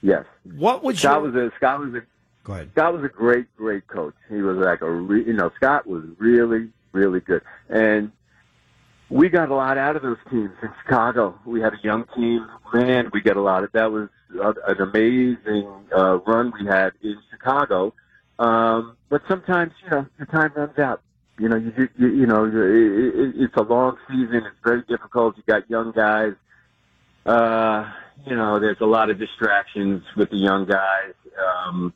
yes. 0.00 0.24
What 0.44 0.84
would 0.84 0.96
Scott 0.96 1.22
your... 1.22 1.32
was 1.32 1.34
a 1.34 1.56
Scott 1.56 1.80
was 1.80 1.94
a 1.94 2.02
Go 2.44 2.54
ahead. 2.54 2.70
Scott 2.72 2.94
was 2.94 3.04
a 3.04 3.08
great, 3.08 3.54
great 3.56 3.86
coach. 3.86 4.14
He 4.28 4.40
was 4.42 4.56
like 4.56 4.80
a, 4.80 4.90
re, 4.90 5.24
you 5.24 5.34
know, 5.34 5.50
Scott 5.56 5.86
was 5.86 6.04
really, 6.18 6.70
really 6.92 7.20
good. 7.20 7.42
And 7.68 8.12
we 9.10 9.28
got 9.28 9.50
a 9.50 9.54
lot 9.54 9.76
out 9.76 9.96
of 9.96 10.02
those 10.02 10.18
teams 10.30 10.50
in 10.62 10.70
Chicago. 10.82 11.38
We 11.44 11.60
had 11.60 11.74
a 11.74 11.78
young 11.82 12.04
team. 12.16 12.46
Man, 12.72 13.10
we 13.12 13.20
got 13.20 13.36
a 13.36 13.42
lot 13.42 13.64
of 13.64 13.72
that 13.72 13.90
was 13.90 14.08
an 14.32 14.80
amazing 14.80 15.68
uh, 15.94 16.18
run 16.20 16.52
we 16.58 16.66
had 16.66 16.92
in 17.02 17.18
Chicago. 17.30 17.92
Um, 18.38 18.96
but 19.08 19.22
sometimes, 19.28 19.72
you 19.82 19.90
know, 19.90 20.06
the 20.18 20.26
time 20.26 20.52
runs 20.54 20.78
out. 20.78 21.02
You 21.38 21.48
know, 21.48 21.56
you 21.56 21.88
you, 21.98 22.08
you 22.08 22.26
know, 22.26 22.44
it, 22.44 22.54
it, 22.54 23.34
it's 23.36 23.56
a 23.56 23.62
long 23.62 23.96
season. 24.08 24.44
It's 24.46 24.56
very 24.62 24.82
difficult. 24.82 25.36
You 25.36 25.42
got 25.46 25.68
young 25.68 25.90
guys. 25.90 26.34
Uh, 27.26 27.90
you 28.26 28.36
know, 28.36 28.60
there's 28.60 28.80
a 28.80 28.86
lot 28.86 29.10
of 29.10 29.18
distractions 29.18 30.04
with 30.16 30.30
the 30.30 30.36
young 30.36 30.66
guys. 30.66 31.14
Um, 31.38 31.92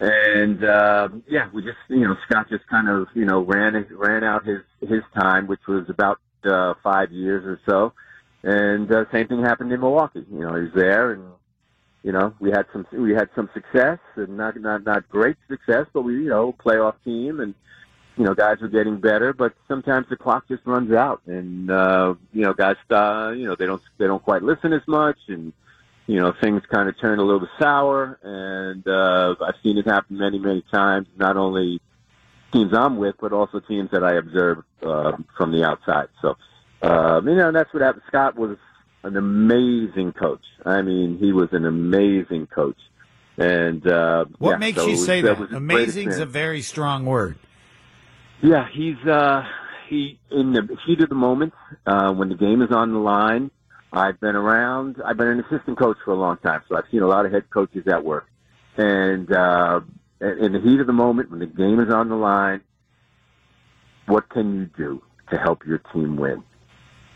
and 0.00 0.64
uh, 0.64 1.08
yeah, 1.28 1.48
we 1.52 1.62
just 1.62 1.78
you 1.88 2.06
know 2.06 2.16
Scott 2.26 2.48
just 2.48 2.66
kind 2.68 2.88
of 2.88 3.08
you 3.14 3.24
know 3.24 3.40
ran 3.40 3.86
ran 3.90 4.24
out 4.24 4.46
his 4.46 4.60
his 4.80 5.02
time, 5.14 5.46
which 5.46 5.66
was 5.66 5.88
about 5.88 6.20
uh, 6.46 6.74
five 6.82 7.12
years 7.12 7.44
or 7.44 7.60
so. 7.68 7.92
And 8.42 8.90
uh, 8.92 9.04
same 9.12 9.28
thing 9.28 9.42
happened 9.42 9.72
in 9.72 9.80
Milwaukee. 9.80 10.24
You 10.30 10.40
know, 10.40 10.54
he 10.54 10.62
was 10.62 10.72
there, 10.74 11.12
and 11.12 11.24
you 12.02 12.12
know 12.12 12.34
we 12.38 12.50
had 12.50 12.66
some 12.72 12.86
we 12.92 13.12
had 13.12 13.28
some 13.34 13.50
success, 13.52 13.98
and 14.14 14.36
not 14.36 14.58
not 14.60 14.84
not 14.84 15.08
great 15.08 15.36
success, 15.48 15.86
but 15.92 16.02
we 16.02 16.14
you 16.14 16.28
know 16.28 16.54
playoff 16.64 16.94
team, 17.04 17.40
and 17.40 17.54
you 18.16 18.24
know 18.24 18.34
guys 18.34 18.60
were 18.60 18.68
getting 18.68 19.00
better. 19.00 19.32
But 19.32 19.54
sometimes 19.66 20.06
the 20.08 20.16
clock 20.16 20.46
just 20.48 20.64
runs 20.64 20.92
out, 20.92 21.22
and 21.26 21.70
uh, 21.70 22.14
you 22.32 22.42
know 22.42 22.52
guys 22.52 22.76
uh, 22.90 23.32
you 23.36 23.46
know 23.46 23.56
they 23.56 23.66
don't 23.66 23.82
they 23.98 24.06
don't 24.06 24.22
quite 24.22 24.42
listen 24.42 24.72
as 24.72 24.86
much, 24.86 25.18
and 25.28 25.52
you 26.06 26.20
know, 26.20 26.32
things 26.40 26.62
kind 26.70 26.88
of 26.88 26.98
turn 27.00 27.18
a 27.18 27.22
little 27.22 27.40
bit 27.40 27.48
sour, 27.58 28.18
and 28.22 28.86
uh, 28.86 29.34
I've 29.44 29.60
seen 29.62 29.76
it 29.76 29.86
happen 29.86 30.18
many, 30.18 30.38
many 30.38 30.62
times. 30.72 31.08
Not 31.16 31.36
only 31.36 31.80
teams 32.52 32.72
I'm 32.74 32.96
with, 32.98 33.16
but 33.20 33.32
also 33.32 33.60
teams 33.60 33.90
that 33.92 34.02
I 34.04 34.14
observe 34.14 34.58
uh, 34.82 35.12
from 35.36 35.52
the 35.52 35.64
outside. 35.64 36.08
So, 36.22 36.36
um, 36.82 37.28
you 37.28 37.34
know, 37.36 37.52
that's 37.52 37.72
what 37.72 37.82
happened. 37.82 38.02
Scott 38.08 38.36
was 38.36 38.56
an 39.02 39.16
amazing 39.16 40.12
coach. 40.12 40.42
I 40.64 40.82
mean, 40.82 41.18
he 41.18 41.32
was 41.32 41.48
an 41.52 41.64
amazing 41.64 42.46
coach. 42.48 42.78
And 43.38 43.86
uh, 43.86 44.24
what 44.38 44.52
yeah, 44.52 44.56
makes 44.56 44.78
so 44.78 44.86
you 44.86 44.92
was- 44.92 45.04
say 45.04 45.20
that? 45.20 45.28
that? 45.34 45.38
was 45.38 45.52
a 45.52 45.56
Amazing 45.56 46.08
is 46.08 46.18
a 46.20 46.26
very 46.26 46.62
strong 46.62 47.04
word. 47.04 47.36
Yeah, 48.42 48.68
he's 48.72 48.96
uh 49.06 49.44
he 49.88 50.18
in 50.30 50.52
the 50.52 50.68
heat 50.86 51.00
of 51.00 51.08
the 51.08 51.14
moment, 51.14 51.54
uh 51.86 52.12
when 52.12 52.28
the 52.28 52.34
game 52.34 52.62
is 52.62 52.70
on 52.70 52.92
the 52.92 52.98
line. 52.98 53.50
I've 53.92 54.20
been 54.20 54.36
around 54.36 54.96
I've 55.04 55.16
been 55.16 55.28
an 55.28 55.40
assistant 55.40 55.78
coach 55.78 55.96
for 56.04 56.10
a 56.12 56.16
long 56.16 56.36
time, 56.38 56.62
so 56.68 56.76
I've 56.76 56.84
seen 56.90 57.02
a 57.02 57.06
lot 57.06 57.24
of 57.24 57.32
head 57.32 57.48
coaches 57.50 57.86
at 57.86 58.04
work. 58.04 58.26
And 58.76 59.30
uh 59.32 59.80
in 60.20 60.52
the 60.52 60.60
heat 60.60 60.80
of 60.80 60.86
the 60.86 60.92
moment 60.92 61.30
when 61.30 61.40
the 61.40 61.46
game 61.46 61.80
is 61.80 61.92
on 61.92 62.08
the 62.08 62.16
line, 62.16 62.62
what 64.06 64.28
can 64.28 64.54
you 64.54 64.66
do 64.76 65.02
to 65.30 65.38
help 65.38 65.66
your 65.66 65.78
team 65.92 66.16
win? 66.16 66.42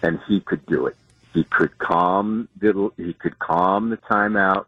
And 0.02 0.18
he 0.26 0.40
could 0.40 0.64
do 0.66 0.86
it. 0.86 0.96
He 1.32 1.44
could 1.44 1.78
calm 1.78 2.48
the 2.60 2.90
he 2.96 3.12
could 3.12 3.38
calm 3.38 3.90
the 3.90 3.96
timeout. 3.96 4.66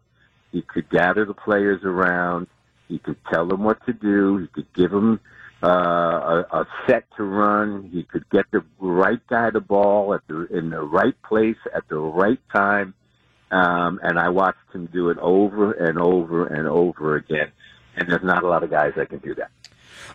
He 0.51 0.61
could 0.61 0.89
gather 0.89 1.25
the 1.25 1.33
players 1.33 1.83
around. 1.83 2.47
He 2.87 2.99
could 2.99 3.17
tell 3.31 3.47
them 3.47 3.63
what 3.63 3.85
to 3.85 3.93
do. 3.93 4.37
He 4.37 4.47
could 4.47 4.73
give 4.73 4.91
them 4.91 5.19
uh, 5.63 5.67
a, 5.67 6.45
a 6.51 6.67
set 6.87 7.05
to 7.17 7.23
run. 7.23 7.89
He 7.91 8.03
could 8.03 8.29
get 8.29 8.45
the 8.51 8.63
right 8.79 9.19
guy 9.27 9.49
the 9.49 9.59
ball 9.59 10.13
at 10.13 10.21
the 10.27 10.45
in 10.55 10.69
the 10.69 10.81
right 10.81 11.19
place 11.23 11.57
at 11.75 11.87
the 11.89 11.97
right 11.97 12.39
time. 12.53 12.93
Um, 13.51 13.99
and 14.01 14.17
I 14.17 14.29
watched 14.29 14.73
him 14.73 14.87
do 14.91 15.09
it 15.09 15.17
over 15.19 15.73
and 15.73 15.99
over 15.99 16.47
and 16.47 16.67
over 16.67 17.15
again. 17.15 17.51
And 17.95 18.09
there's 18.09 18.23
not 18.23 18.43
a 18.43 18.47
lot 18.47 18.63
of 18.63 18.69
guys 18.69 18.93
that 18.95 19.09
can 19.09 19.19
do 19.19 19.35
that. 19.35 19.51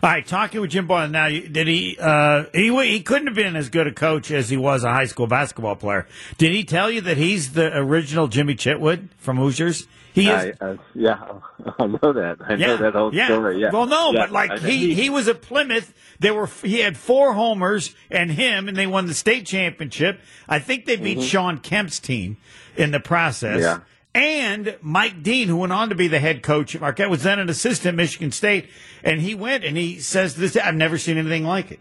All 0.01 0.09
right, 0.09 0.25
talking 0.25 0.61
with 0.61 0.69
Jim 0.69 0.87
Boylan 0.87 1.11
now. 1.11 1.27
Did 1.27 1.67
he? 1.67 1.97
Uh, 1.99 2.45
he 2.53 2.69
he 2.87 3.01
couldn't 3.01 3.27
have 3.27 3.35
been 3.35 3.57
as 3.57 3.69
good 3.69 3.85
a 3.85 3.91
coach 3.91 4.31
as 4.31 4.49
he 4.49 4.55
was 4.55 4.85
a 4.85 4.93
high 4.93 5.05
school 5.05 5.27
basketball 5.27 5.75
player. 5.75 6.07
Did 6.37 6.53
he 6.53 6.63
tell 6.63 6.89
you 6.89 7.01
that 7.01 7.17
he's 7.17 7.51
the 7.51 7.75
original 7.75 8.29
Jimmy 8.29 8.55
Chitwood 8.55 9.09
from 9.17 9.35
Hoosiers? 9.35 9.87
He 10.13 10.29
is. 10.29 10.55
I, 10.61 10.65
uh, 10.65 10.77
yeah, 10.95 11.21
I 11.79 11.87
know 11.87 12.13
that. 12.13 12.37
I 12.47 12.55
know 12.55 12.77
that 12.77 12.93
whole 12.93 13.13
yeah. 13.13 13.27
story. 13.27 13.59
Yeah. 13.61 13.71
Well, 13.71 13.87
no, 13.87 14.11
Yeah, 14.13 14.21
but 14.21 14.31
like 14.31 14.59
he 14.59 14.93
he 14.93 15.09
was 15.09 15.27
at 15.27 15.41
Plymouth. 15.41 15.93
There 16.19 16.33
were 16.33 16.47
he 16.47 16.79
had 16.79 16.97
four 16.97 17.33
homers 17.33 17.93
and 18.09 18.31
him, 18.31 18.69
and 18.69 18.77
they 18.77 18.87
won 18.87 19.05
the 19.05 19.13
state 19.13 19.45
championship. 19.45 20.21
I 20.47 20.59
think 20.59 20.85
they 20.85 20.95
beat 20.95 21.21
Shawn 21.21 21.59
Kemp's 21.59 21.99
team 21.99 22.37
in 22.77 22.91
the 22.91 22.99
process. 23.01 23.63
Mm-hmm. 23.63 23.81
Yeah. 23.81 23.85
And 24.19 24.75
Mike 24.81 25.23
Deane, 25.23 25.47
who 25.47 25.55
went 25.55 25.71
on 25.71 25.87
to 25.89 25.95
be 25.95 26.09
the 26.09 26.19
head 26.19 26.43
coach 26.43 26.75
at 26.75 26.81
Marquette, 26.81 27.09
was 27.09 27.23
then 27.23 27.39
an 27.39 27.49
assistant 27.49 27.93
at 27.93 27.95
Michigan 27.95 28.33
State, 28.33 28.69
and 29.01 29.21
he 29.21 29.33
went 29.33 29.63
and 29.63 29.77
he 29.77 29.97
says 29.99 30.35
this. 30.35 30.57
I've 30.57 30.75
never 30.75 30.97
seen 30.97 31.17
anything 31.17 31.45
like 31.45 31.71
it. 31.71 31.79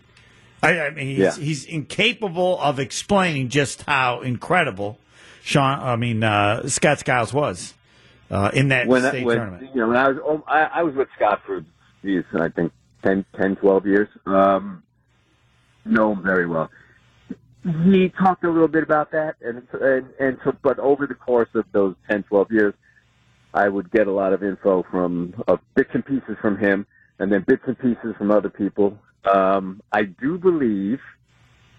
I, 0.63 0.79
I 0.83 0.91
mean, 0.91 1.07
he's, 1.09 1.19
Yeah. 1.19 1.35
he's 1.35 1.65
incapable 1.65 2.61
of 2.61 2.79
explaining 2.79 3.49
just 3.49 3.83
how 3.83 4.21
incredible 4.21 5.01
Sean. 5.43 5.81
I 5.81 5.97
mean, 5.97 6.23
uh, 6.23 6.69
Scott 6.69 7.01
Skiles 7.01 7.33
was 7.35 7.75
uh, 8.31 8.53
in 8.55 8.69
that 8.69 8.87
when, 8.87 9.03
state 9.03 9.25
when 9.25 9.37
tournament. 9.37 9.71
you 9.75 9.81
know 9.81 9.89
when 9.89 9.97
I 9.97 10.09
was 10.09 10.19
oh, 10.23 10.45
I, 10.47 10.63
I 10.75 10.83
was 10.85 10.95
with 10.95 11.09
Scott 11.17 11.41
for 11.45 11.65
geez, 12.05 12.23
I 12.39 12.51
think 12.51 12.71
10, 13.03 13.25
10 13.37 13.57
12 13.57 13.87
years. 13.87 14.09
Um, 14.27 14.85
know 15.85 16.13
him 16.13 16.23
very 16.23 16.47
well. 16.47 16.71
He 17.65 18.11
talked 18.11 18.45
a 18.45 18.51
little 18.51 18.69
bit 18.69 18.83
about 18.83 19.11
that, 19.13 19.37
and 19.41 19.67
and 19.73 20.07
and 20.21 20.39
so, 20.45 20.53
but 20.63 20.79
over 20.79 21.07
the 21.07 21.15
course 21.15 21.49
of 21.55 21.65
those 21.73 21.97
10, 22.09 22.23
12 22.25 22.53
years, 22.53 22.75
I 23.53 23.69
would 23.69 23.91
get 23.91 24.07
a 24.07 24.13
lot 24.13 24.33
of 24.33 24.43
info 24.43 24.85
from 24.91 25.35
uh, 25.49 25.57
bits 25.75 25.91
and 25.93 26.05
pieces 26.05 26.37
from 26.41 26.57
him, 26.57 26.87
and 27.19 27.33
then 27.33 27.45
bits 27.47 27.63
and 27.67 27.79
pieces 27.79 28.15
from 28.17 28.31
other 28.31 28.49
people. 28.49 28.99
Um, 29.25 29.83
I 29.93 30.05
do 30.05 30.39
believe, 30.39 31.01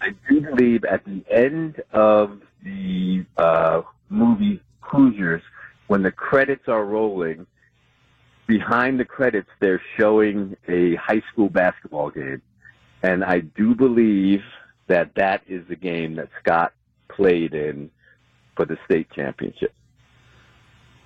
I 0.02 0.10
do 0.30 0.42
believe 0.42 0.84
at 0.84 1.06
the 1.06 1.24
end 1.32 1.82
of 1.92 2.42
the 2.64 3.26
uh, 3.38 3.82
movie 4.10 4.62
Hoosiers, 4.82 5.42
when 5.88 6.04
the 6.04 6.12
credits 6.12 6.68
are 6.68 6.84
rolling, 6.84 7.48
behind 8.48 9.00
the 9.00 9.06
credits 9.06 9.50
they're 9.62 9.82
showing 9.98 10.58
a 10.68 10.96
high 10.96 11.22
school 11.32 11.50
basketball 11.50 12.10
game, 12.10 12.42
and 13.02 13.24
I 13.24 13.40
do 13.40 13.76
believe 13.76 14.42
that 14.90 15.16
that 15.16 15.42
is 15.48 15.66
the 15.68 15.76
game 15.76 16.16
that 16.16 16.28
Scott 16.42 16.74
played 17.08 17.54
in 17.54 17.90
for 18.56 18.66
the 18.66 18.78
state 18.86 19.08
championship. 19.16 19.74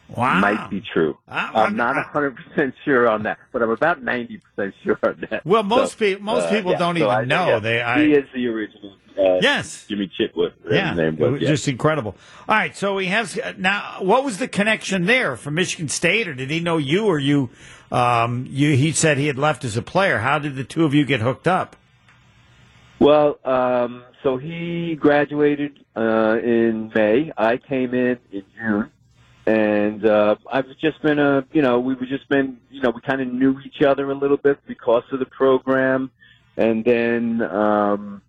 Wow. 0.10 0.40
Might 0.42 0.70
be 0.70 0.82
true. 0.82 1.18
I- 1.28 1.48
I'm 1.50 1.56
I'm- 1.56 1.76
not 1.78 1.96
100% 2.14 2.74
sure 2.84 3.08
on 3.08 3.24
that, 3.24 3.38
but 3.52 3.62
I'm 3.62 3.70
about 3.70 4.04
90% 4.04 4.74
sure 4.84 5.00
on 5.04 5.26
that. 5.30 5.46
Well, 5.46 5.64
most 5.64 5.94
So, 5.94 5.98
peo- 6.00 6.20
most 6.20 6.48
uh, 6.48 6.50
people 6.52 6.72
yeah, 6.74 6.78
don't 6.80 6.96
so 6.98 7.04
even 7.06 7.16
I- 7.16 7.24
know. 7.24 7.48
yeah, 7.48 7.60
They, 7.60 7.82
I, 7.82 8.00
he 8.04 8.14
is 8.14 8.26
the 8.34 8.48
original. 8.48 8.96
Uh, 9.18 9.38
yes, 9.42 9.86
Jimmy 9.88 10.12
Chitwood. 10.20 10.54
his 10.64 10.74
yeah, 10.74 10.94
name 10.96 11.18
was, 11.18 11.40
yeah. 11.40 11.48
just 11.48 11.68
incredible. 11.68 12.16
All 12.50 12.56
right, 12.56 12.76
so 12.76 12.96
we 12.96 13.06
have 13.08 13.60
now. 13.60 13.98
What 14.00 14.24
was 14.24 14.40
the 14.40 14.48
connection 14.48 15.06
there 15.06 15.36
from 15.36 15.54
Michigan 15.54 15.88
State, 15.88 16.28
or 16.28 16.34
did 16.34 16.50
he 16.50 16.60
know 16.60 16.78
you, 16.78 17.06
or 17.06 17.20
you? 17.20 17.52
Um, 17.92 18.48
you 18.50 18.76
he 18.76 18.92
said 18.92 19.20
he 19.20 19.28
had 19.28 19.38
left 19.38 19.64
as 19.66 19.78
a 19.78 19.84
player. 19.84 20.18
How 20.18 20.40
did 20.40 20.56
the 20.56 20.64
two 20.64 20.84
of 20.84 20.96
you 20.96 21.06
get 21.06 21.22
hooked 21.22 21.48
up? 21.48 21.76
Well, 23.00 23.40
um, 23.44 24.04
so 24.22 24.38
he 24.38 24.96
graduated 24.96 25.84
uh, 25.96 26.38
in 26.42 26.92
May. 26.96 27.32
I 27.38 27.58
came 27.58 27.94
in 27.94 28.18
in 28.32 28.44
June, 28.58 28.92
and 29.46 30.06
uh, 30.06 30.36
I've 30.52 30.78
just 30.78 31.02
been 31.02 31.20
a, 31.20 31.46
you 31.52 31.62
know, 31.62 31.80
we've 31.80 32.00
just 32.08 32.30
been, 32.30 32.58
you 32.72 32.82
know, 32.82 32.92
we 32.92 33.02
kind 33.02 33.22
of 33.22 33.28
knew 33.28 33.60
each 33.66 33.82
other 33.82 34.10
a 34.10 34.16
little 34.16 34.38
bit 34.38 34.60
because 34.68 35.04
of 35.12 35.20
the 35.20 35.26
program, 35.26 36.12
and 36.56 36.86
then 36.86 37.42
um, 37.42 38.22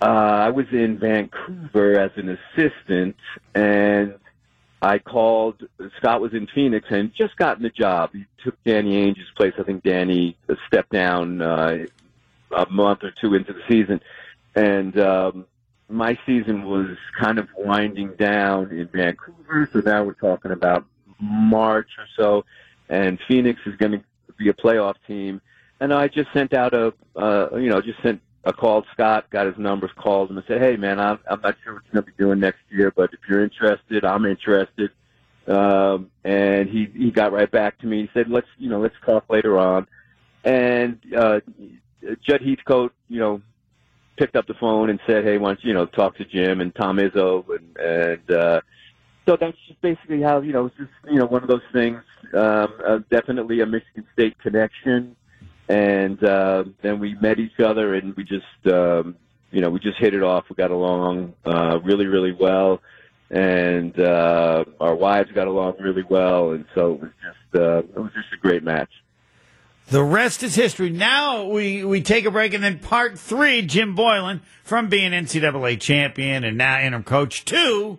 uh, 0.00 0.04
I 0.04 0.50
was 0.50 0.66
in 0.72 0.98
Vancouver 0.98 1.98
as 1.98 2.10
an 2.16 2.38
assistant, 2.56 3.16
and 3.54 4.14
I 4.80 4.98
called. 4.98 5.62
Scott 5.98 6.20
was 6.20 6.34
in 6.34 6.46
Phoenix 6.46 6.86
and 6.90 7.12
just 7.14 7.36
gotten 7.36 7.62
the 7.62 7.70
job. 7.70 8.10
He 8.12 8.26
took 8.42 8.62
Danny 8.64 8.96
Ainge's 8.96 9.30
place. 9.36 9.54
I 9.58 9.62
think 9.62 9.82
Danny 9.82 10.36
stepped 10.66 10.92
down. 10.92 11.40
Uh, 11.40 11.86
a 12.50 12.66
month 12.70 13.02
or 13.02 13.10
two 13.10 13.34
into 13.34 13.52
the 13.52 13.62
season, 13.68 14.00
and 14.54 14.98
um, 14.98 15.46
my 15.88 16.18
season 16.26 16.64
was 16.64 16.96
kind 17.18 17.38
of 17.38 17.48
winding 17.56 18.14
down 18.14 18.70
in 18.70 18.88
Vancouver. 18.88 19.68
So 19.72 19.80
now 19.80 20.04
we're 20.04 20.14
talking 20.14 20.50
about 20.50 20.84
March 21.20 21.88
or 21.98 22.06
so, 22.16 22.44
and 22.88 23.18
Phoenix 23.28 23.60
is 23.66 23.76
going 23.76 23.92
to 23.92 24.02
be 24.36 24.48
a 24.48 24.54
playoff 24.54 24.94
team. 25.06 25.40
And 25.80 25.92
I 25.92 26.08
just 26.08 26.32
sent 26.32 26.54
out 26.54 26.72
a, 26.72 26.92
uh, 27.16 27.56
you 27.56 27.68
know, 27.68 27.80
just 27.80 28.00
sent 28.02 28.20
a 28.44 28.52
call 28.52 28.82
to 28.82 28.88
Scott, 28.92 29.28
got 29.30 29.46
his 29.46 29.58
numbers, 29.58 29.90
called 29.96 30.30
him, 30.30 30.38
and 30.38 30.46
said, 30.46 30.60
"Hey, 30.60 30.76
man, 30.76 31.00
I'm, 31.00 31.18
I'm 31.28 31.40
not 31.40 31.56
sure 31.62 31.74
what 31.74 31.82
you're 31.84 32.02
going 32.02 32.04
to 32.04 32.12
be 32.12 32.22
doing 32.22 32.40
next 32.40 32.60
year, 32.70 32.92
but 32.94 33.10
if 33.12 33.20
you're 33.28 33.42
interested, 33.42 34.04
I'm 34.04 34.24
interested." 34.24 34.90
Um, 35.46 36.10
and 36.24 36.70
he 36.70 36.86
he 36.94 37.10
got 37.10 37.32
right 37.32 37.50
back 37.50 37.78
to 37.80 37.86
me. 37.86 38.02
He 38.02 38.10
said, 38.14 38.30
"Let's, 38.30 38.46
you 38.58 38.70
know, 38.70 38.80
let's 38.80 38.94
talk 39.04 39.28
later 39.28 39.58
on." 39.58 39.86
And 40.44 40.98
uh, 41.16 41.40
Judd 42.26 42.42
Heathcote, 42.42 42.92
you 43.08 43.20
know, 43.20 43.42
picked 44.16 44.36
up 44.36 44.46
the 44.46 44.54
phone 44.54 44.90
and 44.90 45.00
said, 45.06 45.24
"Hey, 45.24 45.38
why 45.38 45.50
don't 45.50 45.64
you, 45.64 45.68
you 45.68 45.74
know 45.74 45.86
talk 45.86 46.16
to 46.16 46.24
Jim 46.24 46.60
and 46.60 46.74
Tom 46.74 46.98
Izzo?" 46.98 47.44
And 47.48 47.76
and 47.76 48.30
uh, 48.30 48.60
so 49.26 49.36
that's 49.36 49.56
just 49.66 49.80
basically 49.80 50.22
how 50.22 50.40
you 50.40 50.52
know 50.52 50.66
it's 50.66 50.76
just 50.76 50.90
you 51.10 51.18
know 51.18 51.26
one 51.26 51.42
of 51.42 51.48
those 51.48 51.62
things. 51.72 52.02
Um, 52.32 52.72
uh, 52.86 52.98
definitely 53.10 53.60
a 53.60 53.66
Michigan 53.66 54.06
State 54.12 54.38
connection, 54.38 55.16
and 55.68 56.22
uh, 56.22 56.64
then 56.82 56.98
we 56.98 57.14
met 57.14 57.38
each 57.38 57.60
other 57.60 57.94
and 57.94 58.14
we 58.16 58.24
just 58.24 58.44
um, 58.72 59.16
you 59.50 59.60
know 59.60 59.70
we 59.70 59.80
just 59.80 59.98
hit 59.98 60.14
it 60.14 60.22
off. 60.22 60.44
We 60.48 60.56
got 60.56 60.70
along 60.70 61.34
uh, 61.44 61.80
really 61.82 62.06
really 62.06 62.32
well, 62.32 62.80
and 63.30 63.98
uh, 63.98 64.64
our 64.80 64.94
wives 64.94 65.30
got 65.32 65.48
along 65.48 65.76
really 65.80 66.04
well, 66.08 66.52
and 66.52 66.64
so 66.74 66.94
it 66.94 67.00
was 67.00 67.10
just 67.22 67.62
uh, 67.62 67.78
it 67.78 67.96
was 67.96 68.12
just 68.14 68.32
a 68.32 68.36
great 68.36 68.62
match. 68.62 68.90
The 69.90 70.02
rest 70.02 70.42
is 70.42 70.54
history. 70.54 70.90
Now 70.90 71.44
we, 71.44 71.84
we 71.84 72.02
take 72.02 72.24
a 72.24 72.30
break, 72.30 72.54
and 72.54 72.64
then 72.64 72.78
part 72.78 73.18
three, 73.18 73.62
Jim 73.62 73.94
Boylan 73.94 74.40
from 74.62 74.88
being 74.88 75.12
NCAA 75.12 75.78
champion 75.80 76.42
and 76.42 76.56
now 76.56 76.80
interim 76.80 77.04
coach 77.04 77.44
to 77.46 77.98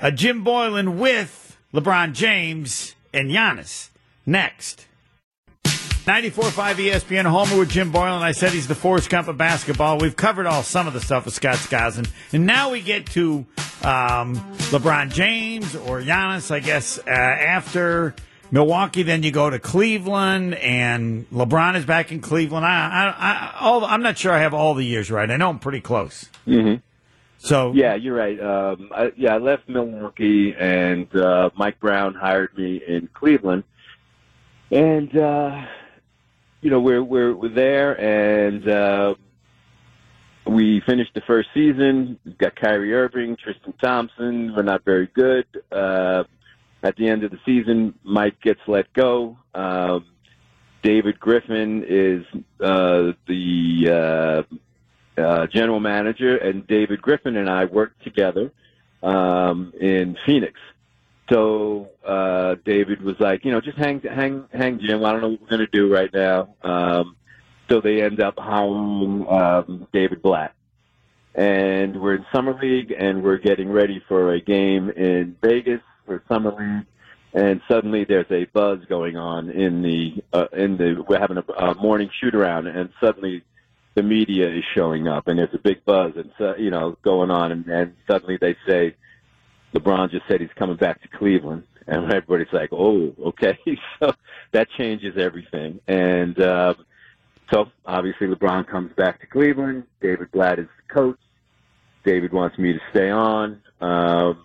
uh, 0.00 0.10
Jim 0.10 0.42
Boylan 0.42 0.98
with 0.98 1.56
LeBron 1.72 2.12
James 2.12 2.94
and 3.12 3.30
Giannis. 3.30 3.90
Next. 4.26 4.86
94.5 5.64 6.74
ESPN 6.74 7.24
Homer 7.24 7.58
with 7.58 7.70
Jim 7.70 7.90
Boylan. 7.90 8.20
I 8.22 8.32
said 8.32 8.52
he's 8.52 8.66
the 8.66 8.74
Forrest 8.74 9.08
Gump 9.08 9.28
of 9.28 9.38
basketball. 9.38 9.96
We've 9.98 10.16
covered 10.16 10.44
all 10.44 10.62
some 10.62 10.86
of 10.86 10.92
the 10.92 11.00
stuff 11.00 11.24
with 11.24 11.32
Scott 11.32 11.56
Skousen. 11.56 12.10
And 12.32 12.44
now 12.44 12.72
we 12.72 12.82
get 12.82 13.06
to 13.12 13.46
um, 13.82 14.36
LeBron 14.70 15.10
James 15.10 15.74
or 15.74 16.02
Giannis, 16.02 16.50
I 16.50 16.60
guess, 16.60 16.98
uh, 16.98 17.10
after 17.10 18.14
Milwaukee. 18.50 19.02
Then 19.02 19.22
you 19.22 19.30
go 19.30 19.50
to 19.50 19.58
Cleveland, 19.58 20.54
and 20.54 21.28
LeBron 21.30 21.76
is 21.76 21.84
back 21.84 22.12
in 22.12 22.20
Cleveland. 22.20 22.64
I, 22.64 22.68
I, 22.68 23.06
I, 23.08 23.56
all, 23.60 23.84
I'm 23.84 24.02
not 24.02 24.18
sure 24.18 24.32
I 24.32 24.40
have 24.40 24.54
all 24.54 24.74
the 24.74 24.84
years 24.84 25.10
right. 25.10 25.30
I 25.30 25.36
know 25.36 25.50
I'm 25.50 25.58
pretty 25.58 25.80
close. 25.80 26.28
Mm-hmm. 26.46 26.76
So 27.38 27.72
Yeah, 27.72 27.94
you're 27.94 28.16
right. 28.16 28.40
Um, 28.40 28.90
I, 28.94 29.12
yeah, 29.16 29.34
I 29.34 29.38
left 29.38 29.68
Milwaukee, 29.68 30.54
and 30.58 31.14
uh, 31.14 31.50
Mike 31.56 31.78
Brown 31.78 32.14
hired 32.14 32.56
me 32.56 32.80
in 32.86 33.08
Cleveland, 33.12 33.64
and 34.70 35.14
uh, 35.16 35.66
you 36.62 36.70
know 36.70 36.80
we're 36.80 37.02
we're 37.02 37.34
we're 37.34 37.54
there, 37.54 38.00
and 38.00 38.66
uh, 38.66 39.14
we 40.46 40.82
finished 40.86 41.12
the 41.14 41.20
first 41.26 41.50
season. 41.52 42.18
We've 42.24 42.38
got 42.38 42.56
Kyrie 42.56 42.94
Irving, 42.94 43.36
Tristan 43.36 43.74
Thompson. 43.74 44.54
We're 44.56 44.62
not 44.62 44.84
very 44.84 45.08
good. 45.08 45.46
Uh, 45.70 46.24
at 46.84 46.96
the 46.96 47.08
end 47.08 47.24
of 47.24 47.30
the 47.30 47.40
season, 47.46 47.94
Mike 48.04 48.40
gets 48.42 48.60
let 48.68 48.92
go. 48.92 49.38
Um, 49.54 50.04
David 50.82 51.18
Griffin 51.18 51.82
is 51.88 52.26
uh, 52.60 53.12
the 53.26 54.44
uh, 55.18 55.20
uh, 55.20 55.46
general 55.46 55.80
manager, 55.80 56.36
and 56.36 56.66
David 56.66 57.00
Griffin 57.00 57.38
and 57.38 57.48
I 57.48 57.64
worked 57.64 58.04
together 58.04 58.52
um, 59.02 59.72
in 59.80 60.18
Phoenix. 60.26 60.60
So 61.32 61.88
uh, 62.06 62.56
David 62.66 63.00
was 63.00 63.18
like, 63.18 63.46
you 63.46 63.50
know, 63.50 63.62
just 63.62 63.78
hang, 63.78 64.02
hang, 64.02 64.44
hang, 64.52 64.78
Jim. 64.78 65.02
I 65.02 65.12
don't 65.12 65.22
know 65.22 65.30
what 65.30 65.40
we're 65.40 65.48
going 65.48 65.60
to 65.60 65.66
do 65.66 65.90
right 65.90 66.12
now. 66.12 66.54
Um, 66.62 67.16
so 67.70 67.80
they 67.80 68.02
end 68.02 68.20
up 68.20 68.38
hiring 68.38 69.26
um, 69.26 69.88
David 69.90 70.20
Blatt, 70.20 70.54
and 71.34 71.98
we're 71.98 72.16
in 72.16 72.26
summer 72.30 72.58
league, 72.60 72.92
and 72.92 73.22
we're 73.22 73.38
getting 73.38 73.70
ready 73.72 74.02
for 74.06 74.34
a 74.34 74.40
game 74.40 74.90
in 74.90 75.34
Vegas 75.40 75.80
for 76.04 76.22
summer 76.28 76.50
league. 76.50 76.86
And 77.32 77.60
suddenly 77.68 78.04
there's 78.04 78.30
a 78.30 78.44
buzz 78.52 78.78
going 78.88 79.16
on 79.16 79.50
in 79.50 79.82
the 79.82 80.22
uh, 80.32 80.46
in 80.52 80.76
the 80.76 81.04
we're 81.08 81.18
having 81.18 81.38
a, 81.38 81.52
a 81.52 81.74
morning 81.74 82.08
shoot 82.20 82.34
around, 82.34 82.68
and 82.68 82.90
suddenly 83.00 83.42
the 83.94 84.02
media 84.02 84.48
is 84.48 84.64
showing 84.74 85.08
up 85.08 85.28
and 85.28 85.38
there's 85.38 85.54
a 85.54 85.58
big 85.58 85.84
buzz 85.84 86.12
and 86.16 86.30
so, 86.36 86.54
you 86.56 86.70
know 86.70 86.96
going 87.02 87.30
on 87.30 87.52
and, 87.52 87.66
and 87.66 87.94
suddenly 88.08 88.36
they 88.40 88.56
say 88.66 88.94
LeBron 89.74 90.10
just 90.10 90.26
said 90.28 90.40
he's 90.40 90.50
coming 90.56 90.76
back 90.76 91.00
to 91.02 91.08
Cleveland 91.08 91.64
and 91.86 92.04
everybody's 92.12 92.52
like 92.52 92.70
oh 92.72 93.14
okay 93.26 93.58
so 94.00 94.12
that 94.52 94.68
changes 94.76 95.16
everything 95.16 95.80
and 95.86 96.40
uh, 96.40 96.74
so 97.52 97.66
obviously 97.86 98.26
LeBron 98.26 98.66
comes 98.66 98.92
back 98.94 99.20
to 99.20 99.26
Cleveland 99.26 99.84
David 100.00 100.30
Blatt 100.32 100.58
is 100.58 100.66
the 100.66 100.94
coach 100.94 101.18
David 102.04 102.32
wants 102.32 102.58
me 102.58 102.72
to 102.72 102.80
stay 102.90 103.10
on 103.10 103.60
um, 103.80 104.42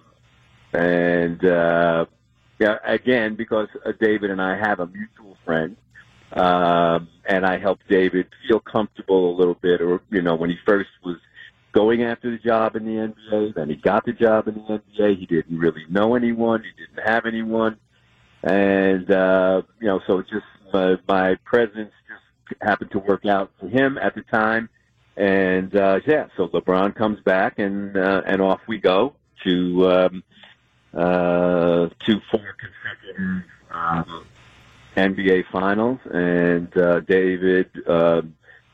and 0.73 1.43
uh, 1.45 2.05
yeah 2.60 2.77
again 2.86 3.36
because 3.36 3.67
uh, 3.86 3.91
David 3.99 4.32
and 4.32 4.41
I 4.41 4.58
have 4.58 4.79
a 4.79 4.88
mutual 4.88 5.38
friend 5.45 5.75
um, 6.34 7.10
and 7.25 7.45
I 7.45 7.58
helped 7.58 7.88
David 7.89 8.27
feel 8.47 8.60
comfortable 8.60 9.36
a 9.36 9.36
little 9.36 9.55
bit, 9.55 9.82
or 9.82 10.01
you 10.12 10.21
know, 10.21 10.36
when 10.36 10.49
he 10.49 10.58
first 10.65 10.89
was 11.03 11.17
going 11.71 12.03
after 12.03 12.29
the 12.29 12.38
job 12.38 12.75
in 12.75 12.86
the 12.86 13.13
NBA, 13.32 13.55
then 13.55 13.69
he 13.69 13.75
got 13.75 14.05
the 14.05 14.13
job 14.13 14.47
in 14.47 14.55
the 14.55 14.82
NBA. 14.99 15.19
He 15.19 15.25
didn't 15.25 15.58
really 15.58 15.86
know 15.89 16.15
anyone. 16.15 16.63
He 16.63 16.86
didn't 16.86 17.08
have 17.08 17.25
anyone, 17.25 17.77
and 18.43 19.10
uh, 19.10 19.63
you 19.79 19.88
know, 19.88 20.01
so 20.05 20.19
it 20.19 20.27
just 20.29 20.45
uh, 20.73 20.97
my 21.08 21.36
presence 21.45 21.91
just 22.08 22.62
happened 22.62 22.91
to 22.91 22.99
work 22.99 23.25
out 23.25 23.51
for 23.60 23.67
him 23.67 23.97
at 23.97 24.13
the 24.13 24.21
time. 24.21 24.69
And 25.17 25.75
uh, 25.75 25.99
yeah, 26.05 26.27
so 26.38 26.47
LeBron 26.47 26.95
comes 26.95 27.19
back, 27.21 27.58
and 27.58 27.97
uh, 27.97 28.21
and 28.27 28.39
off 28.39 28.62
we 28.67 28.77
go 28.77 29.15
to 29.45 29.91
um, 29.91 30.23
uh, 30.93 31.89
to 31.89 32.21
four 32.32 32.56
consecutive. 32.60 33.43
Um, 33.71 34.25
NBA 34.97 35.45
Finals, 35.52 35.99
and 36.12 36.75
uh, 36.78 36.99
David 37.02 37.69
uh, 37.88 38.21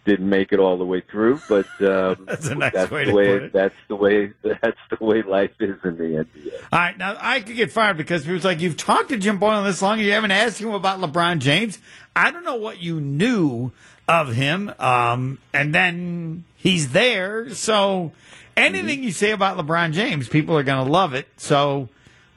didn't 0.06 0.30
make 0.30 0.52
it 0.52 0.60
all 0.60 0.78
the 0.78 0.86
way 0.86 1.02
through, 1.02 1.40
but 1.50 1.68
um, 1.82 2.26
that's, 2.26 2.50
nice 2.50 2.74
that's 2.74 2.92
way 2.92 3.06
the 3.06 3.14
way 3.14 3.48
that's 3.50 3.76
the 3.88 3.96
way 3.96 4.32
that's 4.44 4.80
the 4.90 5.04
way 5.04 5.22
life 5.24 5.52
is 5.60 5.76
in 5.84 5.98
the 5.98 6.04
NBA. 6.04 6.54
All 6.72 6.80
right, 6.80 6.98
now 6.98 7.18
I 7.20 7.42
could 7.42 7.56
get 7.56 7.72
fired 7.72 7.98
because 7.98 8.24
people's 8.24 8.46
like, 8.46 8.62
you've 8.62 8.78
talked 8.78 9.10
to 9.10 9.18
Jim 9.18 9.38
Boylan 9.38 9.66
this 9.66 9.82
long, 9.82 10.00
and 10.00 10.08
you 10.08 10.14
haven't 10.14 10.32
asked 10.32 10.60
him 10.60 10.70
about 10.70 11.00
LeBron 11.00 11.40
James. 11.40 11.80
I 12.16 12.32
don't 12.32 12.44
know 12.44 12.56
what 12.56 12.80
you 12.80 13.02
knew 13.02 13.72
of 14.08 14.34
him, 14.34 14.74
um, 14.80 15.40
and 15.54 15.76
then 15.76 16.46
he's 16.56 16.90
there. 16.90 17.54
So 17.54 18.14
anything 18.56 19.04
you 19.04 19.12
say 19.12 19.32
about 19.32 19.58
LeBron 19.58 19.92
James, 19.92 20.30
people 20.30 20.58
are 20.58 20.64
going 20.64 20.84
to 20.84 20.92
love 20.92 21.14
it. 21.14 21.28
So 21.38 21.90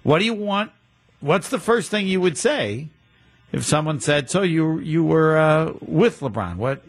what 0.09 0.21
do 0.21 0.25
you 0.25 0.33
want? 0.33 0.73
What's 1.21 1.51
the 1.51 1.59
first 1.59 1.91
thing 1.91 2.07
you 2.07 2.19
would 2.19 2.39
say 2.39 2.89
if 3.53 3.63
someone 3.63 4.01
said, 4.01 4.31
"So 4.31 4.41
you 4.41 4.79
you 4.79 5.05
were 5.05 5.37
uh, 5.37 5.75
with 5.83 6.21
LeBron"? 6.21 6.57
What 6.57 6.83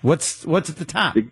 what's 0.00 0.46
what's 0.46 0.70
at 0.70 0.76
the 0.76 0.86
top? 0.86 1.14
The, 1.14 1.28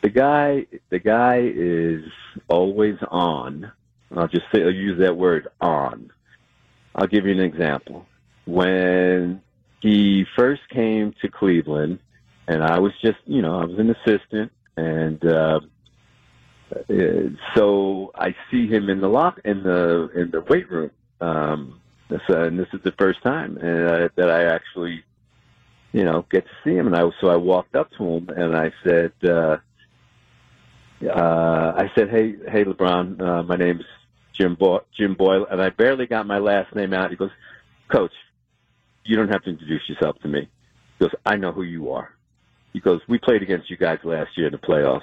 the 0.00 0.08
guy 0.08 0.66
the 0.88 1.00
guy 1.00 1.42
is 1.42 2.04
always 2.48 2.96
on. 3.10 3.72
I'll 4.16 4.28
just 4.28 4.46
say 4.54 4.62
I'll 4.62 4.70
use 4.70 4.98
that 5.00 5.18
word 5.18 5.48
on. 5.60 6.10
I'll 6.94 7.08
give 7.08 7.26
you 7.26 7.32
an 7.32 7.40
example. 7.40 8.06
When 8.46 9.42
he 9.80 10.24
first 10.34 10.62
came 10.70 11.14
to 11.20 11.28
Cleveland, 11.28 11.98
and 12.48 12.62
I 12.64 12.78
was 12.78 12.92
just 13.02 13.18
you 13.26 13.42
know 13.42 13.60
I 13.60 13.66
was 13.66 13.78
an 13.78 13.90
assistant, 13.90 14.50
and 14.78 15.22
uh, 15.26 15.60
so 17.54 18.12
I 18.14 18.34
see 18.50 18.66
him 18.66 18.88
in 18.88 19.00
the 19.00 19.08
lock 19.08 19.40
in 19.44 19.62
the 19.62 20.10
in 20.14 20.30
the 20.30 20.40
weight 20.40 20.70
room. 20.70 20.90
Um, 21.20 21.80
uh, 22.10 22.18
and 22.28 22.58
this 22.58 22.68
is 22.72 22.80
the 22.82 22.92
first 22.92 23.22
time 23.22 23.56
uh, 23.58 24.08
that 24.16 24.30
I 24.30 24.44
actually, 24.44 25.02
you 25.92 26.04
know, 26.04 26.26
get 26.30 26.44
to 26.44 26.50
see 26.64 26.74
him. 26.74 26.86
And 26.86 26.96
I 26.96 27.08
so 27.20 27.28
I 27.28 27.36
walked 27.36 27.74
up 27.74 27.90
to 27.92 28.04
him 28.04 28.28
and 28.28 28.56
I 28.56 28.72
said, 28.84 29.12
uh, 29.24 29.58
uh, 31.08 31.74
I 31.76 31.90
said, 31.94 32.10
hey, 32.10 32.34
hey, 32.50 32.64
LeBron, 32.64 33.20
uh, 33.20 33.42
my 33.44 33.56
name's 33.56 33.84
Jim 34.32 34.54
Bo- 34.54 34.84
Jim 34.96 35.14
Boyle, 35.14 35.46
and 35.50 35.60
I 35.60 35.70
barely 35.70 36.06
got 36.06 36.26
my 36.26 36.38
last 36.38 36.74
name 36.74 36.92
out. 36.92 37.10
He 37.10 37.16
goes, 37.16 37.30
Coach, 37.88 38.12
you 39.04 39.16
don't 39.16 39.28
have 39.28 39.42
to 39.44 39.50
introduce 39.50 39.88
yourself 39.88 40.18
to 40.20 40.28
me. 40.28 40.48
He 40.98 41.04
goes, 41.04 41.14
I 41.26 41.36
know 41.36 41.52
who 41.52 41.62
you 41.62 41.92
are. 41.92 42.14
He 42.72 42.80
goes, 42.80 43.00
we 43.08 43.18
played 43.18 43.42
against 43.42 43.68
you 43.68 43.76
guys 43.76 43.98
last 44.04 44.36
year 44.36 44.46
in 44.46 44.52
the 44.52 44.58
playoffs. 44.58 45.02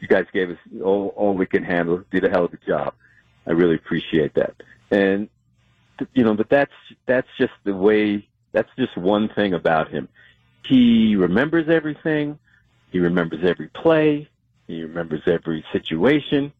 You 0.00 0.08
guys 0.08 0.26
gave 0.32 0.50
us 0.50 0.58
all, 0.82 1.08
all 1.16 1.34
we 1.34 1.46
can 1.46 1.64
handle, 1.64 2.04
did 2.10 2.24
a 2.24 2.30
hell 2.30 2.44
of 2.44 2.52
a 2.52 2.58
job. 2.66 2.94
I 3.46 3.52
really 3.52 3.76
appreciate 3.76 4.34
that. 4.34 4.54
And 4.90 5.28
you 6.12 6.24
know, 6.24 6.34
but 6.34 6.48
that's 6.48 6.72
that's 7.06 7.28
just 7.38 7.52
the 7.64 7.74
way. 7.74 8.26
That's 8.52 8.70
just 8.76 8.96
one 8.96 9.28
thing 9.28 9.54
about 9.54 9.90
him. 9.90 10.08
He 10.66 11.16
remembers 11.16 11.68
everything. 11.68 12.38
He 12.90 13.00
remembers 13.00 13.44
every 13.44 13.68
play. 13.68 14.28
He 14.66 14.82
remembers 14.82 15.22
every 15.26 15.64
situation. 15.72 16.52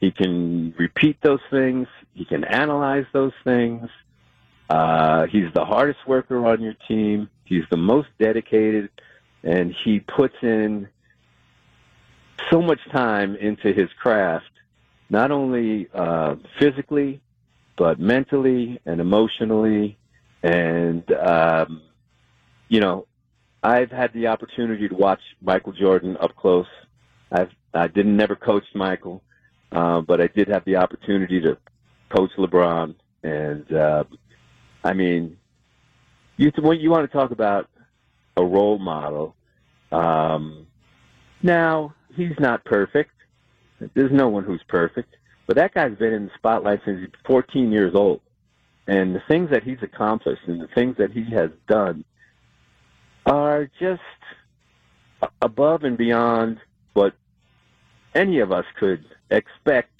He 0.00 0.10
can 0.10 0.74
repeat 0.78 1.20
those 1.22 1.40
things. 1.50 1.88
He 2.14 2.24
can 2.24 2.44
analyze 2.44 3.06
those 3.12 3.32
things. 3.44 3.88
Uh, 4.68 5.26
he's 5.26 5.52
the 5.54 5.64
hardest 5.64 6.00
worker 6.06 6.44
on 6.46 6.60
your 6.60 6.74
team. 6.88 7.30
He's 7.44 7.64
the 7.70 7.76
most 7.76 8.08
dedicated, 8.18 8.90
and 9.42 9.74
he 9.84 10.00
puts 10.00 10.34
in 10.42 10.88
so 12.50 12.60
much 12.62 12.80
time 12.90 13.36
into 13.36 13.72
his 13.72 13.88
craft, 14.00 14.50
not 15.10 15.30
only 15.30 15.88
uh, 15.94 16.36
physically, 16.58 17.20
but 17.76 17.98
mentally 17.98 18.80
and 18.86 19.00
emotionally. 19.00 19.96
And, 20.42 21.10
um, 21.12 21.82
you 22.68 22.80
know, 22.80 23.06
I've 23.62 23.90
had 23.90 24.12
the 24.12 24.28
opportunity 24.28 24.88
to 24.88 24.94
watch 24.94 25.20
Michael 25.42 25.72
Jordan 25.72 26.16
up 26.20 26.36
close. 26.36 26.66
I've, 27.32 27.50
I 27.74 27.88
didn't 27.88 28.16
never 28.16 28.36
coach 28.36 28.64
Michael, 28.74 29.22
uh, 29.72 30.00
but 30.00 30.20
I 30.20 30.28
did 30.28 30.48
have 30.48 30.64
the 30.64 30.76
opportunity 30.76 31.40
to 31.40 31.58
coach 32.08 32.30
LeBron. 32.38 32.94
And, 33.22 33.72
uh, 33.72 34.04
I 34.84 34.92
mean, 34.92 35.36
you, 36.36 36.52
you 36.56 36.90
want 36.90 37.10
to 37.10 37.16
talk 37.16 37.32
about 37.32 37.68
a 38.36 38.44
role 38.44 38.78
model, 38.78 39.34
um, 39.90 40.66
now 41.42 41.94
he's 42.16 42.38
not 42.38 42.64
perfect. 42.64 43.12
There's 43.94 44.12
no 44.12 44.28
one 44.28 44.44
who's 44.44 44.62
perfect. 44.68 45.16
But 45.46 45.56
that 45.56 45.74
guy's 45.74 45.96
been 45.96 46.12
in 46.12 46.24
the 46.26 46.30
spotlight 46.36 46.80
since 46.84 47.00
he's 47.00 47.20
14 47.26 47.70
years 47.70 47.94
old. 47.94 48.20
And 48.86 49.14
the 49.14 49.22
things 49.28 49.50
that 49.50 49.62
he's 49.64 49.82
accomplished 49.82 50.42
and 50.46 50.60
the 50.60 50.68
things 50.68 50.96
that 50.98 51.12
he 51.12 51.24
has 51.30 51.50
done 51.68 52.04
are 53.26 53.68
just 53.80 54.00
above 55.42 55.84
and 55.84 55.96
beyond 55.96 56.58
what 56.94 57.14
any 58.14 58.40
of 58.40 58.52
us 58.52 58.64
could 58.78 59.04
expect 59.30 59.90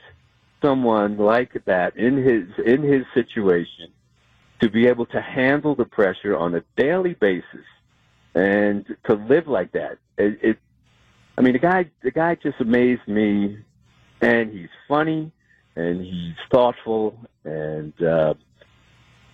someone 0.63 1.19
like 1.19 1.53
that 1.67 1.97
in 1.97 2.17
his 2.17 2.49
in 2.65 2.83
his 2.83 3.05
situation 3.13 3.89
to 4.61 4.71
be 4.71 4.87
able 4.87 5.07
to 5.07 5.21
handle 5.21 5.75
the 5.75 5.85
pressure 5.85 6.37
on 6.37 6.55
a 6.55 6.63
daily 6.77 7.15
basis 7.15 7.67
and 8.35 8.87
to 9.05 9.15
live 9.15 9.47
like 9.47 9.73
that. 9.73 9.99
It, 10.17 10.39
it 10.43 10.59
I 11.39 11.43
mean 11.43 11.53
the 11.53 11.59
guy 11.59 11.91
the 12.03 12.11
guy 12.11 12.35
just 12.37 12.61
amazed 12.61 13.07
me 13.07 13.59
and 14.21 14.53
he's 14.53 14.69
funny 14.89 15.33
and 15.77 16.03
he's 16.03 16.35
thoughtful, 16.51 17.19
and 17.45 17.93
uh, 18.03 18.35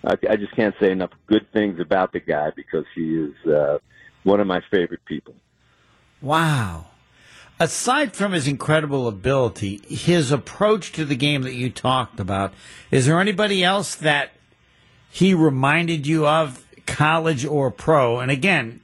I, 0.04 0.14
I 0.28 0.36
just 0.36 0.54
can't 0.56 0.74
say 0.80 0.90
enough 0.90 1.10
good 1.26 1.50
things 1.52 1.78
about 1.80 2.12
the 2.12 2.20
guy 2.20 2.50
because 2.54 2.84
he 2.94 3.14
is 3.14 3.46
uh, 3.46 3.78
one 4.24 4.40
of 4.40 4.46
my 4.46 4.60
favorite 4.70 5.04
people. 5.04 5.34
Wow. 6.20 6.86
Aside 7.60 8.14
from 8.14 8.32
his 8.32 8.48
incredible 8.48 9.06
ability, 9.06 9.82
his 9.88 10.32
approach 10.32 10.90
to 10.92 11.04
the 11.04 11.14
game 11.14 11.42
that 11.42 11.54
you 11.54 11.70
talked 11.70 12.18
about, 12.18 12.52
is 12.90 13.06
there 13.06 13.20
anybody 13.20 13.62
else 13.62 13.94
that 13.94 14.32
he 15.10 15.32
reminded 15.32 16.06
you 16.06 16.26
of, 16.26 16.64
college 16.86 17.44
or 17.44 17.70
pro? 17.70 18.18
And 18.18 18.32
again, 18.32 18.80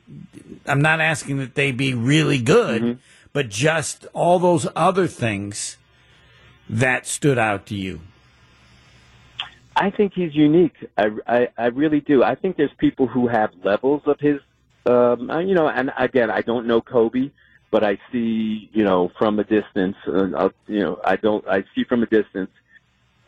I'm 0.69 0.83
not 0.83 1.01
asking 1.01 1.39
that 1.39 1.55
they 1.55 1.73
be 1.73 1.95
really 1.95 2.41
good, 2.41 2.83
mm-hmm. 2.83 3.01
but 3.33 3.49
just 3.49 4.07
all 4.13 4.39
those 4.39 4.67
other 4.77 5.07
things 5.07 5.77
that 6.69 7.07
stood 7.07 7.39
out 7.39 7.67
to 7.67 7.75
you. 7.75 8.01
I 9.75 9.91
think 9.91 10.13
he's 10.15 10.35
unique. 10.35 10.75
I, 10.97 11.11
I, 11.27 11.49
I 11.57 11.67
really 11.67 12.01
do. 12.01 12.25
I 12.25 12.35
think 12.35 12.57
there's 12.57 12.73
people 12.79 13.07
who 13.07 13.29
have 13.29 13.51
levels 13.63 14.03
of 14.07 14.19
his, 14.19 14.41
um, 14.87 15.31
you 15.47 15.55
know, 15.55 15.69
and 15.69 15.93
again, 15.97 16.31
I 16.31 16.41
don't 16.41 16.67
know 16.67 16.81
Kobe, 16.81 17.31
but 17.71 17.85
I 17.85 17.99
see, 18.11 18.69
you 18.73 18.83
know, 18.83 19.13
from 19.19 19.39
a 19.39 19.45
distance, 19.45 19.97
uh, 20.07 20.49
you 20.67 20.81
know, 20.81 21.01
I 21.05 21.17
don't, 21.17 21.47
I 21.47 21.63
see 21.75 21.85
from 21.85 22.03
a 22.03 22.07
distance, 22.07 22.51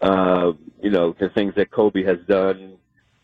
uh, 0.03 0.53
you 0.83 0.91
know, 0.91 1.15
the 1.21 1.29
things 1.29 1.55
that 1.55 1.71
Kobe 1.71 2.03
has 2.03 2.19
done. 2.27 2.77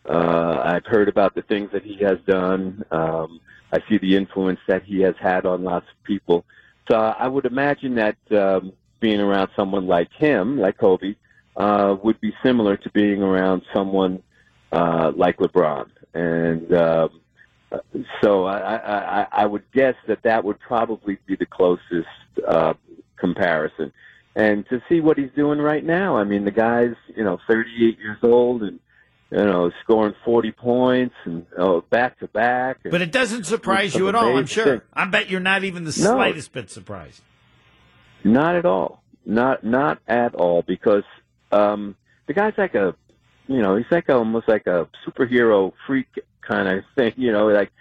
Uh, 0.07 0.61
I've 0.63 0.85
heard 0.85 1.09
about 1.09 1.35
the 1.35 1.41
things 1.41 1.71
that 1.73 1.83
he 1.83 1.97
has 1.97 2.19
done. 2.25 2.85
Um, 2.91 3.41
I 3.77 3.89
see 3.89 3.97
the 3.97 4.15
influence 4.15 4.59
that 4.67 4.83
he 4.83 5.01
has 5.01 5.15
had 5.19 5.45
on 5.45 5.63
lots 5.63 5.85
of 5.89 6.03
people. 6.03 6.45
So 6.89 6.97
I 6.97 7.27
would 7.27 7.45
imagine 7.45 7.95
that 7.95 8.17
um, 8.31 8.73
being 8.99 9.19
around 9.19 9.49
someone 9.55 9.87
like 9.87 10.11
him, 10.13 10.57
like 10.57 10.77
Kobe, 10.77 11.15
uh, 11.55 11.95
would 12.03 12.19
be 12.21 12.33
similar 12.43 12.77
to 12.77 12.89
being 12.91 13.21
around 13.21 13.63
someone 13.73 14.23
uh, 14.71 15.11
like 15.15 15.37
LeBron. 15.37 15.89
And 16.13 16.73
um, 16.73 17.21
so 18.21 18.45
I, 18.45 18.77
I, 18.77 19.27
I 19.31 19.45
would 19.45 19.63
guess 19.73 19.95
that 20.07 20.23
that 20.23 20.43
would 20.43 20.59
probably 20.59 21.17
be 21.25 21.35
the 21.35 21.45
closest 21.45 22.07
uh, 22.47 22.73
comparison. 23.17 23.91
And 24.35 24.67
to 24.69 24.81
see 24.87 25.01
what 25.01 25.17
he's 25.17 25.31
doing 25.35 25.59
right 25.59 25.83
now, 25.83 26.15
I 26.15 26.23
mean, 26.23 26.45
the 26.45 26.51
guy's 26.51 26.95
you 27.15 27.23
know 27.23 27.39
38 27.47 27.99
years 27.99 28.19
old 28.23 28.63
and 28.63 28.79
you 29.31 29.37
know 29.37 29.71
scoring 29.83 30.13
40 30.23 30.51
points 30.53 31.15
and 31.25 31.45
oh, 31.57 31.81
back 31.81 32.19
to 32.19 32.27
back. 32.27 32.79
But 32.83 33.01
it 33.01 33.11
doesn't 33.11 33.45
surprise 33.45 33.93
you 33.95 34.09
at 34.09 34.15
all. 34.15 34.37
I'm 34.37 34.45
sure. 34.45 34.83
I 34.93 35.05
bet 35.05 35.29
you're 35.29 35.39
not 35.39 35.63
even 35.63 35.83
the 35.83 35.91
slightest 35.91 36.53
no, 36.53 36.61
bit 36.61 36.69
surprised. 36.69 37.21
Not 38.23 38.55
at 38.55 38.65
all. 38.65 39.03
Not 39.25 39.63
not 39.63 39.99
at 40.07 40.35
all 40.35 40.61
because 40.61 41.03
um, 41.51 41.95
the 42.27 42.33
guy's 42.33 42.53
like 42.57 42.75
a, 42.75 42.95
you 43.47 43.61
know, 43.61 43.75
he's 43.75 43.91
like 43.91 44.09
almost 44.09 44.47
like 44.47 44.67
a 44.67 44.87
superhero 45.05 45.73
freak 45.85 46.07
kind 46.41 46.67
of 46.67 46.83
thing. 46.95 47.13
You 47.17 47.31
know, 47.31 47.47
like 47.47 47.71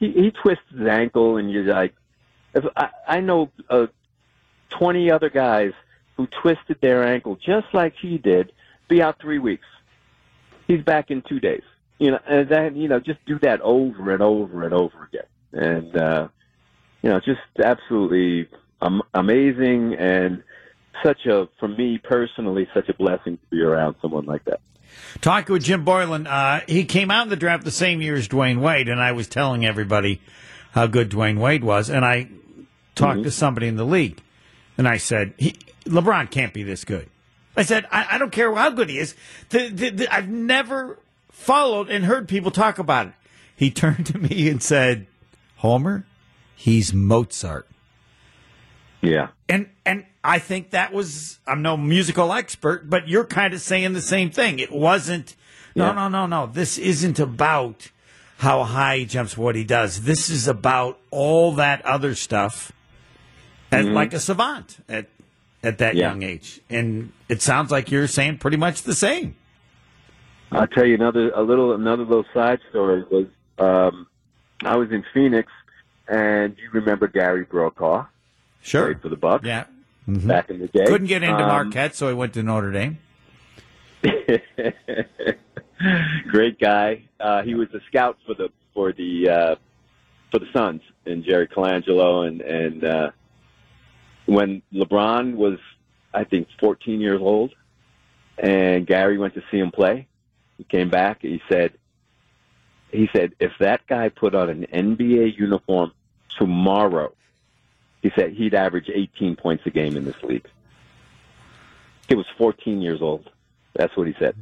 he 0.00 0.10
he 0.10 0.32
twists 0.32 0.64
his 0.76 0.86
ankle, 0.86 1.36
and 1.36 1.50
you're 1.50 1.64
like, 1.64 1.94
if 2.54 2.64
I, 2.76 2.88
I 3.06 3.20
know 3.20 3.50
uh, 3.70 3.86
twenty 4.70 5.10
other 5.10 5.30
guys 5.30 5.72
who 6.16 6.26
twisted 6.42 6.78
their 6.80 7.04
ankle 7.04 7.36
just 7.36 7.66
like 7.72 7.94
he 8.00 8.18
did, 8.18 8.50
be 8.88 9.02
out 9.02 9.20
three 9.20 9.38
weeks. 9.38 9.66
He's 10.66 10.82
back 10.82 11.10
in 11.10 11.22
two 11.28 11.40
days. 11.40 11.62
You 11.98 12.10
know, 12.10 12.18
and 12.28 12.48
then 12.48 12.76
you 12.76 12.88
know, 12.88 13.00
just 13.00 13.24
do 13.26 13.38
that 13.40 13.60
over 13.62 14.12
and 14.12 14.22
over 14.22 14.64
and 14.64 14.74
over 14.74 15.08
again, 15.10 15.26
and 15.52 15.96
uh, 15.96 16.28
you 17.02 17.08
know, 17.08 17.20
just 17.20 17.40
absolutely 17.62 18.48
um, 18.82 19.02
amazing 19.14 19.94
and 19.94 20.42
such 21.02 21.24
a, 21.26 21.48
for 21.58 21.68
me 21.68 21.98
personally, 22.02 22.68
such 22.74 22.88
a 22.88 22.94
blessing 22.94 23.38
to 23.38 23.46
be 23.50 23.62
around 23.62 23.96
someone 24.02 24.26
like 24.26 24.44
that. 24.44 24.60
Talking 25.20 25.52
with 25.52 25.64
Jim 25.64 25.84
Boylan, 25.84 26.26
uh, 26.26 26.60
he 26.66 26.84
came 26.84 27.10
out 27.10 27.24
in 27.24 27.28
the 27.28 27.36
draft 27.36 27.64
the 27.64 27.70
same 27.70 28.00
year 28.00 28.14
as 28.14 28.28
Dwyane 28.28 28.60
Wade, 28.60 28.88
and 28.88 29.00
I 29.00 29.12
was 29.12 29.28
telling 29.28 29.64
everybody 29.64 30.20
how 30.72 30.86
good 30.86 31.10
Dwyane 31.10 31.38
Wade 31.38 31.64
was, 31.64 31.90
and 31.90 32.04
I 32.04 32.28
talked 32.94 33.16
mm-hmm. 33.16 33.22
to 33.24 33.30
somebody 33.30 33.68
in 33.68 33.76
the 33.76 33.84
league, 33.84 34.22
and 34.76 34.86
I 34.86 34.96
said, 34.96 35.34
he, 35.38 35.56
LeBron 35.84 36.30
can't 36.30 36.52
be 36.52 36.62
this 36.62 36.84
good. 36.84 37.08
I 37.56 37.62
said, 37.62 37.86
I, 37.90 38.06
I 38.12 38.18
don't 38.18 38.32
care 38.32 38.54
how 38.54 38.70
good 38.70 38.90
he 38.90 38.98
is. 38.98 39.14
The, 39.48 39.68
the, 39.68 39.90
the, 39.90 40.14
I've 40.14 40.28
never 40.28 40.98
followed 41.30 41.88
and 41.90 42.04
heard 42.04 42.28
people 42.28 42.50
talk 42.50 42.78
about 42.78 43.08
it. 43.08 43.12
He 43.54 43.70
turned 43.72 44.06
to 44.06 44.18
me 44.18 44.48
and 44.48 44.62
said, 44.62 45.06
Homer, 45.56 46.04
he's 46.54 46.92
Mozart. 46.92 47.66
Yeah. 49.00 49.28
And 49.48 49.68
and 49.84 50.04
I 50.24 50.38
think 50.38 50.70
that 50.70 50.92
was 50.92 51.38
I'm 51.46 51.62
no 51.62 51.76
musical 51.76 52.32
expert, 52.32 52.90
but 52.90 53.08
you're 53.08 53.24
kind 53.24 53.54
of 53.54 53.60
saying 53.60 53.92
the 53.92 54.02
same 54.02 54.30
thing. 54.30 54.58
It 54.58 54.72
wasn't 54.72 55.36
no, 55.76 55.86
yeah. 55.86 55.92
no, 55.92 56.08
no, 56.08 56.26
no. 56.26 56.46
This 56.46 56.78
isn't 56.78 57.18
about 57.20 57.90
how 58.38 58.64
high 58.64 58.98
he 58.98 59.06
jumps, 59.06 59.36
what 59.36 59.54
he 59.54 59.64
does. 59.64 60.02
This 60.02 60.30
is 60.30 60.48
about 60.48 60.98
all 61.10 61.52
that 61.52 61.84
other 61.84 62.14
stuff, 62.14 62.72
and 63.70 63.86
mm-hmm. 63.86 63.94
like 63.94 64.12
a 64.12 64.20
savant 64.20 64.78
at 64.88 65.08
at 65.66 65.78
that 65.78 65.96
yeah. 65.96 66.08
young 66.08 66.22
age. 66.22 66.60
And 66.70 67.12
it 67.28 67.42
sounds 67.42 67.70
like 67.70 67.90
you're 67.90 68.06
saying 68.06 68.38
pretty 68.38 68.56
much 68.56 68.82
the 68.82 68.94
same. 68.94 69.34
I'll 70.52 70.68
tell 70.68 70.86
you 70.86 70.94
another 70.94 71.30
a 71.32 71.42
little 71.42 71.74
another 71.74 72.04
little 72.04 72.24
side 72.32 72.60
story 72.70 73.04
was 73.10 73.26
um, 73.58 74.06
I 74.62 74.76
was 74.76 74.92
in 74.92 75.04
Phoenix, 75.12 75.50
and 76.06 76.56
you 76.56 76.70
remember 76.72 77.08
Gary 77.08 77.44
Brokaw? 77.44 78.06
Sure. 78.62 78.86
Played 78.86 79.02
for 79.02 79.08
the 79.08 79.16
Bucks. 79.16 79.44
Yeah. 79.44 79.64
Mm-hmm. 80.08 80.28
Back 80.28 80.50
in 80.50 80.60
the 80.60 80.68
day. 80.68 80.84
Couldn't 80.86 81.08
get 81.08 81.24
into 81.24 81.42
um, 81.42 81.48
Marquette, 81.48 81.96
so 81.96 82.06
he 82.08 82.14
went 82.14 82.32
to 82.34 82.44
Notre 82.44 82.70
Dame. 82.70 82.98
Great 86.28 86.60
guy. 86.60 87.02
Uh, 87.18 87.42
he 87.42 87.56
was 87.56 87.68
a 87.74 87.80
scout 87.88 88.16
for 88.24 88.34
the 88.34 88.50
for 88.72 88.92
the 88.92 89.28
uh, 89.28 89.56
for 90.30 90.38
the 90.38 90.46
Suns 90.52 90.82
and 91.06 91.24
Jerry 91.24 91.48
Colangelo 91.48 92.28
and 92.28 92.40
and 92.40 92.84
uh, 92.84 93.10
when 94.26 94.62
LeBron 94.72 95.34
was 95.34 95.58
I 96.12 96.24
think 96.24 96.48
14 96.60 97.00
years 97.00 97.20
old 97.20 97.54
and 98.38 98.86
Gary 98.86 99.18
went 99.18 99.34
to 99.34 99.42
see 99.50 99.58
him 99.58 99.70
play. 99.70 100.06
He 100.58 100.64
came 100.64 100.90
back. 100.90 101.22
He 101.22 101.40
said 101.48 101.72
he 102.90 103.08
said 103.14 103.34
if 103.40 103.52
that 103.60 103.86
guy 103.86 104.08
put 104.08 104.34
on 104.34 104.48
an 104.48 104.66
NBA 104.72 105.36
uniform 105.38 105.92
tomorrow, 106.38 107.12
he 108.02 108.10
said 108.16 108.32
he'd 108.32 108.54
average 108.54 108.90
18 108.92 109.36
points 109.36 109.64
a 109.66 109.70
game 109.70 109.96
in 109.96 110.04
this 110.04 110.22
league. 110.22 110.46
He 112.08 112.14
was 112.14 112.26
14 112.38 112.80
years 112.80 113.02
old. 113.02 113.30
That's 113.74 113.96
what 113.96 114.06
he 114.06 114.14
said. 114.18 114.36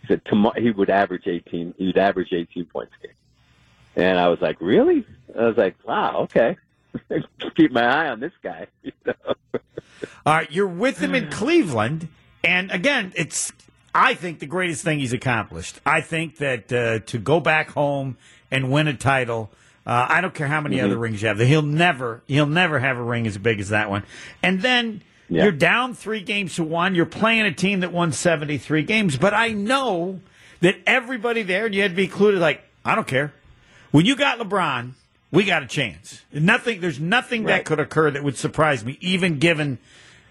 He 0.00 0.08
said 0.08 0.22
tomorrow 0.24 0.60
he 0.60 0.70
would 0.70 0.90
average 0.90 1.26
18. 1.26 1.74
He'd 1.78 1.96
average 1.96 2.32
18 2.32 2.66
points 2.66 2.92
a 3.02 3.06
game. 3.06 3.16
And 3.96 4.18
I 4.18 4.28
was 4.28 4.40
like, 4.40 4.60
really? 4.60 5.06
I 5.38 5.44
was 5.44 5.56
like, 5.56 5.76
wow, 5.86 6.22
okay. 6.22 6.56
Keep 7.56 7.72
my 7.72 7.84
eye 7.84 8.08
on 8.08 8.20
this 8.20 8.32
guy. 8.42 8.66
You 8.82 8.92
know? 9.06 9.14
All 10.26 10.34
right, 10.34 10.50
you're 10.50 10.66
with 10.66 10.98
him 10.98 11.14
in 11.14 11.30
Cleveland, 11.30 12.08
and 12.42 12.70
again, 12.70 13.12
it's 13.16 13.52
I 13.94 14.14
think 14.14 14.38
the 14.38 14.46
greatest 14.46 14.84
thing 14.84 14.98
he's 14.98 15.12
accomplished. 15.12 15.80
I 15.86 16.00
think 16.00 16.38
that 16.38 16.72
uh, 16.72 16.98
to 17.06 17.18
go 17.18 17.40
back 17.40 17.70
home 17.70 18.16
and 18.50 18.70
win 18.70 18.88
a 18.88 18.94
title 18.94 19.50
uh, 19.86 20.06
I 20.08 20.20
don't 20.20 20.34
care 20.34 20.46
how 20.46 20.60
many 20.60 20.76
mm-hmm. 20.76 20.86
other 20.86 20.96
rings 20.96 21.20
you 21.20 21.28
have. 21.28 21.38
He'll 21.38 21.62
never, 21.62 22.22
he'll 22.26 22.46
never 22.46 22.78
have 22.78 22.96
a 22.96 23.02
ring 23.02 23.26
as 23.26 23.36
big 23.36 23.60
as 23.60 23.68
that 23.68 23.90
one. 23.90 24.04
And 24.42 24.62
then 24.62 25.02
yeah. 25.28 25.44
you're 25.44 25.52
down 25.52 25.94
three 25.94 26.22
games 26.22 26.54
to 26.56 26.64
one. 26.64 26.94
You're 26.94 27.04
playing 27.06 27.42
a 27.42 27.52
team 27.52 27.80
that 27.80 27.92
won 27.92 28.12
73 28.12 28.82
games. 28.84 29.18
But 29.18 29.34
I 29.34 29.48
know 29.48 30.20
that 30.60 30.76
everybody 30.86 31.42
there, 31.42 31.66
and 31.66 31.74
you 31.74 31.82
had 31.82 31.90
to 31.90 31.96
be 31.96 32.04
included, 32.04 32.40
like, 32.40 32.62
I 32.84 32.94
don't 32.94 33.06
care. 33.06 33.34
When 33.90 34.06
you 34.06 34.16
got 34.16 34.38
LeBron, 34.38 34.92
we 35.34 35.44
got 35.44 35.62
a 35.62 35.66
chance. 35.66 36.22
Nothing. 36.32 36.80
There's 36.80 37.00
nothing 37.00 37.44
right. 37.44 37.56
that 37.56 37.64
could 37.64 37.80
occur 37.80 38.10
that 38.12 38.22
would 38.22 38.36
surprise 38.36 38.84
me, 38.84 38.96
even 39.00 39.38
given 39.38 39.78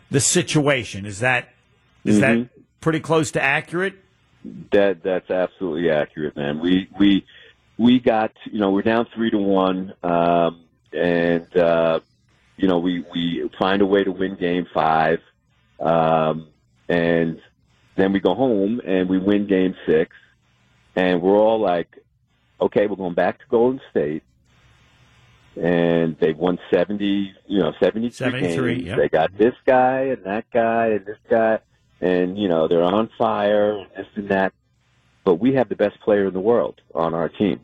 the 0.10 0.22
situation. 0.22 1.06
Is 1.06 1.20
that 1.20 1.50
is 2.06 2.20
mm-hmm. 2.20 2.42
that 2.42 2.50
pretty 2.80 3.02
close 3.02 3.32
to 3.32 3.42
accurate? 3.42 3.96
That 4.72 5.04
that's 5.04 5.30
absolutely 5.30 5.90
accurate, 5.90 6.36
man. 6.36 6.60
We 6.60 6.90
we 6.98 7.26
we 7.78 8.00
got, 8.00 8.32
you 8.46 8.60
know, 8.60 8.72
we're 8.72 8.82
down 8.82 9.08
three 9.14 9.30
to 9.32 9.38
one, 9.38 9.94
um, 10.04 10.66
and 10.94 11.56
uh, 11.58 12.00
you 12.56 12.68
know, 12.68 12.80
we 12.80 13.06
we 13.14 13.50
find 13.60 13.82
a 13.82 13.86
way 13.86 14.04
to 14.04 14.12
win 14.12 14.36
game 14.36 14.68
five, 14.74 15.20
um, 15.80 16.48
and 16.88 17.42
then 17.98 18.14
we 18.14 18.20
go 18.20 18.36
home 18.36 18.82
and 18.86 19.10
we 19.10 19.18
win 19.18 19.48
game 19.48 19.76
six, 19.86 20.16
and 20.96 21.22
we're 21.22 21.38
all 21.38 21.60
like, 21.60 21.90
okay, 22.62 22.88
we're 22.88 22.96
going 22.96 23.16
back 23.16 23.40
to 23.40 23.46
Golden 23.50 23.82
State, 23.92 24.24
and 25.56 26.18
they've 26.20 26.38
won 26.38 26.60
seventy, 26.72 27.34
you 27.48 27.60
know, 27.60 27.74
seventy 27.80 28.10
three 28.10 28.42
games. 28.42 28.84
Yep. 28.86 28.98
They 28.98 29.10
got 29.10 29.38
this 29.38 29.56
guy 29.66 30.02
and 30.02 30.24
that 30.26 30.46
guy 30.52 30.88
and 30.88 31.06
this 31.06 31.18
guy, 31.30 31.60
and 32.02 32.38
you 32.38 32.48
know, 32.48 32.68
they're 32.68 32.84
on 32.84 33.10
fire 33.18 33.78
and 33.78 33.88
this 33.96 34.08
and 34.16 34.30
that 34.30 34.54
but 35.24 35.36
we 35.36 35.54
have 35.54 35.70
the 35.70 35.76
best 35.76 36.00
player 36.02 36.28
in 36.28 36.34
the 36.34 36.40
world 36.40 36.82
on 36.94 37.14
our 37.14 37.30
team. 37.30 37.62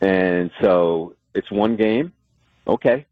And 0.00 0.50
so 0.60 1.14
it's 1.34 1.50
one 1.50 1.76
game. 1.76 2.12
Okay. 2.66 3.06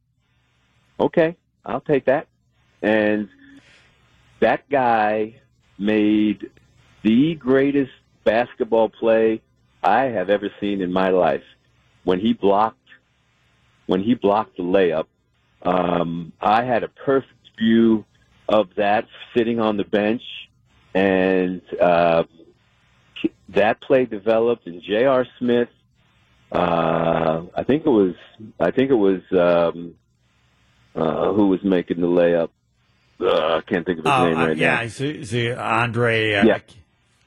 Okay. 0.98 1.36
I'll 1.64 1.80
take 1.80 2.06
that. 2.06 2.28
And 2.82 3.28
that 4.40 4.68
guy 4.70 5.40
made 5.78 6.50
the 7.02 7.34
greatest 7.34 7.92
basketball 8.24 8.88
play 8.88 9.42
I 9.82 10.04
have 10.04 10.30
ever 10.30 10.50
seen 10.60 10.80
in 10.82 10.92
my 10.92 11.10
life. 11.10 11.42
When 12.04 12.20
he 12.20 12.32
blocked, 12.32 12.79
when 13.90 14.02
he 14.04 14.14
blocked 14.14 14.56
the 14.56 14.62
layup, 14.62 15.06
um, 15.62 16.32
I 16.40 16.62
had 16.62 16.84
a 16.84 16.88
perfect 16.88 17.34
view 17.58 18.04
of 18.48 18.68
that 18.76 19.06
sitting 19.36 19.58
on 19.58 19.76
the 19.76 19.84
bench, 19.84 20.22
and 20.94 21.60
uh, 21.80 22.22
that 23.50 23.80
play 23.80 24.04
developed, 24.06 24.66
and 24.66 24.80
J.R. 24.82 25.26
Smith. 25.38 25.68
Uh, 26.52 27.42
I 27.54 27.64
think 27.64 27.84
it 27.84 27.90
was. 27.90 28.14
I 28.58 28.70
think 28.70 28.90
it 28.90 28.94
was 28.94 29.20
um, 29.32 29.94
uh, 30.94 31.32
who 31.32 31.48
was 31.48 31.60
making 31.64 32.00
the 32.00 32.06
layup. 32.06 32.50
Uh, 33.20 33.56
I 33.58 33.60
can't 33.68 33.84
think 33.84 33.98
of 33.98 34.04
his 34.04 34.12
Oh, 34.12 34.28
name 34.28 34.38
uh, 34.38 34.46
right 34.48 34.56
yeah, 34.56 34.82
now. 34.82 34.88
see, 34.88 35.24
see, 35.24 35.52
Andre. 35.52 36.34
Uh, 36.34 36.44
Yeah. 36.46 36.58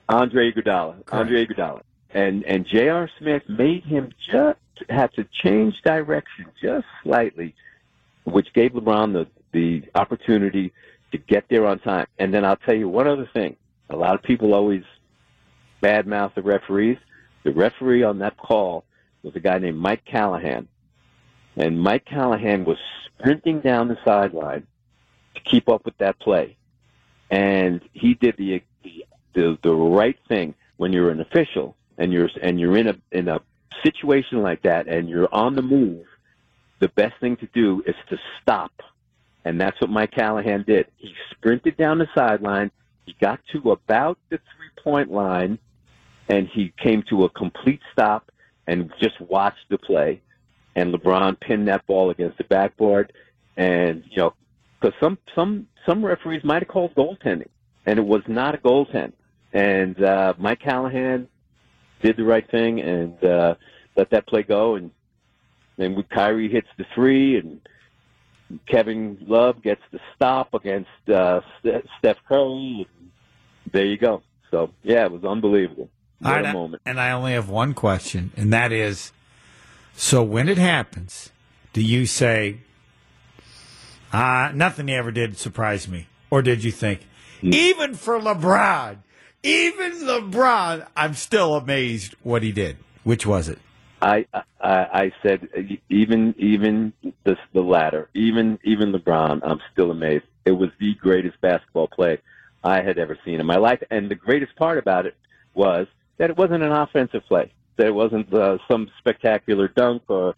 Andre 0.09 0.51
Iguodala. 0.51 1.03
Andre 1.11 1.45
Iguodala. 1.45 1.82
And 2.09 2.43
and 2.45 2.66
J.R. 2.68 3.09
Smith 3.20 3.43
made 3.47 3.84
him 3.86 4.11
just 4.32 4.59
have 4.90 5.12
to 5.14 5.26
change 5.44 5.82
direction 5.84 6.46
just 6.62 6.86
slightly, 7.04 7.56
which 8.26 8.54
gave 8.54 8.72
LeBron 8.72 9.14
the 9.14 9.28
the 9.52 9.84
opportunity 9.94 10.74
to 11.12 11.18
get 11.18 11.46
there 11.50 11.66
on 11.68 11.80
time. 11.80 12.08
And 12.18 12.34
then 12.34 12.44
I'll 12.44 12.58
tell 12.58 12.76
you 12.76 12.90
one 12.90 13.08
other 13.08 13.30
thing. 13.34 13.56
A 13.90 13.96
lot 13.96 14.16
of 14.16 14.24
people 14.24 14.54
always 14.54 14.84
badmouth 15.82 16.34
the 16.34 16.42
referees. 16.42 16.98
The 17.44 17.52
referee 17.52 18.04
on 18.04 18.20
that 18.20 18.38
call 18.38 18.84
was 19.22 19.36
a 19.36 19.40
guy 19.40 19.60
named 19.60 19.78
Mike 19.78 20.04
Callahan. 20.06 20.68
And 21.56 21.80
Mike 21.80 22.06
Callahan 22.06 22.66
was 22.66 22.78
sprinting 23.06 23.60
down 23.60 23.88
the 23.88 23.98
sideline 24.04 24.66
to 25.36 25.42
keep 25.42 25.70
up 25.70 25.86
with 25.86 25.98
that 26.00 26.20
play. 26.20 26.58
And 27.30 27.82
he 27.94 28.16
did 28.16 28.36
the 28.38 28.64
the, 29.34 29.58
the 29.64 29.74
right 29.74 30.18
thing 30.28 30.54
when 30.78 30.94
you're 30.94 31.10
an 31.10 31.20
official 31.20 31.76
and 31.98 32.12
you're 32.12 32.30
and 32.42 32.60
you're 32.60 32.78
in 32.78 32.88
a 32.88 32.96
in 33.12 33.28
a 33.28 33.40
situation 33.84 34.42
like 34.42 34.62
that 34.64 34.88
and 34.88 35.10
you're 35.10 35.34
on 35.34 35.56
the 35.56 35.62
move. 35.62 36.06
The 36.80 36.90
best 36.90 37.14
thing 37.20 37.38
to 37.38 37.48
do 37.54 37.82
is 37.86 37.96
to 38.10 38.18
stop, 38.42 38.72
and 39.46 39.60
that's 39.60 39.80
what 39.80 39.90
Mike 39.90 40.12
Callahan 40.12 40.64
did. 40.68 40.88
He 40.98 41.14
sprinted 41.32 41.78
down 41.78 41.98
the 41.98 42.08
sideline. 42.14 42.72
He 43.06 43.16
got 43.22 43.40
to 43.54 43.72
about 43.72 44.18
the 44.30 44.38
three 44.38 44.84
point 44.84 45.10
line, 45.10 45.60
and 46.28 46.48
he 46.48 46.74
came 46.78 47.04
to 47.10 47.24
a 47.24 47.30
complete 47.30 47.80
stop 47.94 48.30
and 48.68 48.92
just 49.02 49.20
watched 49.22 49.70
the 49.70 49.78
play. 49.78 50.22
And 50.76 50.94
LeBron 50.94 51.40
pinned 51.40 51.68
that 51.68 51.86
ball 51.88 52.10
against 52.10 52.38
the 52.38 52.44
backboard, 52.46 53.14
and 53.56 54.04
you 54.10 54.18
know, 54.18 54.34
because 54.82 54.96
some 55.00 55.18
some 55.36 55.68
some 55.86 56.04
referees 56.04 56.44
might 56.44 56.64
have 56.64 56.70
called 56.70 56.96
goaltending, 56.96 57.50
and 57.86 58.00
it 58.00 58.06
was 58.06 58.24
not 58.28 58.56
a 58.56 58.58
goaltend. 58.58 59.14
And 59.54 60.04
uh, 60.04 60.34
Mike 60.38 60.60
Callahan 60.60 61.28
did 62.04 62.18
the 62.18 62.24
right 62.24 62.49
thing 62.51 62.82
and 62.82 63.24
uh, 63.24 63.56
let 63.95 64.12
that 64.12 64.28
play 64.28 64.43
go. 64.43 64.76
And 64.76 64.91
then 65.78 66.04
Kyrie 66.14 66.49
hits 66.49 66.68
the 66.78 66.86
three, 66.93 67.38
and 67.38 67.60
Kevin 68.68 69.18
Love 69.22 69.64
gets 69.64 69.82
the 69.91 69.99
stop 70.16 70.54
against 70.54 71.10
uh, 71.10 71.41
Steph 71.97 72.18
Curry, 72.28 72.88
there 73.72 73.86
you 73.86 73.97
go. 73.97 74.22
So 74.51 74.70
yeah, 74.84 75.06
it 75.06 75.12
was 75.12 75.24
unbelievable. 75.24 75.89
What 76.20 76.32
right, 76.32 76.45
a 76.45 76.54
moment. 76.54 76.82
And 76.86 76.99
I 76.99 77.12
only 77.12 77.34
have 77.34 77.49
one 77.49 77.74
question, 77.74 78.32
and 78.38 78.54
that 78.54 78.72
is 78.72 79.12
so 79.95 80.24
when 80.24 80.49
it 80.49 80.58
happens, 80.58 81.32
do 81.74 81.82
you 81.82 82.06
say, 82.06 82.60
uh, 84.12 84.51
nothing 84.54 84.88
he 84.88 84.93
ever 84.93 85.12
did 85.12 85.38
surprised 85.38 85.89
me? 85.89 86.08
Or 86.30 86.41
did 86.41 86.64
you 86.64 86.72
think, 86.72 87.08
even 87.41 87.93
for 87.93 88.20
LeBron, 88.20 88.97
even 89.44 89.91
LeBron, 90.00 90.88
I'm 90.96 91.14
still 91.14 91.56
amazed 91.56 92.16
what 92.24 92.44
he 92.44 92.52
did? 92.52 92.78
Which 93.04 93.26
was 93.26 93.50
it? 93.50 93.60
I, 94.02 94.26
I 94.34 94.44
I 94.62 95.12
said 95.22 95.48
even 95.89 96.36
even 96.38 96.94
the 97.24 97.38
the 97.54 97.62
latter, 97.62 98.10
even 98.14 98.60
even 98.64 98.91
LeBron, 98.91 99.41
I'm 99.44 99.62
still 99.72 99.91
amazed. 99.91 100.26
It 100.46 100.52
was 100.52 100.70
the 100.80 100.94
greatest 100.96 101.39
basketball 101.39 101.88
play 101.88 102.20
I 102.64 102.82
had 102.82 102.98
ever 102.98 103.18
seen 103.24 103.39
in 103.39 103.46
my 103.46 103.58
life, 103.58 103.82
and 103.89 104.10
the 104.10 104.16
greatest 104.16 104.56
part 104.56 104.78
about 104.78 105.06
it 105.06 105.16
was 105.54 105.88
that 106.18 106.30
it 106.30 106.38
wasn't 106.38 106.64
an 106.64 106.72
offensive 106.72 107.26
play. 107.28 107.52
That 107.78 107.88
it 107.88 107.96
wasn't 107.96 108.34
uh, 108.34 108.58
some 108.68 108.89
spectacular 109.00 109.68
dunk 109.70 110.04
or 110.10 110.36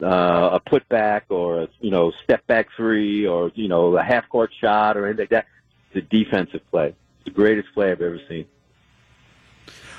uh, 0.00 0.50
a 0.52 0.60
putback 0.60 1.22
or 1.28 1.62
a 1.62 1.68
you 1.80 1.90
know 1.90 2.12
step 2.22 2.46
back 2.46 2.68
three 2.76 3.26
or 3.26 3.50
you 3.54 3.68
know 3.68 3.96
a 3.96 4.02
half 4.02 4.28
court 4.28 4.50
shot 4.60 4.96
or 4.96 5.06
anything 5.06 5.24
like 5.24 5.30
that. 5.30 5.46
It's 5.90 6.04
a 6.04 6.08
defensive 6.08 6.62
play. 6.70 6.94
The 7.28 7.34
greatest 7.34 7.68
play 7.74 7.90
I've 7.90 8.00
ever 8.00 8.18
seen. 8.26 8.46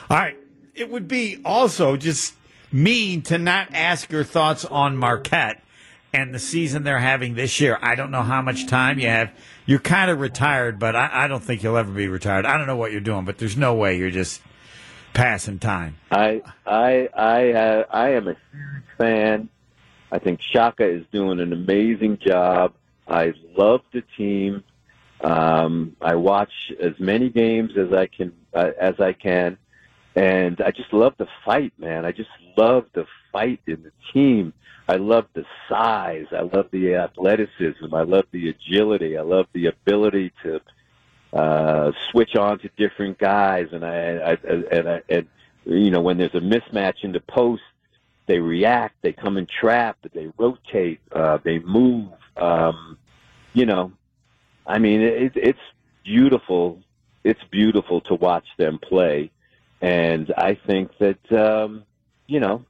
All 0.10 0.18
right. 0.18 0.36
It 0.74 0.90
would 0.90 1.08
be 1.08 1.40
also 1.46 1.96
just 1.96 2.34
mean 2.72 3.22
to 3.24 3.38
not 3.38 3.68
ask 3.72 4.12
your 4.12 4.24
thoughts 4.24 4.66
on 4.66 4.98
Marquette 4.98 5.62
and 6.12 6.34
the 6.34 6.40
season 6.40 6.82
they're 6.82 6.98
having 6.98 7.36
this 7.36 7.60
year. 7.62 7.78
I 7.84 7.94
don't 7.94 8.10
know 8.10 8.24
how 8.24 8.42
much 8.42 8.66
time 8.66 8.98
you 8.98 9.08
have. 9.10 9.32
You're 9.68 9.78
kind 9.78 10.10
of 10.10 10.20
retired, 10.20 10.80
but 10.80 10.96
I, 10.96 11.26
I 11.26 11.28
don't 11.28 11.44
think 11.44 11.62
you'll 11.62 11.78
ever 11.78 11.92
be 11.92 12.08
retired. 12.08 12.48
I 12.48 12.58
don't 12.58 12.66
know 12.66 12.78
what 12.78 12.92
you're 12.92 13.00
doing, 13.00 13.26
but 13.26 13.38
there's 13.38 13.56
no 13.58 13.76
way 13.76 13.96
you're 14.00 14.10
just 14.10 14.42
passing 15.14 15.60
time. 15.60 15.98
I 16.10 16.42
I 16.66 17.10
I 17.16 17.52
uh, 17.52 17.84
I 17.92 18.10
am 18.14 18.28
a 18.28 18.36
huge 18.52 18.84
fan. 18.98 19.50
I 20.12 20.18
think 20.18 20.40
Shaka 20.52 20.90
is 20.90 21.06
doing 21.12 21.40
an 21.40 21.54
amazing 21.54 22.18
job. 22.26 22.74
I 23.08 23.34
love 23.56 23.82
the 23.94 24.02
team. 24.18 24.64
Um, 25.22 25.96
I 26.02 26.16
watch 26.16 26.52
as 26.80 26.94
many 27.00 27.30
games 27.30 27.72
as 27.78 27.94
I 27.94 28.08
can 28.08 28.34
uh, 28.54 28.72
as 28.80 29.00
I 29.00 29.14
can, 29.14 29.58
and 30.16 30.62
I 30.62 30.72
just 30.72 30.94
love 30.94 31.14
the 31.18 31.28
fight, 31.46 31.74
man. 31.78 32.06
I 32.06 32.12
just 32.12 32.30
love 32.58 32.86
the 32.94 33.06
fight 33.32 33.60
in 33.68 33.84
the 33.84 33.92
team. 34.14 34.54
I 34.88 34.96
love 34.96 35.28
the 35.34 35.46
size. 35.68 36.26
I 36.32 36.42
love 36.42 36.68
the 36.72 36.96
athleticism. 36.96 37.94
I 37.94 38.02
love 38.02 38.26
the 38.32 38.50
agility. 38.50 39.18
I 39.18 39.22
love 39.22 39.48
the 39.54 39.68
ability 39.68 40.32
to 40.44 40.62
uh, 41.34 41.92
switch 42.10 42.36
on 42.36 42.60
to 42.60 42.70
different 42.78 43.20
guys, 43.20 43.68
and 43.72 43.86
I, 43.86 44.32
I 44.32 44.38
and 44.72 44.90
I, 44.90 45.02
and 45.10 45.28
you 45.66 45.92
know 45.92 46.02
when 46.02 46.18
there's 46.18 46.34
a 46.34 46.40
mismatch 46.40 47.04
in 47.04 47.12
the 47.12 47.20
post, 47.20 47.62
they 48.26 48.40
react, 48.40 48.96
they 49.02 49.14
come 49.14 49.38
and 49.38 49.48
trap, 49.48 49.98
they 50.14 50.32
rotate, 50.38 51.02
uh, 51.12 51.38
they 51.44 51.60
move. 51.60 52.10
Um, 52.38 52.98
you 53.54 53.66
know, 53.66 53.92
I 54.70 54.78
mean, 54.78 55.02
it, 55.02 55.32
it's 55.36 55.60
beautiful. 56.06 56.80
It's 57.24 57.44
beautiful 57.52 58.02
to 58.02 58.14
watch 58.14 58.46
them 58.60 58.78
play, 58.78 59.32
and 59.82 60.32
I 60.38 60.58
think 60.68 60.92
that 61.00 61.32
um, 61.32 61.84
you 62.28 62.40
know 62.40 62.64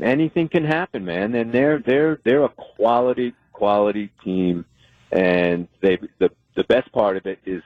anything 0.00 0.48
can 0.48 0.64
happen, 0.64 1.04
man. 1.04 1.34
And 1.34 1.52
they're 1.52 1.80
they're 1.80 2.18
they're 2.24 2.44
a 2.44 2.48
quality 2.48 3.34
quality 3.52 4.10
team, 4.24 4.64
and 5.12 5.68
they 5.82 5.98
the 6.18 6.30
the 6.56 6.64
best 6.64 6.90
part 6.92 7.18
of 7.18 7.26
it 7.26 7.40
is 7.44 7.62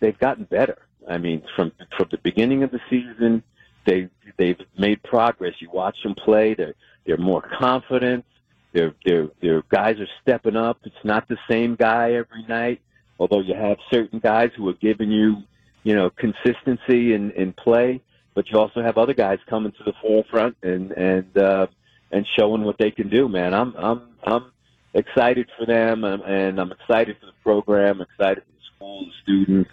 they've 0.00 0.18
gotten 0.18 0.44
better. 0.44 0.78
I 1.06 1.18
mean, 1.18 1.42
from 1.54 1.70
from 1.98 2.08
the 2.10 2.18
beginning 2.18 2.62
of 2.62 2.70
the 2.70 2.80
season, 2.88 3.42
they 3.84 4.08
they've 4.38 4.60
made 4.78 5.02
progress. 5.02 5.52
You 5.60 5.68
watch 5.70 5.96
them 6.02 6.14
play; 6.14 6.54
they're 6.54 6.74
they're 7.04 7.18
more 7.18 7.42
confident. 7.42 8.24
Their 8.74 8.92
their 9.06 9.28
their 9.40 9.62
guys 9.68 10.00
are 10.00 10.08
stepping 10.20 10.56
up. 10.56 10.78
It's 10.84 11.04
not 11.04 11.28
the 11.28 11.38
same 11.48 11.76
guy 11.76 12.14
every 12.14 12.44
night, 12.48 12.80
although 13.20 13.40
you 13.40 13.54
have 13.54 13.78
certain 13.88 14.18
guys 14.18 14.50
who 14.56 14.68
are 14.68 14.74
giving 14.74 15.12
you, 15.12 15.36
you 15.84 15.94
know, 15.94 16.10
consistency 16.10 17.14
in 17.14 17.30
in 17.30 17.52
play. 17.52 18.02
But 18.34 18.50
you 18.50 18.58
also 18.58 18.82
have 18.82 18.98
other 18.98 19.14
guys 19.14 19.38
coming 19.48 19.70
to 19.70 19.84
the 19.84 19.92
forefront 20.02 20.56
and 20.62 20.90
and 20.90 21.38
uh, 21.38 21.68
and 22.10 22.26
showing 22.36 22.64
what 22.64 22.76
they 22.78 22.90
can 22.90 23.08
do. 23.08 23.28
Man, 23.28 23.54
I'm 23.54 23.74
I'm 23.76 24.02
I'm 24.24 24.52
excited 24.92 25.48
for 25.56 25.66
them, 25.66 26.02
and, 26.02 26.22
and 26.22 26.60
I'm 26.60 26.72
excited 26.72 27.16
for 27.20 27.26
the 27.26 27.32
program. 27.44 28.00
Excited 28.00 28.42
for 28.42 28.52
the 28.52 28.76
school, 28.76 29.06
the 29.06 29.12
students. 29.22 29.70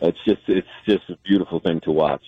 It's 0.00 0.18
just 0.24 0.40
it's 0.48 0.66
just 0.88 1.10
a 1.10 1.16
beautiful 1.26 1.60
thing 1.60 1.80
to 1.80 1.92
watch. 1.92 2.22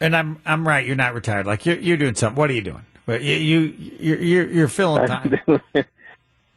And 0.00 0.14
I'm 0.14 0.40
I'm 0.44 0.68
right. 0.68 0.86
You're 0.86 0.94
not 0.94 1.14
retired. 1.14 1.46
Like 1.46 1.66
you're 1.66 1.78
you're 1.78 1.96
doing 1.96 2.14
something. 2.14 2.38
What 2.38 2.48
are 2.48 2.54
you 2.54 2.62
doing? 2.62 2.86
But 3.10 3.22
you 3.22 3.34
you 3.34 3.58
you're 3.98 4.18
you're, 4.22 4.48
you're 4.50 4.68
filling 4.68 5.08
time. 5.08 5.40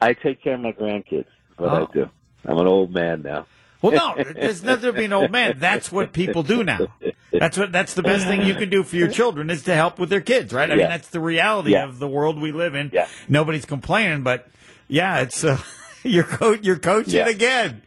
I 0.02 0.14
take 0.14 0.44
care 0.44 0.54
of 0.54 0.60
my 0.60 0.72
grandkids. 0.72 1.26
What 1.58 1.70
Oh. 1.72 1.88
I 1.90 1.94
do. 1.94 2.10
I'm 2.46 2.58
an 2.60 2.68
old 2.68 2.94
man 2.94 3.24
now. 3.24 3.48
Well, 3.82 3.92
no, 3.94 4.24
there's 4.34 4.62
nothing 4.64 4.84
to 4.84 4.94
be 4.94 5.06
an 5.06 5.14
old 5.14 5.32
man. 5.32 5.56
That's 5.58 5.92
what 5.92 6.14
people 6.14 6.44
do 6.44 6.64
now. 6.64 6.90
That's 7.32 7.58
what. 7.58 7.72
That's 7.72 7.96
the 7.96 8.04
best 8.04 8.28
thing 8.28 8.44
you 8.44 8.54
can 8.54 8.70
do 8.70 8.84
for 8.84 8.96
your 8.98 9.08
children 9.08 9.50
is 9.50 9.64
to 9.64 9.74
help 9.74 9.98
with 9.98 10.10
their 10.10 10.22
kids, 10.22 10.54
right? 10.54 10.70
I 10.70 10.76
mean, 10.76 10.88
that's 10.88 11.10
the 11.10 11.20
reality 11.20 11.72
Yeah. 11.72 11.86
of 11.86 11.98
the 11.98 12.08
world 12.08 12.40
we 12.40 12.52
live 12.52 12.76
in. 12.76 12.92
Yeah. 12.94 13.08
Nobody's 13.28 13.66
complaining, 13.66 14.22
but 14.22 14.48
yeah, 14.88 15.22
it's 15.22 15.44
uh, 15.44 15.58
you're 16.04 16.24
co- 16.24 16.58
you're 16.62 16.78
coaching 16.78 17.22
again. 17.28 17.82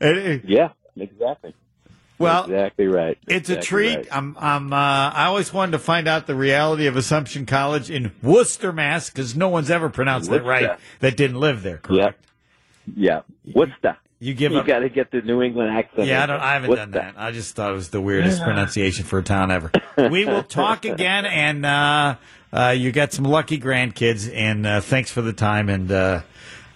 Yeah, 0.00 0.72
exactly. 0.94 1.54
Well, 2.20 2.44
exactly 2.44 2.86
right. 2.86 3.18
It's 3.26 3.48
a 3.50 3.60
treat. 3.60 3.96
right. 3.96 4.08
I'm. 4.12 4.36
I'm. 4.38 4.72
Uh, 4.72 4.76
I 4.76 5.24
always 5.26 5.52
wanted 5.52 5.72
to 5.72 5.78
find 5.80 6.06
out 6.06 6.26
the 6.26 6.34
reality 6.34 6.86
of 6.86 6.96
Assumption 6.96 7.46
College 7.46 7.90
in 7.90 8.12
Worcester, 8.22 8.72
Mass, 8.72 9.10
because 9.10 9.34
no 9.34 9.48
one's 9.48 9.70
ever 9.70 9.88
pronounced 9.88 10.30
it 10.30 10.42
right 10.44 10.78
that 11.00 11.16
didn't 11.16 11.40
live 11.40 11.62
there. 11.62 11.78
Correct. 11.78 12.24
Yeah. 12.94 13.22
What's 13.52 13.72
that? 13.82 13.98
You 14.22 14.34
give 14.34 14.52
You 14.52 14.58
up. 14.58 14.66
got 14.66 14.80
to 14.80 14.90
get 14.90 15.10
the 15.10 15.22
New 15.22 15.40
England 15.40 15.70
accent. 15.70 16.06
Yeah, 16.06 16.22
I 16.22 16.26
don't. 16.26 16.40
I 16.40 16.52
haven't 16.52 16.68
What's 16.68 16.80
done 16.80 16.90
that. 16.90 17.14
I 17.16 17.30
just 17.32 17.54
thought 17.56 17.70
it 17.70 17.74
was 17.74 17.88
the 17.88 18.02
weirdest 18.02 18.42
pronunciation 18.42 19.04
for 19.06 19.18
a 19.18 19.22
town 19.22 19.50
ever. 19.50 19.72
We 19.96 20.26
will 20.26 20.42
talk 20.42 20.84
again, 20.84 21.24
and 21.24 21.64
uh, 21.64 22.16
uh, 22.52 22.74
you 22.76 22.92
got 22.92 23.12
some 23.14 23.24
lucky 23.24 23.58
grandkids. 23.58 24.30
And 24.34 24.66
uh, 24.66 24.80
thanks 24.82 25.10
for 25.10 25.22
the 25.22 25.32
time. 25.32 25.70
And 25.70 25.90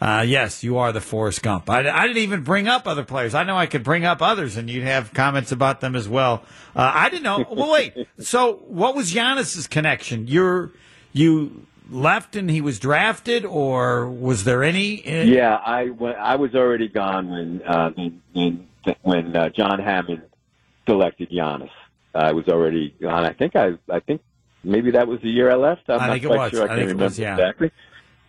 uh, 0.05 0.09
Uh, 0.09 0.23
yes, 0.23 0.63
you 0.63 0.79
are 0.79 0.93
the 0.93 1.01
Forrest 1.01 1.43
Gump. 1.43 1.69
I, 1.69 1.89
I, 1.89 2.07
didn't 2.07 2.23
even 2.23 2.43
bring 2.43 2.69
up 2.69 2.87
other 2.87 3.05
players. 3.05 3.35
I 3.35 3.43
know 3.45 3.57
I 3.57 3.67
could 3.67 3.83
bring 3.83 4.05
up 4.05 4.23
others, 4.23 4.57
and 4.57 4.69
you'd 4.71 4.85
have 4.85 5.13
comments 5.13 5.51
about 5.51 5.81
them 5.81 5.97
as 5.97 6.09
well. 6.09 6.43
Uh, 6.77 6.93
I 6.95 7.09
didn't 7.09 7.25
know. 7.25 7.45
well, 7.51 7.73
wait. 7.73 7.95
So, 8.21 8.57
what 8.67 8.95
was 8.95 9.13
Giannis's 9.13 9.67
connection? 9.67 10.29
You're 10.29 10.73
you 11.13 11.67
left 11.91 12.37
and 12.37 12.51
he 12.51 12.61
was 12.61 12.79
drafted, 12.79 13.45
or 13.45 14.09
was 14.09 14.45
there 14.45 14.63
any? 14.63 15.07
Yeah, 15.07 15.57
I 15.57 15.91
I 16.19 16.37
was 16.37 16.55
already 16.55 16.89
gone 16.89 17.31
when 17.31 17.63
uh, 17.63 17.91
when, 18.33 18.69
when 19.03 19.37
uh, 19.37 19.49
John 19.51 19.81
Hammond 19.81 20.23
selected 20.87 21.31
Giannis. 21.31 21.71
I 22.15 22.33
was 22.33 22.47
already 22.49 22.95
gone. 23.01 23.25
I 23.25 23.33
think 23.33 23.57
I 23.57 23.73
I 23.91 24.01
think 24.01 24.23
maybe 24.63 24.93
that 24.93 25.09
was 25.09 25.21
the 25.23 25.31
year 25.31 25.51
I 25.51 25.57
left. 25.57 25.83
I'm 25.89 26.01
I 26.01 26.07
not 26.07 26.13
think 26.13 26.25
it 26.25 26.27
quite 26.29 26.39
was. 26.39 26.51
sure. 26.53 26.71
I, 26.71 26.75
I 26.75 26.77
think 26.79 26.91
it 26.91 26.97
was, 26.97 27.19
yeah. 27.19 27.33
exactly. 27.35 27.71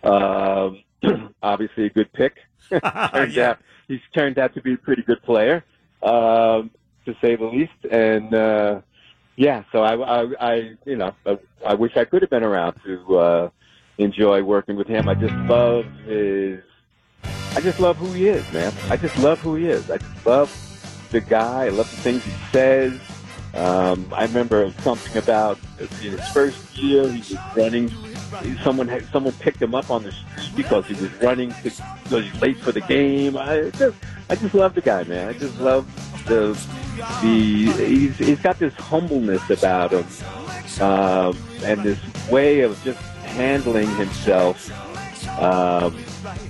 Um, 0.02 0.82
obviously, 1.42 1.86
a 1.86 1.90
good 1.90 2.12
pick. 2.12 2.36
Yeah. 2.70 3.50
out, 3.50 3.58
he's 3.88 4.00
turned 4.14 4.38
out 4.38 4.54
to 4.54 4.62
be 4.62 4.74
a 4.74 4.76
pretty 4.76 5.02
good 5.02 5.22
player, 5.22 5.64
um, 6.02 6.70
to 7.04 7.14
say 7.20 7.36
the 7.36 7.44
least. 7.44 7.72
And 7.90 8.34
uh, 8.34 8.80
yeah, 9.36 9.64
so 9.72 9.82
I, 9.82 9.94
I, 9.94 10.26
I, 10.40 10.54
you 10.84 10.96
know, 10.96 11.14
I, 11.24 11.38
I 11.64 11.74
wish 11.74 11.96
I 11.96 12.04
could 12.04 12.22
have 12.22 12.30
been 12.30 12.42
around 12.42 12.74
to 12.84 13.18
uh, 13.18 13.50
enjoy 13.98 14.42
working 14.42 14.76
with 14.76 14.86
him. 14.88 15.08
I 15.08 15.14
just 15.14 15.34
love 15.48 15.84
his. 16.06 16.60
I 17.24 17.60
just 17.60 17.80
love 17.80 17.96
who 17.96 18.12
he 18.12 18.28
is, 18.28 18.50
man. 18.52 18.72
I 18.90 18.96
just 18.96 19.16
love 19.18 19.38
who 19.40 19.54
he 19.54 19.66
is. 19.68 19.90
I 19.90 19.98
just 19.98 20.26
love 20.26 21.08
the 21.10 21.20
guy. 21.20 21.66
I 21.66 21.68
love 21.70 21.90
the 21.90 21.96
things 21.96 22.22
he 22.24 22.32
says. 22.52 22.98
Um, 23.54 24.12
I 24.14 24.24
remember 24.24 24.72
something 24.82 25.16
about 25.16 25.58
in 25.80 25.88
his 25.88 26.28
first 26.28 26.76
year, 26.76 27.10
he 27.10 27.20
was 27.34 27.56
running. 27.56 27.88
Someone 28.62 28.88
had, 28.88 29.04
someone 29.06 29.32
picked 29.34 29.62
him 29.62 29.74
up 29.74 29.90
on 29.90 30.02
the 30.02 30.12
street 30.12 30.56
because 30.56 30.86
he 30.86 30.94
was 30.94 31.12
running 31.22 31.50
to, 31.50 31.70
because 32.02 32.24
he's 32.24 32.42
late 32.42 32.58
for 32.58 32.72
the 32.72 32.80
game. 32.82 33.36
I 33.36 33.70
just, 33.70 33.96
I 34.28 34.36
just 34.36 34.54
love 34.54 34.74
the 34.74 34.80
guy, 34.80 35.04
man. 35.04 35.28
I 35.28 35.32
just 35.32 35.58
love 35.60 35.86
the 36.26 36.58
the 37.22 37.72
he's 37.86 38.16
he's 38.16 38.40
got 38.40 38.58
this 38.58 38.74
humbleness 38.74 39.48
about 39.50 39.92
him, 39.92 40.06
um, 40.82 41.36
and 41.62 41.82
this 41.82 41.98
way 42.30 42.60
of 42.60 42.80
just 42.82 43.00
handling 43.24 43.88
himself. 43.96 44.70
Um, 45.40 45.96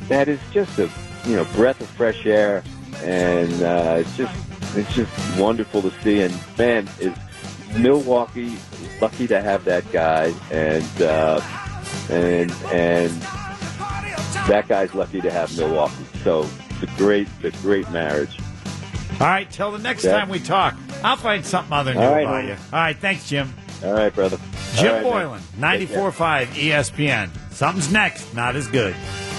that 0.09 0.29
is 0.29 0.41
just 0.53 0.79
a 0.79 0.91
you 1.27 1.37
know 1.37 1.45
breath 1.55 1.81
of 1.81 1.89
fresh 1.89 2.25
air, 2.27 2.63
and 3.03 3.63
uh, 3.63 3.97
it's 3.99 4.17
just 4.17 4.35
it's 4.77 4.95
just 4.95 5.39
wonderful 5.39 5.83
to 5.83 5.91
see. 6.03 6.23
And 6.23 6.35
man, 6.57 6.89
is 7.01 7.15
Milwaukee 7.77 8.57
lucky 9.01 9.27
to 9.27 9.41
have 9.41 9.65
that 9.65 9.91
guy, 9.93 10.33
and 10.51 11.03
uh, 11.03 11.41
and 12.11 12.51
and 12.73 13.11
that 14.49 14.67
guy's 14.69 14.95
lucky 14.95 15.21
to 15.21 15.31
have 15.31 15.57
Milwaukee. 15.57 15.95
So 16.23 16.49
it's 16.71 16.83
a 16.83 16.97
great, 16.97 17.29
a 17.43 17.51
great 17.63 17.89
marriage. 17.91 18.39
All 19.21 19.27
right, 19.27 19.51
till 19.51 19.73
the 19.73 19.79
next 19.79 20.05
Yeah. 20.05 20.13
time 20.19 20.29
we 20.29 20.39
talk, 20.39 20.75
I'll 21.03 21.17
find 21.17 21.45
something 21.45 21.73
other 21.73 21.95
new 21.95 22.01
All 22.01 22.13
right, 22.13 22.23
about 22.25 22.35
man. 22.45 22.49
you. 22.49 22.53
All 22.73 22.79
right, 22.81 22.97
thanks, 22.99 23.29
Jim. 23.29 23.53
All 23.85 23.93
right, 23.93 24.15
brother. 24.15 24.39
Jim 24.77 24.89
All 24.89 24.95
right, 24.95 25.03
man. 25.03 25.41
Boylan, 25.63 25.79
Take 25.79 25.89
care. 25.89 25.99
94.5 25.99 26.49
ESPN. 26.55 27.31
Something's 27.51 27.91
next, 27.91 28.35
not 28.35 28.57
as 28.57 28.69
good. 28.69 28.95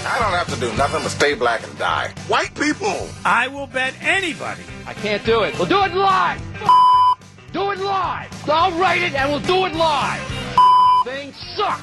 I 0.05 0.19
don't 0.19 0.31
have 0.31 0.51
to 0.53 0.59
do 0.59 0.71
nothing 0.77 1.03
but 1.03 1.09
stay 1.09 1.33
black 1.35 1.63
and 1.67 1.77
die. 1.77 2.13
White 2.27 2.55
people! 2.55 3.07
I 3.25 3.47
will 3.47 3.67
bet 3.67 3.93
anybody. 4.01 4.61
I 4.85 4.93
can't 4.93 5.23
do 5.25 5.43
it. 5.43 5.55
We'll 5.57 5.67
do 5.67 5.83
it 5.83 5.93
live. 5.93 6.41
Do 7.53 7.71
it 7.71 7.79
live. 7.79 8.49
I'll 8.49 8.71
write 8.77 9.01
it 9.01 9.13
and 9.13 9.31
we'll 9.31 9.39
do 9.39 9.65
it 9.65 9.73
live. 9.73 10.21
Thing 11.05 11.33
sucks. 11.55 11.81